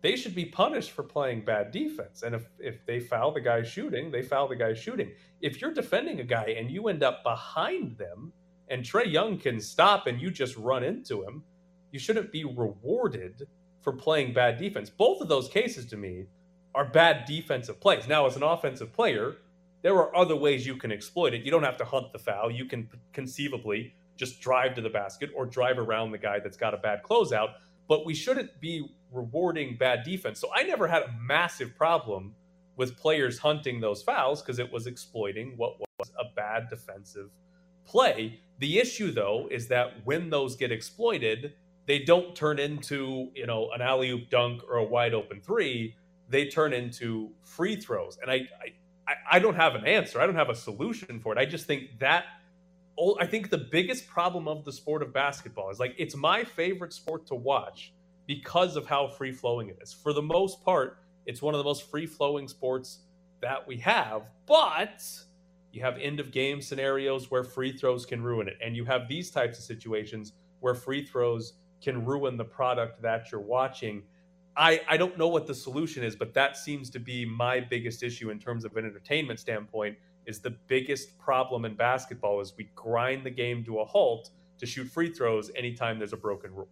they 0.00 0.16
should 0.16 0.34
be 0.34 0.46
punished 0.46 0.90
for 0.90 1.02
playing 1.02 1.44
bad 1.44 1.70
defense. 1.70 2.22
And 2.22 2.34
if 2.34 2.46
if 2.58 2.84
they 2.86 3.00
foul 3.00 3.32
the 3.32 3.40
guy 3.40 3.62
shooting, 3.62 4.10
they 4.10 4.22
foul 4.22 4.48
the 4.48 4.56
guy 4.56 4.74
shooting. 4.74 5.12
If 5.40 5.60
you're 5.60 5.74
defending 5.74 6.20
a 6.20 6.24
guy 6.24 6.54
and 6.58 6.70
you 6.70 6.88
end 6.88 7.02
up 7.02 7.22
behind 7.22 7.98
them 7.98 8.32
and 8.68 8.82
Trae 8.82 9.10
Young 9.10 9.38
can 9.38 9.60
stop 9.60 10.06
and 10.06 10.20
you 10.20 10.30
just 10.30 10.56
run 10.56 10.82
into 10.84 11.22
him, 11.24 11.44
you 11.90 11.98
shouldn't 11.98 12.32
be 12.32 12.44
rewarded 12.44 13.46
for 13.80 13.92
playing 13.92 14.32
bad 14.32 14.58
defense. 14.58 14.88
Both 14.90 15.20
of 15.20 15.28
those 15.28 15.48
cases 15.48 15.86
to 15.86 15.96
me 15.96 16.26
are 16.74 16.84
bad 16.84 17.26
defensive 17.26 17.80
plays. 17.80 18.08
Now, 18.08 18.26
as 18.26 18.36
an 18.36 18.42
offensive 18.42 18.92
player, 18.92 19.36
there 19.82 19.94
are 19.94 20.14
other 20.16 20.36
ways 20.36 20.66
you 20.66 20.76
can 20.76 20.92
exploit 20.92 21.34
it. 21.34 21.42
You 21.42 21.50
don't 21.50 21.64
have 21.64 21.76
to 21.78 21.84
hunt 21.84 22.12
the 22.12 22.18
foul. 22.18 22.50
You 22.50 22.64
can 22.64 22.88
conceivably 23.12 23.94
just 24.16 24.40
drive 24.40 24.74
to 24.76 24.80
the 24.80 24.90
basket 24.90 25.30
or 25.34 25.46
drive 25.46 25.78
around 25.78 26.12
the 26.12 26.18
guy 26.18 26.38
that's 26.38 26.56
got 26.56 26.74
a 26.74 26.78
bad 26.78 27.02
closeout. 27.02 27.54
But 27.88 28.06
we 28.06 28.14
shouldn't 28.14 28.60
be 28.60 28.86
rewarding 29.10 29.76
bad 29.76 30.04
defense. 30.04 30.40
So 30.40 30.48
I 30.54 30.62
never 30.62 30.86
had 30.86 31.02
a 31.02 31.12
massive 31.20 31.76
problem 31.76 32.34
with 32.76 32.96
players 32.96 33.38
hunting 33.38 33.80
those 33.80 34.02
fouls 34.02 34.40
because 34.40 34.58
it 34.58 34.72
was 34.72 34.86
exploiting 34.86 35.54
what 35.56 35.78
was 35.98 36.10
a 36.18 36.24
bad 36.34 36.68
defensive 36.70 37.30
play. 37.84 38.40
The 38.58 38.78
issue, 38.78 39.10
though, 39.10 39.48
is 39.50 39.68
that 39.68 39.94
when 40.04 40.30
those 40.30 40.56
get 40.56 40.70
exploited, 40.72 41.54
they 41.86 41.98
don't 41.98 42.34
turn 42.34 42.58
into 42.58 43.30
you 43.34 43.46
know 43.46 43.70
an 43.74 43.82
alley 43.82 44.10
oop 44.10 44.30
dunk 44.30 44.62
or 44.68 44.76
a 44.76 44.84
wide 44.84 45.14
open 45.14 45.40
three. 45.40 45.96
They 46.28 46.46
turn 46.46 46.72
into 46.72 47.30
free 47.42 47.76
throws, 47.76 48.18
and 48.22 48.30
I, 48.30 48.36
I 48.36 48.72
I 49.30 49.38
don't 49.38 49.56
have 49.56 49.74
an 49.74 49.86
answer. 49.86 50.20
I 50.20 50.26
don't 50.26 50.36
have 50.36 50.50
a 50.50 50.54
solution 50.54 51.20
for 51.20 51.32
it. 51.32 51.38
I 51.38 51.44
just 51.44 51.66
think 51.66 51.98
that 51.98 52.24
I 53.18 53.26
think 53.26 53.50
the 53.50 53.58
biggest 53.58 54.06
problem 54.06 54.46
of 54.46 54.64
the 54.64 54.72
sport 54.72 55.02
of 55.02 55.12
basketball 55.12 55.70
is 55.70 55.80
like 55.80 55.94
it's 55.98 56.14
my 56.14 56.44
favorite 56.44 56.92
sport 56.92 57.26
to 57.28 57.34
watch 57.34 57.92
because 58.26 58.76
of 58.76 58.86
how 58.86 59.08
free 59.08 59.32
flowing 59.32 59.68
it 59.68 59.78
is. 59.80 59.92
For 59.92 60.12
the 60.12 60.22
most 60.22 60.62
part, 60.64 60.98
it's 61.26 61.42
one 61.42 61.54
of 61.54 61.58
the 61.58 61.64
most 61.64 61.90
free 61.90 62.06
flowing 62.06 62.48
sports 62.48 63.00
that 63.40 63.66
we 63.66 63.76
have, 63.78 64.22
but 64.46 65.02
you 65.72 65.80
have 65.82 65.96
end 65.98 66.20
of 66.20 66.30
game 66.30 66.60
scenarios 66.60 67.30
where 67.30 67.42
free 67.42 67.76
throws 67.76 68.04
can 68.04 68.22
ruin 68.22 68.46
it. 68.46 68.58
And 68.62 68.76
you 68.76 68.84
have 68.84 69.08
these 69.08 69.30
types 69.30 69.58
of 69.58 69.64
situations 69.64 70.32
where 70.60 70.74
free 70.74 71.04
throws 71.04 71.54
can 71.82 72.04
ruin 72.04 72.36
the 72.36 72.44
product 72.44 73.02
that 73.02 73.32
you're 73.32 73.40
watching. 73.40 74.02
I, 74.56 74.80
I 74.88 74.96
don't 74.96 75.16
know 75.16 75.28
what 75.28 75.46
the 75.46 75.54
solution 75.54 76.04
is, 76.04 76.14
but 76.14 76.34
that 76.34 76.56
seems 76.56 76.90
to 76.90 76.98
be 76.98 77.24
my 77.24 77.60
biggest 77.60 78.02
issue 78.02 78.30
in 78.30 78.38
terms 78.38 78.64
of 78.64 78.76
an 78.76 78.84
entertainment 78.84 79.40
standpoint. 79.40 79.96
Is 80.24 80.40
the 80.40 80.50
biggest 80.68 81.18
problem 81.18 81.64
in 81.64 81.74
basketball 81.74 82.40
is 82.40 82.52
we 82.56 82.70
grind 82.76 83.24
the 83.24 83.30
game 83.30 83.64
to 83.64 83.80
a 83.80 83.84
halt 83.84 84.30
to 84.58 84.66
shoot 84.66 84.86
free 84.86 85.12
throws 85.12 85.50
anytime 85.56 85.98
there's 85.98 86.12
a 86.12 86.16
broken 86.16 86.54
rule. 86.54 86.68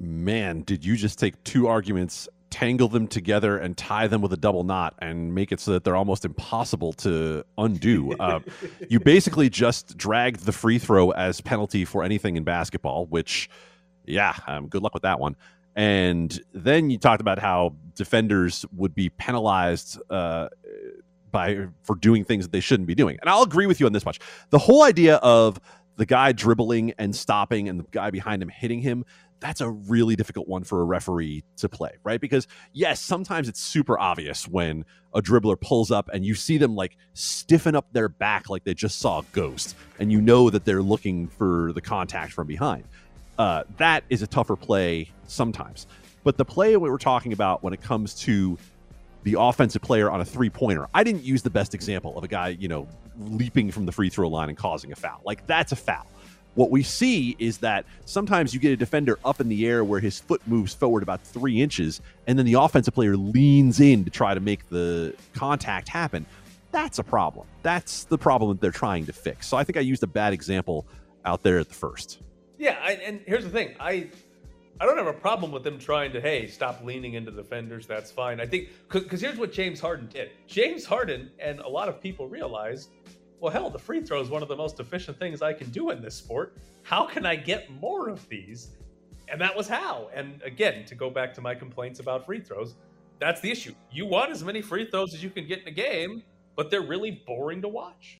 Man, 0.00 0.62
did 0.62 0.84
you 0.84 0.96
just 0.96 1.18
take 1.18 1.42
two 1.44 1.68
arguments, 1.68 2.28
tangle 2.50 2.88
them 2.88 3.06
together, 3.06 3.58
and 3.58 3.76
tie 3.76 4.06
them 4.06 4.22
with 4.22 4.32
a 4.32 4.36
double 4.36 4.64
knot, 4.64 4.94
and 5.00 5.34
make 5.34 5.52
it 5.52 5.60
so 5.60 5.72
that 5.72 5.84
they're 5.84 5.94
almost 5.94 6.24
impossible 6.24 6.92
to 6.94 7.44
undo? 7.58 8.14
uh, 8.18 8.40
you 8.88 8.98
basically 8.98 9.50
just 9.50 9.96
dragged 9.96 10.46
the 10.46 10.52
free 10.52 10.78
throw 10.78 11.10
as 11.10 11.40
penalty 11.40 11.84
for 11.84 12.02
anything 12.02 12.36
in 12.36 12.42
basketball, 12.42 13.06
which, 13.06 13.50
yeah, 14.06 14.34
um, 14.46 14.68
good 14.68 14.82
luck 14.82 14.94
with 14.94 15.02
that 15.02 15.20
one. 15.20 15.36
And 15.74 16.38
then 16.52 16.90
you 16.90 16.98
talked 16.98 17.20
about 17.20 17.38
how 17.38 17.74
defenders 17.94 18.64
would 18.74 18.94
be 18.94 19.08
penalized 19.10 20.00
uh, 20.10 20.48
by 21.30 21.66
for 21.82 21.96
doing 21.96 22.24
things 22.24 22.44
that 22.44 22.52
they 22.52 22.60
shouldn't 22.60 22.86
be 22.86 22.94
doing. 22.94 23.18
And 23.20 23.30
I'll 23.30 23.42
agree 23.42 23.66
with 23.66 23.80
you 23.80 23.86
on 23.86 23.92
this 23.92 24.04
much. 24.04 24.18
The 24.50 24.58
whole 24.58 24.82
idea 24.82 25.16
of 25.16 25.58
the 25.96 26.06
guy 26.06 26.32
dribbling 26.32 26.92
and 26.98 27.14
stopping 27.14 27.68
and 27.68 27.80
the 27.80 27.84
guy 27.90 28.10
behind 28.10 28.42
him 28.42 28.48
hitting 28.48 28.80
him 28.80 29.04
that's 29.42 29.60
a 29.60 29.68
really 29.68 30.14
difficult 30.14 30.46
one 30.46 30.62
for 30.62 30.80
a 30.80 30.84
referee 30.84 31.42
to 31.56 31.68
play, 31.68 31.90
right? 32.04 32.20
Because 32.20 32.46
yes, 32.72 33.00
sometimes 33.00 33.48
it's 33.48 33.60
super 33.60 33.98
obvious 33.98 34.46
when 34.46 34.84
a 35.12 35.20
dribbler 35.20 35.60
pulls 35.60 35.90
up 35.90 36.08
and 36.12 36.24
you 36.24 36.34
see 36.34 36.58
them 36.58 36.76
like 36.76 36.96
stiffen 37.12 37.74
up 37.74 37.92
their 37.92 38.08
back 38.08 38.48
like 38.48 38.64
they 38.64 38.72
just 38.72 39.00
saw 39.00 39.18
a 39.18 39.24
ghost, 39.32 39.74
and 39.98 40.10
you 40.12 40.20
know 40.20 40.48
that 40.48 40.64
they're 40.64 40.82
looking 40.82 41.26
for 41.26 41.72
the 41.74 41.80
contact 41.80 42.32
from 42.32 42.46
behind. 42.46 42.84
Uh, 43.38 43.64
that 43.78 44.04
is 44.10 44.22
a 44.22 44.26
tougher 44.26 44.56
play 44.56 45.10
sometimes. 45.26 45.86
But 46.24 46.36
the 46.36 46.44
play 46.44 46.76
we 46.76 46.90
were 46.90 46.98
talking 46.98 47.32
about 47.32 47.62
when 47.62 47.72
it 47.72 47.82
comes 47.82 48.14
to 48.20 48.58
the 49.24 49.36
offensive 49.38 49.82
player 49.82 50.10
on 50.10 50.20
a 50.20 50.24
three 50.24 50.50
pointer, 50.50 50.88
I 50.94 51.04
didn't 51.04 51.24
use 51.24 51.42
the 51.42 51.50
best 51.50 51.74
example 51.74 52.16
of 52.16 52.24
a 52.24 52.28
guy, 52.28 52.48
you 52.48 52.68
know, 52.68 52.86
leaping 53.18 53.70
from 53.70 53.86
the 53.86 53.92
free 53.92 54.10
throw 54.10 54.28
line 54.28 54.48
and 54.48 54.58
causing 54.58 54.92
a 54.92 54.96
foul. 54.96 55.20
Like 55.24 55.46
that's 55.46 55.72
a 55.72 55.76
foul 55.76 56.06
what 56.54 56.70
we 56.70 56.82
see 56.82 57.34
is 57.38 57.58
that 57.58 57.84
sometimes 58.04 58.52
you 58.52 58.60
get 58.60 58.72
a 58.72 58.76
defender 58.76 59.18
up 59.24 59.40
in 59.40 59.48
the 59.48 59.66
air 59.66 59.84
where 59.84 60.00
his 60.00 60.20
foot 60.20 60.42
moves 60.46 60.74
forward 60.74 61.02
about 61.02 61.20
three 61.22 61.60
inches, 61.60 62.00
and 62.26 62.38
then 62.38 62.46
the 62.46 62.54
offensive 62.54 62.94
player 62.94 63.16
leans 63.16 63.80
in 63.80 64.04
to 64.04 64.10
try 64.10 64.34
to 64.34 64.40
make 64.40 64.68
the 64.68 65.14
contact 65.32 65.88
happen. 65.88 66.26
That's 66.70 66.98
a 66.98 67.04
problem. 67.04 67.46
That's 67.62 68.04
the 68.04 68.18
problem 68.18 68.50
that 68.50 68.60
they're 68.60 68.70
trying 68.70 69.06
to 69.06 69.12
fix. 69.12 69.46
So 69.46 69.56
I 69.56 69.64
think 69.64 69.76
I 69.76 69.80
used 69.80 70.02
a 70.02 70.06
bad 70.06 70.32
example 70.32 70.86
out 71.24 71.42
there 71.42 71.58
at 71.58 71.68
the 71.68 71.74
first. 71.74 72.20
Yeah, 72.62 72.78
I, 72.80 72.92
and 72.92 73.20
here's 73.26 73.42
the 73.42 73.50
thing: 73.50 73.74
I 73.80 74.08
I 74.80 74.86
don't 74.86 74.96
have 74.96 75.08
a 75.08 75.12
problem 75.12 75.50
with 75.50 75.64
them 75.64 75.80
trying 75.80 76.12
to 76.12 76.20
hey 76.20 76.46
stop 76.46 76.84
leaning 76.84 77.14
into 77.14 77.32
defenders. 77.32 77.88
That's 77.88 78.12
fine. 78.12 78.40
I 78.40 78.46
think 78.46 78.68
because 78.88 79.20
here's 79.20 79.36
what 79.36 79.52
James 79.52 79.80
Harden 79.80 80.06
did. 80.06 80.30
James 80.46 80.84
Harden 80.84 81.32
and 81.40 81.58
a 81.58 81.68
lot 81.68 81.88
of 81.88 82.00
people 82.00 82.28
realized 82.28 82.90
well, 83.40 83.52
hell, 83.52 83.68
the 83.68 83.80
free 83.80 84.00
throw 84.00 84.20
is 84.20 84.28
one 84.28 84.42
of 84.42 84.48
the 84.48 84.54
most 84.54 84.78
efficient 84.78 85.18
things 85.18 85.42
I 85.42 85.52
can 85.52 85.70
do 85.70 85.90
in 85.90 86.00
this 86.00 86.14
sport. 86.14 86.56
How 86.84 87.04
can 87.04 87.26
I 87.26 87.34
get 87.34 87.68
more 87.80 88.08
of 88.08 88.28
these? 88.28 88.68
And 89.28 89.40
that 89.40 89.56
was 89.56 89.66
how. 89.66 90.08
And 90.14 90.40
again, 90.42 90.84
to 90.84 90.94
go 90.94 91.10
back 91.10 91.34
to 91.34 91.40
my 91.40 91.56
complaints 91.56 91.98
about 91.98 92.24
free 92.24 92.38
throws, 92.38 92.76
that's 93.18 93.40
the 93.40 93.50
issue. 93.50 93.74
You 93.90 94.06
want 94.06 94.30
as 94.30 94.44
many 94.44 94.62
free 94.62 94.88
throws 94.88 95.14
as 95.14 95.24
you 95.24 95.30
can 95.30 95.48
get 95.48 95.62
in 95.62 95.66
a 95.66 95.72
game, 95.72 96.22
but 96.54 96.70
they're 96.70 96.82
really 96.82 97.22
boring 97.26 97.60
to 97.62 97.68
watch. 97.68 98.10